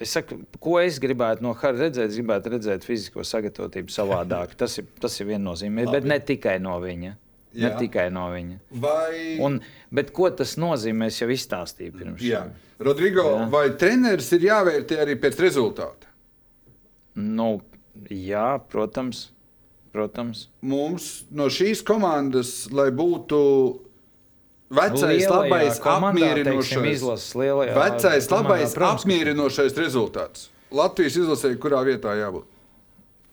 Es 0.01 0.13
saku, 0.15 0.39
ko 0.63 0.77
es 0.81 1.01
gribētu 1.03 1.43
no 1.43 1.55
Harra 1.59 1.89
redzēt? 1.89 2.13
Es 2.13 2.19
gribētu 2.19 2.53
redzēt 2.55 2.85
fizisko 2.87 3.25
sagatavotību 3.27 3.91
savādāk. 3.91 4.55
Tas 4.59 4.79
ir, 4.79 4.87
tas 5.03 5.17
ir 5.19 5.31
viennozīmīgi, 5.33 5.91
bet 5.91 6.07
ne 6.07 6.19
tikai 6.23 6.59
no 6.63 6.77
viņa. 6.83 7.17
Ne 7.59 7.71
Jā. 7.71 7.79
tikai 7.81 8.07
no 8.13 8.27
viņa. 8.31 8.59
Vai... 8.79 9.39
Un, 9.43 9.57
bet 9.95 10.13
ko 10.15 10.29
tas 10.37 10.53
nozīmē? 10.61 11.09
Es 11.09 11.19
jau 11.23 11.31
izstāstīju 11.33 11.95
pirms 11.97 12.21
tam. 12.23 12.53
Rodrigo, 12.85 13.25
Jā. 13.33 13.49
vai 13.51 13.65
treneris 13.81 14.29
ir 14.37 14.47
jāvērtē 14.51 15.01
arī 15.03 15.17
pēc 15.19 15.41
rezultāta? 15.43 16.13
Nu, 17.19 17.57
jā, 18.13 18.61
protams. 18.71 19.31
protams. 19.97 20.45
Mums 20.63 21.09
no 21.35 21.49
šīs 21.51 21.83
komandas, 21.83 22.69
lai 22.71 22.91
būtu 22.95 23.39
vecais, 24.71 25.03
Lielajā 25.03 25.31
labais, 25.31 25.79
komandā, 25.81 26.21
teiksim, 26.21 26.45
apmierinošais, 26.45 26.93
izlases 26.99 27.35
lielajā 27.35 27.75
vecais, 27.79 28.31
labais, 28.31 28.75
protams, 28.75 28.75
ka- 28.75 29.09
apmierinošais 29.09 29.73
rezultāts. 29.81 30.49
Latvijas 30.71 31.17
izlasē, 31.17 31.55
kurā 31.57 31.81
vietā 31.87 32.13
jābūt? 32.19 32.45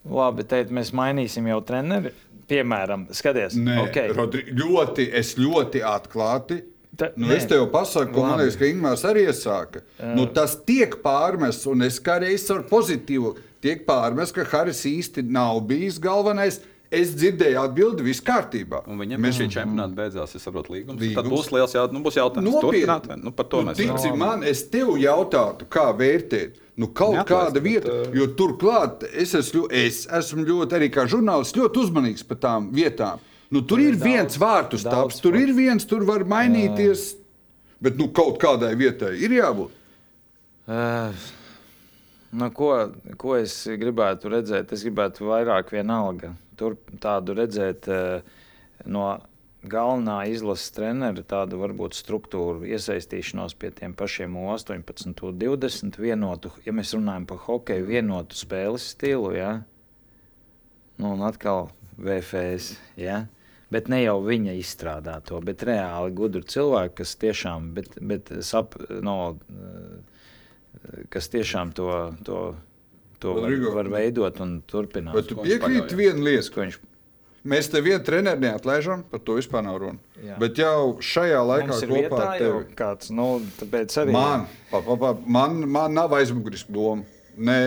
Labi, 0.06 0.44
teikt, 0.46 0.70
mēs 0.72 0.92
mainīsim 0.96 1.48
jau 1.50 1.60
treneri. 1.66 2.12
Piemēram, 2.48 3.08
skaties, 3.10 3.56
Nē, 3.58 3.80
okay. 3.88 4.12
Rodri, 4.14 4.44
ļoti, 4.54 5.08
es 5.18 5.34
ļoti 5.36 5.82
atklāti. 5.82 6.60
Ta- 6.96 7.10
Nu, 7.18 7.28
nē. 7.28 7.36
es 7.36 7.46
tev 7.50 7.66
pasaku, 7.74 8.14
ko 8.14 8.22
man 8.22 8.40
liekas, 8.40 8.56
ka 8.56 8.66
Ingūns 8.70 9.02
arī 9.04 9.26
iesāka. 9.28 9.82
Nu, 10.16 10.28
tas 10.28 10.56
tiek 10.56 11.02
pārmests, 11.04 11.66
un 11.68 11.82
es 11.82 12.00
kā 12.00 12.20
reizes 12.22 12.50
ar 12.52 12.62
pozitīvu 12.70 13.36
tiek 13.62 13.86
pārmests, 13.86 14.32
ka 14.32 14.46
Haris 14.46 14.84
īsti 14.86 15.26
nav 15.28 15.60
bijis 15.68 15.98
galvenais. 16.00 16.62
Es 16.94 17.14
dzirdēju 17.18 17.58
atbildi, 17.64 18.04
viss 18.06 18.22
kārtībā. 18.26 18.84
Un 18.90 19.00
viņam 19.02 19.24
Mēs... 19.26 19.40
šī 19.40 19.48
čempionāta 19.56 19.98
beidzās, 19.98 20.36
es 20.38 20.44
saprotu, 20.46 20.76
līgums. 20.76 21.02
Līgums. 21.02 21.18
Tad 21.18 21.30
būs 21.32 21.50
liels 21.56 21.74
jautājums, 21.74 21.98
nu, 21.98 22.04
būs 22.06 22.20
jautājums, 22.20 22.58
turpināt, 22.62 23.08
vai? 23.10 23.18
Nu, 23.24 23.34
par 23.36 23.50
to 23.52 23.64
nu, 23.64 23.72
mēs 23.72 23.82
tici 23.82 24.12
man, 24.22 24.44
es 24.46 24.62
tev 24.72 24.94
jautātu, 25.02 25.68
kā 25.72 25.88
vērtēt. 25.98 26.62
Nu, 26.76 26.90
kaut 26.92 27.16
Neatlaist, 27.16 27.32
kāda 27.32 27.62
bet, 27.62 27.66
vieta, 27.66 27.94
uh, 28.04 28.16
jo 28.16 28.28
turklāt 28.38 29.06
es 29.08 29.32
esmu, 29.40 29.64
es 29.72 30.02
esmu 30.12 30.44
ļoti, 30.46 30.76
arī 30.76 30.90
kā 30.94 31.06
žurnālists, 31.10 31.56
ļoti 31.56 31.82
uzmanīgs 31.86 32.26
par 32.28 32.42
tām 32.44 32.68
vietām. 32.76 33.24
Nu, 33.54 33.62
tur 33.64 33.80
ir 33.80 33.96
daudz- 33.96 34.04
viens 34.04 34.40
vārtu 34.42 34.80
stāsts, 34.82 35.24
tur 35.24 35.38
ir 35.40 35.54
viens, 35.56 35.86
tur 35.88 36.04
var 36.06 36.26
mainīties. 36.28 37.14
Bet 37.82 37.98
nu, 38.00 38.10
kaut 38.16 38.38
kādai 38.42 38.74
vietai 38.78 39.14
ir 39.24 39.36
jābūt. 39.36 39.72
Uh, 40.66 41.14
nu, 42.32 42.49
ko, 42.55 42.71
ko 43.21 43.36
es 43.38 43.59
gribētu 43.67 44.32
redzēt? 44.34 44.73
Es 44.73 44.86
gribētu 44.88 45.30
vairāk 45.30 45.73
vienalga. 45.76 46.34
Tur 46.55 46.78
tādu 47.03 47.36
redzēt 47.38 47.89
uh, 47.91 48.26
no 48.86 49.07
galvenā 49.65 50.17
izlases 50.30 50.71
trenera, 50.76 51.23
tādu 51.26 51.59
varbūt 51.61 51.97
struktūru, 51.97 52.65
iesaistīšanos 52.69 53.55
pie 53.59 53.71
tiem 53.76 53.95
pašiem 53.97 54.38
18, 54.38 55.15
20, 55.41 55.99
vienotu, 56.01 56.51
ja 56.65 56.73
mēs 56.76 56.93
runājam 56.95 57.26
par 57.30 57.41
hokeju, 57.47 57.88
vienotu 57.89 58.38
spēles 58.38 58.91
stilu. 58.93 59.34
Ja? 59.36 59.51
Nu, 60.97 61.15
un 61.15 61.26
atkal 61.28 61.69
VFS. 61.97 62.76
Ja? 62.99 63.26
Bet 63.73 63.89
ne 63.91 64.03
jau 64.03 64.19
viņa 64.23 64.53
izstrādā 64.59 65.17
to, 65.26 65.39
bet 65.43 65.65
reāli 65.65 66.13
gudri 66.15 66.45
cilvēki, 66.47 66.99
kas 67.01 67.15
tiešām, 67.21 67.71
bet, 67.76 67.97
bet 67.99 68.30
sap, 68.45 68.78
no, 69.03 69.36
eh, 69.49 70.14
kas 71.14 71.30
tiešām 71.34 71.72
to, 71.78 71.92
to, 72.28 72.42
to 73.24 73.38
var, 73.40 73.56
var 73.80 73.94
veidot 73.98 74.42
un 74.44 74.60
turpināt. 74.68 75.16
Bet 75.18 75.32
tu 75.32 75.40
piekrīti 75.40 75.98
lietu, 75.98 76.54
Ko 76.54 76.66
viņš 76.66 76.82
Mēs 77.46 77.68
te 77.70 77.78
vienu 77.86 78.02
treneru 78.02 78.42
neatlaižam, 78.42 79.04
par 79.06 79.22
to 79.22 79.36
vispār 79.38 79.62
nav 79.62 79.78
runa. 79.78 80.00
Jā. 80.18 80.38
Bet 80.42 80.58
jau 80.58 80.96
šajā 81.06 81.44
laikā 81.46 81.76
kopā 81.92 82.22
ar 82.24 82.40
tevi. 82.42 82.62
kāds, 82.78 83.12
nu, 83.14 83.28
tāpēc 83.60 83.98
arī. 84.02 84.16
Man, 84.16 84.48
pa, 84.72 84.82
pa, 84.82 84.96
pa, 85.04 85.12
man, 85.30 85.60
man 85.70 85.94
nav 85.94 86.16
aizmuguriska 86.18 86.74
doma. 86.74 87.06
Ne, 87.38 87.60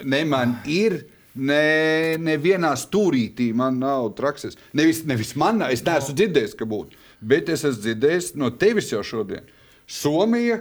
ne 0.00 0.24
man 0.28 0.58
ir. 0.64 1.02
Ne, 1.38 2.16
nevienā 2.18 2.72
stūrītī 2.80 3.52
man 3.54 3.76
nav 3.78 4.08
trakses. 4.18 4.56
Nevis, 4.74 5.04
nevis 5.06 5.36
man, 5.38 5.60
es 5.68 5.84
neesmu 5.86 6.16
dzirdējis, 6.18 6.56
ka 6.58 6.66
būtu. 6.66 6.98
Bet 7.20 7.52
es 7.52 7.62
esmu 7.68 7.84
dzirdējis 7.84 8.32
no 8.40 8.48
tevis 8.58 8.88
jau 8.90 9.04
šodien. 9.06 9.44
Somija 9.86 10.56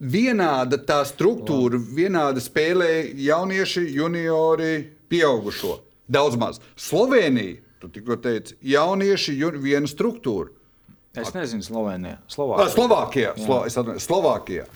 vienāda 0.00 0.80
tā 0.82 1.00
struktūra, 1.08 1.78
vienāda 1.78 2.42
spēlē 2.42 2.90
jaunieši, 3.20 3.84
juniori, 3.94 4.74
pieaugušo. 5.12 5.78
Daudz 6.10 6.38
maz. 6.40 6.60
Slovenija, 6.80 7.60
tu 7.80 7.90
tikko 7.92 8.16
teici, 8.22 8.56
jaunieši, 8.66 9.36
jun, 9.38 9.60
viena 9.62 9.90
struktūra. 9.90 10.50
Es 11.18 11.32
nezinu, 11.34 11.64
Slovenijā. 11.66 12.20
Slovākijā. 12.30 12.70
Slovākijā. 12.74 13.30
Slo, 13.38 13.60
es 13.66 13.74
atvainojos, 13.74 14.06
Slovākijā. 14.06 14.66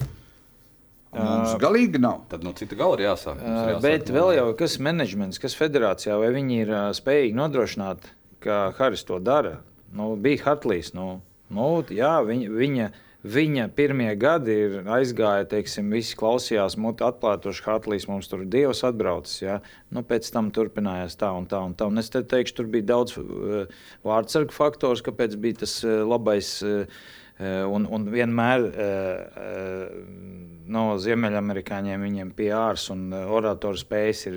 Mums 1.14 1.52
galīgi 1.62 2.00
nav. 2.02 2.24
Tad 2.30 2.42
no 2.42 2.50
cita 2.58 2.74
gala 2.78 2.98
ir 2.98 3.04
jāsāk. 3.06 3.38
Jāsāk 3.38 3.84
Bet 3.84 4.10
vēl 4.10 4.32
jau 4.34 4.48
kas 4.58 4.80
menedžments, 4.82 5.38
kas 5.42 5.54
federācijā, 5.54 6.16
vai 6.18 6.32
viņi 6.34 6.58
ir 6.64 6.72
spējīgi 6.98 7.38
nodrošināt, 7.38 8.08
ka 8.42 8.64
Haris 8.80 9.06
to 9.06 9.20
dara? 9.22 9.60
Nu, 9.94 10.14
bija 10.18 10.42
Hartlīs. 10.48 10.90
Nu, 10.96 11.20
nu, 11.54 11.68
jā, 11.94 12.16
viņa, 12.26 12.50
viņa, 12.50 12.88
viņa 13.24 13.68
pirmie 13.76 14.10
gadi 14.20 14.54
ir 14.66 14.90
aizgāja, 14.92 15.46
teiksim, 15.48 15.90
visi 15.94 16.16
klausījās, 16.20 16.76
muti 16.80 17.06
atklātoši 17.06 17.64
Hartlīs, 17.64 18.06
mums 18.10 18.28
tur 18.30 18.44
Dievs 18.44 18.84
atbraucis. 18.86 19.40
Jā. 19.42 19.58
Nu, 19.94 20.04
pēc 20.06 20.28
tam 20.34 20.50
turpinājās 20.54 21.16
tā 21.20 21.32
un 21.36 21.48
tā 21.50 21.62
un 21.64 21.76
tā. 21.78 21.88
Un 21.90 22.00
es 22.02 22.12
te 22.12 22.22
teikšu, 22.22 22.58
tur 22.60 22.70
bija 22.72 22.90
daudz 22.94 23.18
uh, 23.20 23.64
vārdsargu 24.06 24.54
faktors, 24.54 25.04
kāpēc 25.04 25.38
bija 25.40 25.64
tas 25.64 25.78
uh, 25.86 26.02
labais. 26.08 26.56
Uh, 26.64 26.86
un, 27.34 27.82
un 27.90 28.04
vienmēr 28.14 28.68
no 30.70 30.82
Ziemeļamerikāņiem 31.02 32.04
viņiem 32.06 32.28
PRs 32.38 32.84
un 32.94 33.08
oratoru 33.10 33.80
spējas 33.80 34.20
ir 34.30 34.36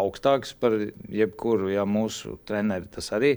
augstākas 0.00 0.54
par 0.56 0.76
jebkuru 1.12 1.68
ja, 1.74 1.84
mūsu 1.84 2.38
treneri. 2.48 2.88
Tas 2.92 3.12
arī 3.16 3.34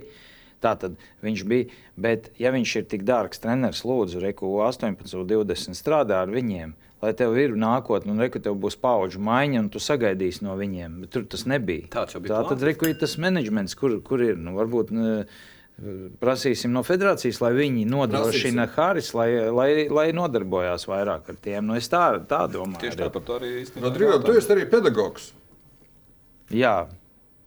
tā 0.64 0.72
tad 0.80 0.96
viņš 1.24 1.44
bija. 1.52 1.68
Bet, 2.00 2.32
ja 2.40 2.50
viņš 2.54 2.74
ir 2.80 2.88
tik 2.90 3.04
dārgs 3.06 3.42
treneris, 3.44 3.84
lūdzu, 3.86 4.22
reku 4.24 4.50
18, 4.64 5.22
20 5.30 5.78
strādā 5.78 6.24
ar 6.24 6.32
viņiem. 6.34 6.74
Lai 7.04 7.10
tev 7.12 7.34
ir 7.36 7.52
nākotne, 7.60 8.14
un 8.14 8.22
reku 8.24 8.40
tev 8.40 8.54
būs 8.56 8.78
paudžu 8.80 9.20
maiņa, 9.20 9.58
un 9.60 9.66
tu 9.68 9.80
sagaidīsi 9.82 10.46
no 10.46 10.54
viņiem. 10.56 11.02
Bet 11.04 11.10
tur 11.12 11.26
tas 11.28 11.44
nebija. 11.50 11.90
Tāds 11.92 12.16
jau 12.16 12.22
bija 12.24 12.38
Tā 12.38 12.46
tad 12.48 12.54
plāns. 12.56 12.68
reku 12.70 12.88
ir 12.88 12.96
tas 13.02 13.18
menedžments, 13.20 13.76
kur, 13.76 13.98
kur 14.06 14.24
ir. 14.24 14.40
Nu, 14.40 14.56
varbūt, 14.56 14.94
Prasīsim 16.22 16.70
no 16.70 16.84
federācijas, 16.86 17.40
lai 17.42 17.50
viņi 17.56 17.80
nodrošina 17.90 18.68
Haris, 18.76 19.08
lai, 19.18 19.26
lai, 19.50 19.68
lai 19.90 20.04
nodarbojās 20.14 20.86
vairāk 20.86 21.32
ar 21.32 21.38
tiem. 21.42 21.66
Nu, 21.66 21.74
es 21.74 21.88
tā, 21.90 22.04
tā 22.30 22.44
domāju. 22.46 22.78
Tieši 22.84 23.00
tā 23.00 23.08
par 23.10 23.24
to 23.26 23.40
arī 23.40 23.50
īstenībā. 23.64 23.88
Rodrigo, 23.88 24.20
tu 24.22 24.36
esi 24.38 24.52
arī 24.54 24.68
pedagogs. 24.70 25.32
Jā, 26.54 26.76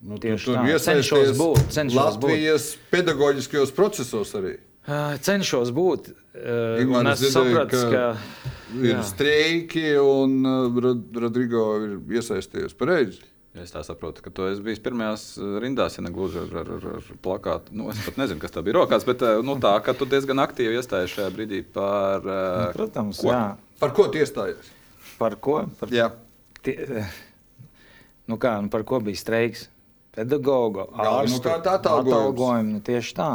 Nu, 0.02 0.18
Tieši 0.22 0.46
tu 0.46 0.54
tur 0.54 0.62
tā. 0.62 0.80
Cenšos 0.80 1.32
būt, 1.40 1.62
cenšos 1.74 1.98
Latvijas 1.98 2.68
pedagoģiskajos 2.94 3.72
procesos 3.74 4.34
arī. 4.38 4.58
Ā, 4.88 5.18
cenšos 5.20 5.72
būt. 5.76 6.12
Ingmārs 6.38 7.18
un 7.20 7.26
Es 7.28 7.34
sapratu, 7.34 7.80
ka- 7.90 7.90
ka. 7.92 8.46
Ir 8.78 8.94
Jā. 8.94 9.02
streiki, 9.04 9.96
un 9.98 10.46
uh, 10.46 10.82
Rod- 10.84 11.18
Rodrigo 11.24 11.64
ir 11.82 11.98
iesaistījies 12.20 12.76
pareizi. 12.78 13.24
Es 13.58 13.72
tā 13.74 13.82
saprotu, 13.82 14.22
ka 14.22 14.30
tu 14.30 14.44
esi 14.46 14.62
bijis 14.62 14.78
pirmajās 14.86 15.24
rindās, 15.64 15.96
ja 15.98 16.04
ne 16.06 16.12
gluži 16.14 16.38
ar, 16.44 16.52
ar, 16.62 16.68
ar, 16.78 16.84
ar 17.00 17.08
plakātu. 17.26 17.74
Nu, 17.74 17.88
es 17.90 17.98
pat 18.06 18.20
nezinu, 18.22 18.38
kas 18.44 18.52
tā 18.54 18.62
bija 18.62 18.76
rokās, 18.78 19.04
bet 19.08 19.24
nu, 19.44 19.56
tā, 19.64 19.72
ka 19.82 19.96
tu 19.98 20.06
diezgan 20.06 20.38
aktīvi 20.44 20.78
iestājies 20.78 21.16
šajā 21.16 21.32
brīdī 21.34 21.64
par. 21.66 22.22
eh, 22.22 22.74
Protams, 22.78 23.18
ko? 23.24 23.32
jā. 23.34 23.56
Par 23.82 23.96
ko 23.98 24.06
tu 24.14 24.20
iestājies? 24.22 24.70
Par 25.18 25.36
ko? 25.42 25.64
Par, 25.80 25.90
Jā. 25.90 26.12
tie, 26.62 26.76
nu 28.30 28.38
kā, 28.38 28.62
nu 28.62 28.70
par 28.70 28.84
ko 28.86 29.00
bija 29.02 29.18
streiks? 29.18 29.68
Pedagogu, 30.18 30.88
Galvenokārt 30.98 31.68
atalgojums. 31.70 32.16
atalgojumi. 32.18 32.74
Nu, 32.74 32.82
tieši 32.82 33.14
tā. 33.20 33.32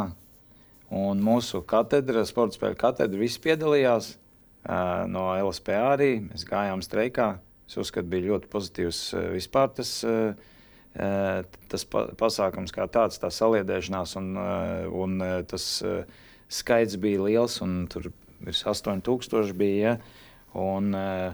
Un 0.93 1.21
mūsu 1.23 1.61
katedra, 1.65 2.25
sporta 2.27 2.57
spēļu 2.59 2.77
katedra, 2.81 3.19
visi 3.21 3.39
piedalījās. 3.43 4.11
ā, 4.67 5.07
No 5.09 5.29
LSP 5.39 5.73
arī 5.79 6.09
mēs 6.29 6.43
gājām 6.47 6.83
streikā. 6.85 7.37
Es 7.67 7.77
uzskatu, 7.79 8.07
bija 8.11 8.27
ļoti 8.33 8.49
pozitīvs 8.51 8.99
ā, 9.15 9.23
vispār 9.33 9.71
tas, 9.79 9.93
ā, 10.03 11.43
tas 11.71 11.83
pa- 11.89 12.09
pasākums 12.19 12.71
kā 12.75 12.85
tāds, 12.91 13.17
tā 13.19 13.31
saliedēšanās. 13.33 14.17
Un, 14.19 14.35
un 14.93 15.23
tas 15.47 15.65
skaits 16.53 16.99
bija 17.01 17.23
liels, 17.25 17.61
un 17.65 17.87
tur 17.89 18.11
virs 18.43 18.63
8000 18.67 19.55
bija. 19.57 19.95
Ja? 19.95 19.97
Un, 20.59 20.91
ā, 20.93 21.33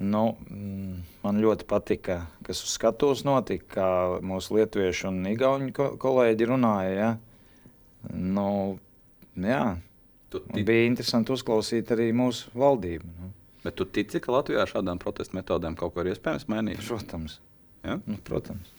Nu, 0.00 0.36
mm, 0.50 1.00
man 1.24 1.40
ļoti 1.42 1.64
patika, 1.66 2.20
kas 2.46 2.60
uz 2.62 2.70
skatuves 2.76 3.24
notika, 3.26 3.66
kā 3.74 3.88
mūsu 4.22 4.54
lietuviešu 4.58 5.08
un 5.10 5.24
igauņu 5.32 5.72
ko 5.74 5.88
kolēģi 5.98 6.46
runāja. 6.52 6.92
Ja? 6.94 7.08
Nu, 8.14 8.78
jā, 9.36 9.76
Tu 10.30 10.38
un 10.38 10.54
ti- 10.54 10.62
bija 10.64 10.86
interesanti 10.86 11.32
uzklausīt 11.34 11.90
arī 11.94 12.12
mūsu 12.14 12.52
valdību. 12.54 13.04
Nu, 13.18 13.32
Bet 13.64 13.74
tu 13.74 13.84
tici, 13.84 14.20
ka 14.22 14.30
Latvijā 14.32 14.64
šādām 14.70 15.00
protestu 15.02 15.34
metodēm 15.34 15.74
kaut 15.76 15.92
ko 15.94 16.00
ir 16.04 16.12
iespējams 16.14 16.46
mainīt? 16.46 16.78
protams, 16.86 17.40
Ja? 17.84 17.98
nu, 18.06 18.16
protams. 18.24 18.70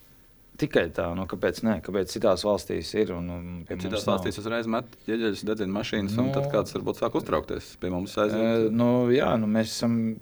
Tikai 0.59 0.89
tā, 0.91 1.13
nu, 1.15 1.25
kāpēc 1.25 1.61
ne? 1.63 1.81
Kāpēc 1.81 2.11
citās 2.15 2.43
valstīs 2.43 2.93
ir 2.95 3.11
un, 3.15 3.29
un 3.29 3.65
Citās 3.67 3.83
mums 3.91 4.05
nav? 4.07 4.17
valstīs 4.19 4.39
uzreiz 4.39 4.67
met 4.67 4.85
ieģeļus, 5.07 5.43
dedzina 5.47 5.71
mašīnas, 5.81 6.17
un 6.17 6.27
Nu. 6.27 6.33
tad 6.33 6.49
kāds 6.51 6.73
varbūt 6.75 6.99
sāk 6.99 7.15
uztraukties. 7.15 7.75
Pie 7.79 7.89
mums 7.89 8.15
E, 8.17 8.21
aiziet. 8.21 8.71
nu, 8.71 9.07
jā, 9.11 9.37
nu, 9.39 9.47
mēs 9.47 9.71
esam 9.71 10.19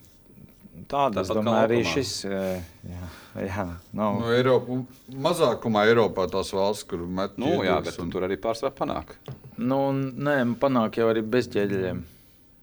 Tāpat 0.88 1.26
kā 1.26 1.36
domāju, 1.36 1.64
arī 1.68 1.80
šis. 1.84 2.12
e, 2.26 2.64
Jā, 2.88 3.08
jā, 3.48 3.66
nav. 3.94 4.20
No 4.22 4.28
Eiropa, 4.32 4.86
mazākumā 5.12 5.86
Eiropā 5.90 6.28
tās 6.32 6.52
valsts, 6.54 6.86
kur 6.88 7.00
met 7.08 7.38
Nu, 7.38 7.48
jā, 7.64 7.80
ķieģeļus 7.82 7.84
bet 7.86 8.00
un- 8.00 8.12
tur 8.12 8.22
arī 8.28 8.38
pārsvarā 8.38 8.72
panāk. 8.78 9.16
Nu, 9.58 9.92
nē, 9.94 10.56
panāk 10.60 10.92
jau 11.02 11.08
arī 11.14 11.24
bez 11.30 11.48
ķieģeļiem. 11.48 12.04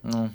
Nu, 0.05 0.31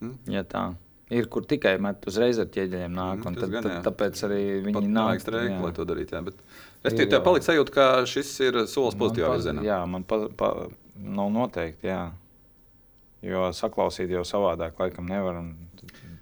Mm. 0.00 0.14
ja 0.28 0.42
tā. 0.44 0.74
Ir, 1.10 1.24
kur 1.26 1.42
tikai 1.42 1.80
met 1.80 2.04
uzreiz 2.06 2.38
ar 2.38 2.46
ķieģeļiem 2.46 2.92
nāk, 2.94 3.18
Mm, 3.22 3.26
un 3.26 3.34
tad, 3.34 3.50
gan, 3.50 3.62
tad, 3.62 3.72
jā. 3.72 3.82
tāpēc 3.82 4.22
arī 4.28 4.72
Pat 4.72 4.82
viņi 4.82 4.88
nevajag 4.92 5.18
nāk. 5.18 5.20
streiku, 5.24 5.48
jā. 5.56 5.62
lai 5.62 5.72
to 5.72 5.84
darītu. 5.84 6.10
Jā, 6.12 6.24
bet 6.24 6.34
es 6.84 6.92
Ir 6.92 6.96
tikai 6.98 7.10
tev 7.10 7.24
paliku 7.24 7.44
sajūta, 7.48 7.70
ka 7.72 7.86
šis 8.04 8.40
ir 8.40 8.52
solis 8.66 8.94
pozitīvā 8.94 9.30
virzienā. 9.34 9.62
Jā, 9.64 9.88
man 9.88 10.04
pa, 10.04 10.28
pa, 10.28 10.68
nav 10.96 11.30
noteikti, 11.32 11.82
jā. 11.88 12.10
Jo 13.22 13.48
saklausīt 13.50 14.08
jau 14.10 14.22
savādāk, 14.22 14.74
laikam 14.78 15.08
nevar. 15.08 15.42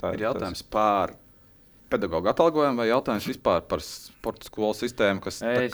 Tā, 0.01 0.13
Ir 0.15 0.21
jautājums 0.27 0.63
par 0.63 1.15
pedagoģu 1.91 2.29
atalgojumu 2.33 2.77
vai 2.83 2.89
jautājums 2.91 3.27
vispār 3.31 3.63
par 3.71 3.81
sporta 3.81 4.45
skolu 4.49 4.75
sistēmu, 4.77 5.23
kas 5.25 5.41
Es, 5.41 5.59
ir 5.59 5.69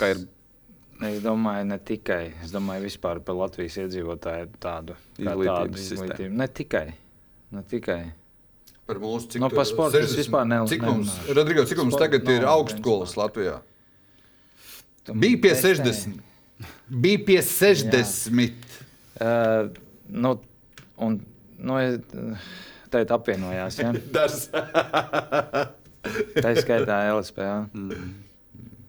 es 1.09 1.23
domāju, 1.25 1.65
ne 1.67 1.79
tikai. 1.79 2.33
Es 2.45 2.53
domāju, 2.55 2.85
vispār 2.87 3.19
par 3.27 3.35
Latvijas 3.35 3.79
iedzīvotāju 3.83 4.51
tādu 4.63 4.95
Izglītības 5.19 5.47
tādu 5.49 5.79
sistēmu. 5.81 6.05
izglītību. 6.05 6.37
Ne 6.39 6.47
tikai. 6.49 6.85
Ne 7.53 7.63
tikai. 7.63 8.01
Par 8.87 8.97
mūsu 9.03 9.29
cik 9.33 9.41
Nu, 9.41 9.49
tu- 9.49 9.57
par 9.57 9.65
sportu 9.65 9.99
es 9.99 10.11
60 10.13 10.19
vispār 10.23 10.47
ne- 10.47 10.67
Cik 10.69 10.83
mums. 10.83 11.17
Rodrigo, 11.35 11.65
cik 11.65 11.79
mums 11.79 11.97
tagad 11.97 12.29
ir 12.29 12.43
nav 12.43 12.59
augstskolas 12.61 13.15
viens 13.15 13.19
Latvijā? 13.23 13.61
Tu 15.05 15.13
Bija 15.15 15.41
pie 15.43 15.51
testē. 15.51 15.75
60. 15.75 16.21
Bija 17.03 17.19
pie 17.27 17.43
60. 17.43 18.55
Uh, 19.21 19.69
nu, 20.09 20.41
un, 20.99 21.21
nu, 21.59 21.77
es- 21.79 22.01
ir 23.01 23.15
apvienojās. 23.17 23.79
Ja? 23.81 23.93
Tā 26.43 26.53
ir 26.53 26.61
skaitā 26.61 26.99
LSP. 27.15 27.39
Ja? 27.47 27.57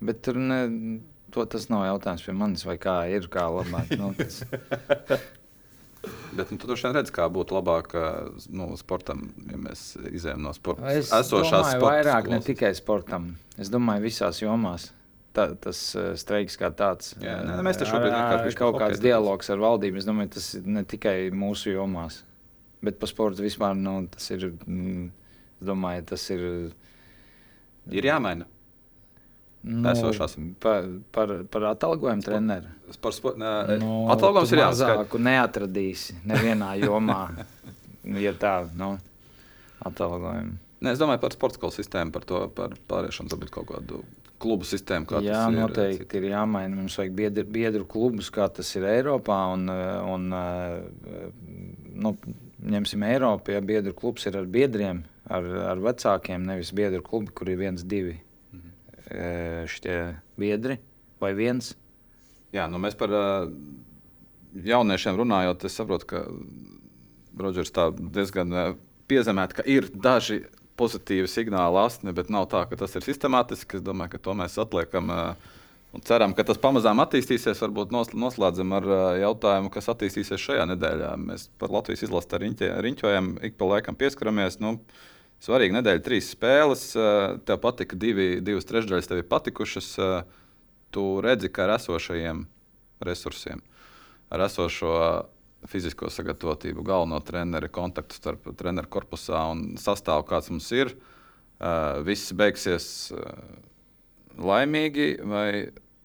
Bet 0.03 0.19
tur 0.25 0.35
ne, 0.41 0.59
to, 1.31 1.45
tas 1.47 1.69
nav 1.71 1.85
jautājums 1.87 2.25
pie 2.25 2.35
manis, 2.35 2.65
vai 2.67 2.75
kā 2.81 2.97
ir, 3.13 3.29
kā 3.31 3.47
labāk. 3.53 3.95
Nu, 3.99 4.11
tas, 4.17 4.41
Bet 6.33 6.49
nu, 6.51 6.57
tu 6.57 6.67
droši 6.67 6.87
vien 6.89 6.97
redzi, 6.97 7.13
kā 7.15 7.29
būtu 7.31 7.55
labāk 7.55 7.93
nu, 8.51 8.73
sportam, 8.79 9.21
ja 9.47 9.59
mēs 9.61 9.93
izējām 10.09 10.41
no 10.43 10.51
sporta. 10.55 10.89
es 10.91 11.11
domāju, 11.13 11.79
vairāk 11.85 12.27
ne 12.27 12.39
skolas. 12.41 12.47
tikai 12.49 12.71
sportam. 12.75 13.29
Es 13.61 13.71
domāju, 13.71 14.03
visās 14.09 14.41
jomās. 14.43 14.89
Tā, 15.33 15.47
tas 15.57 15.79
uh, 15.97 16.11
streiks 16.19 16.59
kā 16.61 16.69
tāds. 16.77 17.13
Nē, 17.21 17.55
mēs 17.65 17.79
te 17.79 17.87
šobrīd 17.89 18.13
ar- 18.13 18.35
ar- 18.43 18.57
kaut 18.59 18.75
kāds 18.81 18.99
dialogs 19.01 19.49
ar 19.49 19.61
valdību. 19.63 20.01
Es 20.01 20.05
domāju, 20.09 20.33
tas 20.35 20.49
ir 20.59 20.67
ne 20.69 20.83
tikai 20.85 21.15
mūsu 21.33 21.71
jomās, 21.73 22.19
bet 22.83 22.99
par 23.01 23.09
sportu 23.11 23.45
vispār. 23.45 23.75
Nu, 23.79 24.01
tas 24.13 24.29
ir. 24.35 24.49
Mm, 24.67 25.07
es 25.61 25.67
domāju, 25.69 26.05
tas 26.13 26.25
ir. 26.35 26.43
Ir 27.91 28.05
jāmaina. 28.07 28.45
Nu, 29.63 29.87
Esošās. 29.93 30.33
par, 30.59 30.83
par, 31.15 31.29
par 31.47 31.69
atalgojumu 31.69 32.23
treneru. 32.25 32.67
Par 32.99 33.13
sporta 33.15 33.39
nu, 33.39 33.77
Nu, 33.79 33.91
atalgojums 34.11 34.51
ir 34.51 34.59
jāsaka. 34.59 34.97
mazāku 34.99 35.21
neatradīsi 35.23 36.17
nevienā 36.27 36.73
jomā. 36.83 37.21
ja 38.19 38.33
tā, 38.35 38.57
nu, 38.75 38.97
atalgojumu. 39.87 40.57
Ne, 40.83 40.91
es 40.91 40.99
domāju 40.99 41.21
par 41.23 41.31
sporta 41.31 41.55
skolu 41.55 41.71
sistēmu, 41.77 42.11
par 42.11 42.25
to 42.27 42.41
par 42.51 42.75
pārēšanu, 42.91 43.31
varbūt 43.31 43.53
kaut 43.55 43.69
kādu 43.71 44.01
klubu 44.43 44.67
sistēmu. 44.67 45.07
kā 45.07 45.21
Jā, 45.23 45.45
ir, 45.47 45.55
noteikti 45.61 46.19
ir 46.19 46.27
jāmaina. 46.33 46.75
Mums 46.75 46.97
vajag 46.99 47.15
biedru, 47.15 47.45
biedru 47.55 47.85
klubus, 47.87 48.27
kā 48.35 48.49
tas 48.51 48.67
ir 48.75 48.83
Eiropā. 48.91 49.37
Un, 49.55 49.69
un, 49.71 50.27
nu, 52.03 52.11
ņemsim 52.63 53.03
Eiropu, 53.07 53.53
ja 53.55 53.61
biedru 53.63 53.93
klubs 53.97 54.27
ir 54.29 54.37
ar 54.39 54.47
biedriem, 54.49 55.03
ar, 55.27 55.47
ar 55.73 55.83
vecākiem, 55.83 56.45
nevis 56.47 56.73
biedru 56.75 57.03
klubi, 57.05 57.33
kur 57.35 57.51
ir 57.51 57.59
viens, 57.59 57.83
divi 57.83 58.17
mhm. 58.53 59.67
šie 59.71 59.97
biedri 60.39 60.79
vai 61.23 61.33
viens. 61.37 61.73
Jā, 62.53 62.67
nu 62.69 62.79
mēs 62.81 62.95
par 62.97 63.13
uh, 63.13 63.47
jauniešiem 64.53 65.17
runājot, 65.17 65.65
es 65.65 65.77
saprotu, 65.79 66.09
ka 66.11 66.25
Rodžers 67.39 67.73
tā 67.73 67.87
diezgan 67.97 68.53
uh, 68.53 68.75
piezemēt, 69.09 69.55
ka 69.57 69.65
ir 69.65 69.89
daži 69.89 70.43
pozitīvi 70.77 71.29
signāli 71.29 71.81
astni, 71.81 72.13
bet 72.15 72.31
nav 72.33 72.47
tā, 72.51 72.63
ka 72.69 72.77
tas 72.79 72.93
ir 72.97 73.05
sistemātiski. 73.05 73.79
Es 73.79 73.85
domāju, 73.85 74.15
ka 74.15 74.21
to 74.25 74.35
mēs 74.37 74.57
atliekam. 74.61 75.11
Un 75.93 76.01
ceram, 76.01 76.31
ka 76.33 76.41
tas 76.47 76.57
pamazām 76.57 76.97
attīstīsies. 77.03 77.59
Varbūt 77.61 77.91
noslēdzam 77.93 78.71
ar 78.73 78.87
jautājumu, 79.21 79.69
kas 79.73 79.91
attīstīsies 79.93 80.41
šajā 80.41 80.65
nedēļā. 80.71 81.11
Mēs 81.21 81.51
par 81.61 81.73
Latvijas 81.75 82.07
izlasi 82.07 82.39
riņķojam, 82.41 83.35
ik 83.45 83.59
pa 83.59 83.67
laikam 83.69 83.97
pieskaramies. 83.99 84.57
Nu, 84.63 84.79
svarīga 85.43 85.77
nedēļa, 85.77 86.01
trīs 86.05 86.31
spēles. 86.33 86.87
Tev 87.45 87.61
patika 87.61 87.99
divi, 87.99 88.39
divas 88.41 88.65
trešdaļas, 88.69 89.11
tev 89.11 89.21
ir 89.21 89.29
patikušas. 89.29 89.91
Tu 90.93 91.05
redzi, 91.25 91.53
ka 91.53 91.67
ar 91.67 91.75
esošajiem 91.75 92.41
resursiem, 93.05 93.61
ar 94.33 94.47
esošo 94.47 94.95
fizisko 95.69 96.09
sagatavotību, 96.11 96.83
galveno 96.85 97.19
treneru, 97.23 97.69
kontaktu 97.73 98.17
starp 98.17 98.49
treneru 98.59 98.89
korpusā 98.91 99.45
un 99.53 99.75
sastāvu, 99.81 100.25
kāds 100.29 100.49
mums 100.51 100.69
ir. 100.75 100.93
Uh, 101.63 102.01
viss 102.03 102.33
beigsies 102.35 102.87
uh, 103.15 103.21
laimīgi, 104.41 105.07
vai 105.29 105.47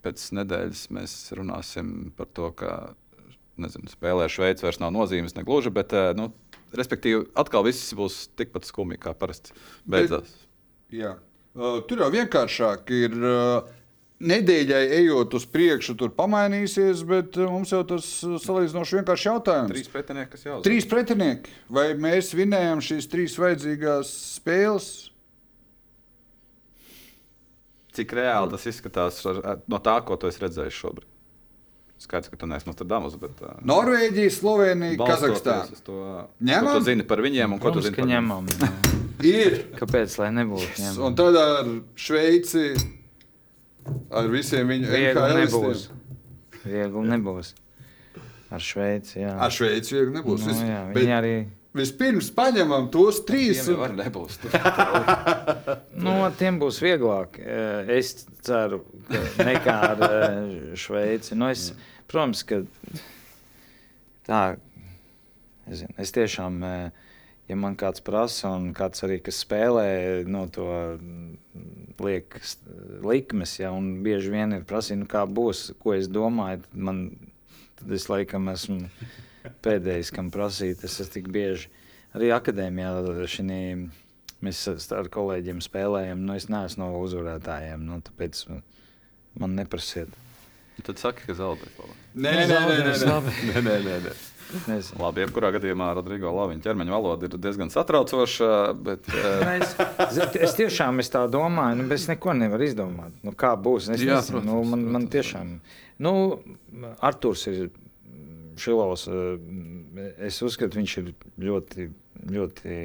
pēc 0.04 0.24
nedēļas 0.38 0.82
mēs 0.94 1.16
runāsim 1.38 2.10
par 2.18 2.30
to, 2.36 2.50
ka 2.58 2.74
nezinu, 3.58 3.90
spēlē 3.90 4.28
Šveice 4.30 4.66
vairs 4.66 4.78
nav 4.82 4.92
nozīmes, 4.94 5.34
ne 5.34 5.42
gluži, 5.46 5.72
bet 5.74 5.94
uh, 5.96 6.12
nu, 6.16 6.30
respektīvi 6.78 7.26
atkal 7.38 7.66
viss 7.66 7.94
būs 7.98 8.28
tikpat 8.38 8.68
skumji 8.68 9.00
kā 9.02 9.16
parasti 9.18 9.56
beidzās. 9.88 10.30
Bet, 10.30 11.00
jā. 11.00 11.16
Uh, 11.58 11.80
tur 11.88 12.04
jau 12.04 12.12
vienkāršāk 12.14 12.94
ir. 12.94 13.18
Uh, 13.18 13.74
nedēļai 14.18 14.82
ejot 14.98 15.34
uz 15.38 15.46
priekšu, 15.50 15.94
tur 15.98 16.12
pamainīsies, 16.16 17.04
bet 17.08 17.38
eh, 17.38 17.46
mums 17.50 17.72
jau 17.74 17.82
tas 17.86 18.06
eh, 18.26 18.34
salīdzinoši 18.42 18.98
vienkārši 19.00 19.28
jautājums. 19.30 19.74
Trīs 19.74 19.92
pretinieki, 19.92 20.32
kas 20.34 20.46
jau 20.46 20.56
ir. 20.56 20.64
Trīs 20.66 20.88
pretinieki. 20.90 21.54
Vai 21.78 21.86
mēs 21.98 22.32
vinējam 22.36 22.82
šīs 22.84 23.10
trīs 23.12 23.38
vajadzīgās 23.40 24.12
spēles? 24.38 24.88
Cik 27.98 28.12
reāli 28.14 28.52
tas 28.54 28.66
izskatās 28.70 29.22
ar, 29.26 29.62
no 29.66 29.80
tā, 29.82 29.96
ko 30.06 30.18
tu 30.20 30.30
esi 30.30 30.44
redzējis 30.44 30.82
šobrīd? 30.82 31.08
Skaidrs, 31.98 32.30
ka 32.30 32.36
tu 32.38 32.46
neesi 32.46 32.68
Nostradamus. 32.68 33.16
Bet, 33.18 33.40
uh, 33.42 33.56
Norvēģija, 33.66 34.30
Slovenija, 34.30 34.94
Kazahstāna. 35.02 36.28
Ņemam? 36.38 36.68
Ko 36.68 36.76
tu 36.78 36.86
zini 36.86 37.06
par 37.10 37.22
viņiem 37.24 37.56
un 37.56 37.58
ko 37.58 37.72
Protams, 37.72 37.88
tu 37.88 37.90
zini 37.90 37.98
par 37.98 38.10
ņemam? 38.12 38.46
ir. 39.32 39.56
Kāpēc? 39.80 40.14
Lai 40.22 40.30
nebūtu. 40.36 40.76
Ņemam. 40.78 41.00
Un 41.08 41.18
tad 41.18 41.38
ar 41.42 41.72
Šveici 41.98 42.68
ar 44.14 44.30
visiem 44.30 44.70
viņu 44.70 44.92
Viegli 44.92 45.40
nebūs. 45.42 45.88
Viegli 46.62 47.04
nebūs. 47.16 47.54
Ar 48.54 48.62
Šveici. 48.64 49.18
Jā. 49.24 49.34
Ar 49.44 49.52
Šveici 49.52 49.96
viegli 49.96 50.20
nebūs. 50.20 50.46
Nu, 50.46 50.54
jā, 50.54 50.84
bet 50.92 51.02
viņi 51.02 51.16
arī. 51.18 51.34
Vispirms 51.78 52.28
paņemam 52.36 52.88
tos 52.94 53.22
trīs. 53.28 53.62
Viņiem 53.66 53.84
jau 53.86 53.98
nebūs. 54.02 54.38
Nu, 55.98 56.12
ar 56.22 56.34
tiem 56.38 56.60
būs 56.62 56.78
vieglāk. 56.82 57.38
eh, 57.42 57.88
Es 57.98 58.12
ceru, 58.46 58.82
ka 59.08 59.46
nekā 59.48 59.74
ar 59.88 60.02
eh, 60.06 60.52
Šveici. 60.78 61.34
Nu, 61.38 61.48
es, 61.50 61.72
protams, 62.10 62.44
ka 62.46 62.60
tā. 64.28 64.42
Es, 65.68 65.82
zinu, 65.82 65.94
es 66.00 66.12
tiešām, 66.14 66.60
eh, 66.64 67.08
ja 67.50 67.56
man 67.58 67.74
kāds 67.80 68.00
prasa, 68.04 68.52
un 68.56 68.70
kāds 68.76 69.02
arī 69.04 69.18
kas 69.24 69.42
spēlē 69.44 69.88
no 70.30 70.46
to 70.52 70.68
mm, 70.68 71.34
liek 72.04 72.38
likmes, 73.04 73.58
ja, 73.60 73.72
un 73.74 73.98
bieži 74.06 74.32
vien 74.32 74.54
ir 74.56 74.64
prasījumi, 74.68 75.02
nu, 75.04 75.10
kā 75.10 75.26
būs, 75.26 75.72
ko 75.82 75.96
es 75.98 76.08
domāju, 76.08 76.62
tad 76.64 76.78
man, 76.88 77.02
tad 77.80 77.92
es 77.98 78.06
laikam 78.08 78.48
esmu 78.54 78.86
pēdējais, 79.64 80.12
kam 80.14 80.30
prasīt. 80.34 80.82
Tas 80.84 80.98
ir 81.02 81.10
tik 81.12 81.28
bieži. 81.34 81.70
Arī 82.16 82.32
akadēmijā 82.36 83.26
šī. 83.30 83.48
Mēs 84.38 84.62
ar 84.94 85.10
kolēģiem 85.10 85.58
spēlējam. 85.64 86.22
Nu, 86.22 86.36
es 86.38 86.46
neesmu 86.52 86.84
no 86.84 87.02
uzvarētājiem. 87.02 87.82
Nu, 87.82 87.98
tāpēc 88.06 88.44
man 89.38 89.56
neprasiet. 89.58 90.12
Tad 90.86 91.00
saki, 91.02 91.26
ka 91.26 91.34
zaudēs. 91.34 91.74
Nē, 92.14 92.34
nē, 92.38 92.44
nē, 92.46 92.58
nē, 92.70 92.82
nē. 92.86 92.98
Labi. 93.10 93.32
Nē, 93.50 93.62
nē, 93.66 93.78
nē. 93.82 93.96
nē. 94.06 94.18
Nezinu. 94.48 95.02
Labi, 95.02 95.20
jebkurā 95.26 95.50
gadījumā 95.58 95.90
Rodrigo 95.98 96.30
Laviņa 96.32 96.64
ķermeņa 96.64 96.94
valoda 96.94 97.28
ir 97.28 97.34
diezgan 97.36 97.68
satraucoša. 97.72 98.50
Bet, 98.86 99.10
eh, 99.12 99.58
Es, 99.58 99.74
es 100.48 100.54
tiešām 100.56 101.02
es 101.02 101.10
tā 101.12 101.26
domāju, 101.28 101.82
nu, 101.82 101.88
bet 101.90 102.00
es 102.00 102.06
neko 102.08 102.32
nevaru 102.38 102.64
izdomāt. 102.64 103.12
Nu, 103.26 103.34
kā 103.36 103.52
būs? 103.60 103.90
Es 103.92 104.00
Jā, 104.00 104.22
nezinu, 104.22 104.38
protams, 104.38 104.48
nu, 104.48 104.62
man, 104.70 104.86
man 104.86 105.08
protams, 105.08 105.12
tiešām. 105.12 105.52
Nu, 106.06 106.14
Arthurs 107.04 107.44
ir 107.50 107.68
Šilovs. 108.60 109.06
eh, 109.08 110.26
Es 110.28 110.42
uzskatu, 110.42 110.78
viņš 110.80 110.96
ir 111.02 111.12
ļoti, 111.38 111.88
ļoti 112.34 112.76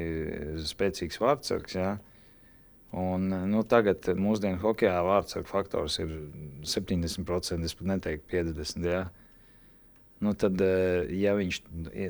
spēcīgs 0.64 1.20
vārdsargs. 1.22 1.76
Jā. 1.78 1.98
Un, 2.94 3.32
eh, 3.32 3.46
nu, 3.50 3.64
tagad 3.66 4.06
mūsdienu 4.14 4.60
hokeja 4.62 5.02
vārdsargu 5.02 5.50
faktors 5.50 5.98
ir 5.98 6.14
70%, 6.62 7.64
es 7.64 7.74
pat 7.74 7.90
neteiktu 7.90 8.30
50%. 8.30 8.86
Jā. 8.86 9.04
Nu, 10.22 10.32
tad, 10.38 10.60
eh, 10.62 11.10
ja 11.18 11.34
viņš 11.34 11.60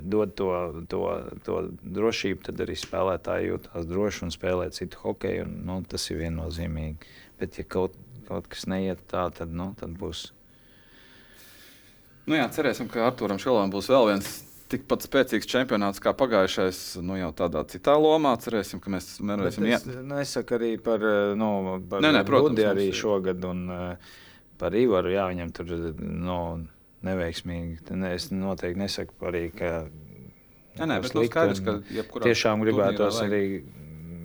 dod 0.05 0.35
to, 0.37 0.51
to, 0.93 1.03
to 1.47 1.61
drošību, 1.83 2.45
tad 2.47 2.61
arī 2.62 2.77
spēlētāji 2.79 3.49
jūtas 3.49 3.89
droši 3.89 4.27
un 4.27 4.35
spēlē 4.35 4.69
citu 4.77 5.01
hokeju. 5.03 5.49
Un, 5.49 5.57
nu, 5.67 5.81
tas 5.89 6.05
ir 6.12 6.21
viennozīmīgi. 6.21 7.11
Bet, 7.41 7.59
ja 7.59 7.65
kaut, 7.65 7.97
kaut 8.29 8.47
kas 8.53 8.69
neiet 8.71 9.01
tā, 9.11 9.27
tad, 9.35 9.51
nu, 9.57 9.73
tad 9.81 9.97
būs. 9.99 10.29
Nu, 12.27 12.37
jā, 12.39 12.49
cerēsim, 12.55 12.89
ka 12.91 13.07
Arturam 13.09 13.41
Šilovam 13.41 13.72
būs 13.72 13.91
vēl 13.93 14.11
viens 14.12 14.35
tikpat 14.72 15.05
spēcīgs 15.07 15.49
čempionāts 15.49 16.03
kā 16.03 16.14
pagājušais. 16.16 16.81
Nu, 17.05 17.18
jau 17.18 17.31
tādā 17.37 17.64
citā 17.70 17.95
lomā. 18.01 18.35
Cerēsim, 18.43 18.81
ka 18.83 18.93
mēs 18.93 19.16
varēsim 19.20 19.68
es 19.70 19.85
nesaku 19.87 20.57
arī 20.59 20.70
par, 20.83 21.05
eh, 21.05 21.35
nu, 21.39 21.81
par 21.91 22.05
Nē, 22.05 22.12
nē, 22.18 22.25
protams, 22.29 22.55
Rudi 22.55 22.66
arī 22.68 22.89
šogad. 22.93 23.45
Un, 23.45 23.70
eh, 23.70 23.97
par 24.59 24.75
Ivaru, 24.75 25.12
jā, 25.12 25.29
viņam 25.31 25.53
tur 25.53 25.66
nu, 26.01 26.66
neveiksmīgi. 27.05 27.79
Es 28.14 28.31
noteikti 28.31 28.81
nesaku 28.81 29.14
arī, 29.20 29.45
ka. 29.55 29.87
Nē, 30.79 30.87
nē, 30.91 31.03
bet 31.03 31.14
nu, 31.14 31.25
skaidrs, 31.29 31.61
ka 31.62 31.79
jebkurā 31.95 32.31
Tiešām 32.31 32.64
gribētos 32.64 33.20
arī 33.22 33.64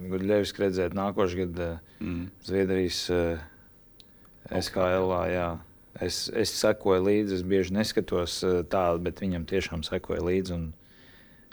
Gudļevski 0.10 0.66
redzēt 0.66 0.95
nākošais 0.97 1.38
gads 1.38 1.80
Mm. 2.00 2.30
Zviedrijas 2.47 3.12
SKL. 4.50 5.12
Jā. 5.30 5.60
Es, 6.06 6.30
es 6.32 6.54
sekoju 6.56 7.04
līdzi, 7.04 7.39
es 7.39 7.43
bieži 7.43 7.74
neskatos 7.76 8.38
uh, 8.47 8.62
tādu, 8.72 9.02
bet 9.04 9.20
viņam 9.20 9.43
tiešām 9.50 9.82
sekoju 9.84 10.24
līdzi 10.30 10.54
un 10.56 10.68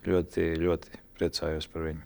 ļoti, 0.06 0.44
ļoti 0.62 1.00
priecājos 1.18 1.66
par 1.72 1.86
viņu. 1.88 2.04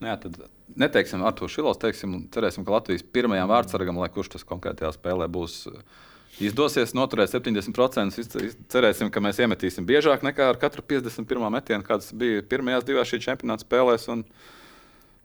Nu, 0.00 0.08
jā, 0.08 0.16
tad 0.22 0.38
neteiksim 0.80 1.22
ar 1.28 1.34
to 1.38 1.46
šilos, 1.52 1.78
teiksim, 1.78 2.24
cerēsim, 2.34 2.64
ka 2.66 2.72
Latvijas 2.74 3.04
pirmajam 3.14 3.50
vārdsargam, 3.52 3.98
lai 4.00 4.08
kurš 4.10 4.32
tas 4.34 4.46
konkrētajā 4.48 4.90
spēlē 4.96 5.28
būs. 5.30 5.60
uh, 5.70 6.06
Izdosies 6.40 6.94
noturēt 6.96 7.32
70%. 7.34 8.18
Iz- 8.22 8.34
iz- 8.38 8.56
Cerēsim, 8.72 9.10
ka 9.12 9.20
mēs 9.20 9.38
iemetīsim 9.42 9.84
biežāk 9.86 10.22
nekā 10.24 10.46
ar 10.52 10.58
katru 10.62 10.80
51. 10.82 11.50
metienu, 11.52 11.84
kāds 11.84 12.12
bija 12.16 12.42
pirmajās 12.46 12.86
divās 12.86 13.10
šī 13.10 13.18
čempionāta 13.26 13.66
spēlēs. 13.66 14.06
Un, 14.14 14.22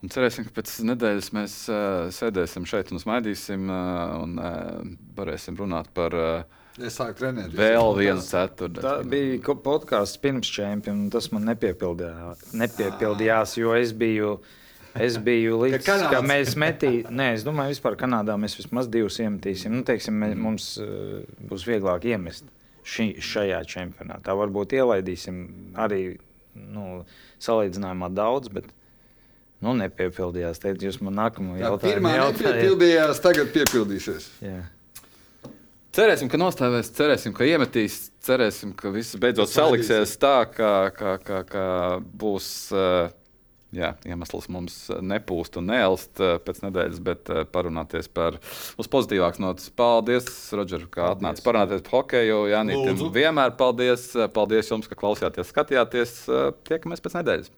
un 0.03 0.11
cerēsim, 0.13 0.45
ka 0.47 0.55
pēc 0.59 0.73
nedēļas 0.91 1.31
mēs 1.35 1.55
uh, 1.71 2.11
sēdēsim 2.13 2.67
šeit 2.69 2.91
un 2.93 3.01
smaidīsim 3.01 3.69
uh, 3.71 4.19
un 4.23 4.37
uh, 4.41 4.83
varēsim 5.17 5.57
runāt 5.59 5.91
par 5.95 6.17
uh, 6.19 6.61
Es 6.75 6.97
sāku 6.99 7.21
trenēt. 7.21 7.53
vēl 7.55 7.93
vienu 7.95 8.19
ceturtdienu. 8.23 8.83
Tā 8.83 8.97
bija 9.07 9.55
podkāsts 9.63 10.19
pirms 10.19 10.49
čempiona, 10.51 11.05
un 11.05 11.09
tas 11.13 11.29
man 11.31 11.47
nepiepildījās, 11.47 12.49
nepiepildījās 12.59 13.57
jo 13.61 13.75
es 13.79 13.95
biju. 13.95 14.37
Es 14.95 15.17
biju 15.19 15.57
līdz 15.59 15.81
Ka 15.83 15.97
tam, 15.99 16.05
ka 16.07 16.19
mēs 16.23 16.53
metījām, 16.55 17.09
nē, 17.19 17.25
es 17.35 17.41
domāju, 17.43 17.73
vispār 17.73 17.97
Kanādā 17.99 18.37
mēs 18.39 18.53
vismaz 18.55 18.87
divus 18.87 19.17
iemetīsim. 19.19 19.73
Nu, 19.75 19.83
teiksim, 19.83 20.15
mē, 20.21 20.29
mums 20.39 20.69
uh, 20.79 21.17
būs 21.49 21.65
vieglāk 21.67 22.07
iemest 22.07 22.47
ši, 22.85 23.09
šajā 23.19 23.59
čempionātā. 23.67 24.35
Varbūt 24.39 24.77
ielaidīsim 24.77 25.41
arī 25.83 26.01
nu, 26.55 27.03
salīdzinājumā 27.43 28.07
daudz, 28.15 28.47
bet 28.55 28.71
nu, 29.63 29.73
nepiepildījās. 29.79 30.61
Teikt, 30.63 30.85
jūs 30.87 31.01
man 31.05 31.19
nākamo 31.21 31.57
jautājumu 31.59 31.83
pirmā 31.85 32.15
jautājat. 32.17 32.47
nepiepildījās, 32.47 33.21
tagad 33.23 33.51
piepildīsies. 33.55 34.29
Jā. 34.45 34.63
Cerēsim, 35.95 36.27
ka 36.27 36.39
nostāvēs, 36.41 36.89
cerēsim, 36.97 37.31
ka 37.35 37.45
iemetīs, 37.47 38.09
cerēsim, 38.25 38.73
ka 38.75 38.91
viss 38.91 39.15
beidzot 39.21 39.47
saliksies 39.47 40.17
tā, 40.19 40.41
ka, 40.51 40.71
ka, 40.91 41.13
ka, 41.23 41.43
ka 41.47 41.67
būs 42.19 42.49
uh, 42.75 43.13
jā, 43.75 43.91
iemesls 44.07 44.47
mums 44.51 44.75
nepūst 45.03 45.59
un 45.59 45.69
neelst 45.71 46.19
pēc 46.19 46.61
nedēļas, 46.65 47.01
bet 47.05 47.31
parunāties 47.53 48.09
par 48.11 48.39
uz 48.81 48.89
pozitīvākas 48.91 49.41
notas. 49.43 49.71
Paldies, 49.75 50.29
Rodžer, 50.55 50.87
kā 50.91 51.11
atnācis 51.15 51.45
parunāties 51.45 51.85
par 51.85 52.01
hokeju. 52.01 52.45
Jā, 52.51 52.63
vienmēr 53.15 53.55
paldies. 53.59 54.11
Paldies 54.35 54.71
jums, 54.71 54.89
ka 54.91 54.99
klausījāties, 54.99 55.51
skatījāties. 55.51 56.17
Tiekamies 56.67 57.03
pēc 57.03 57.21
nedēļas. 57.21 57.53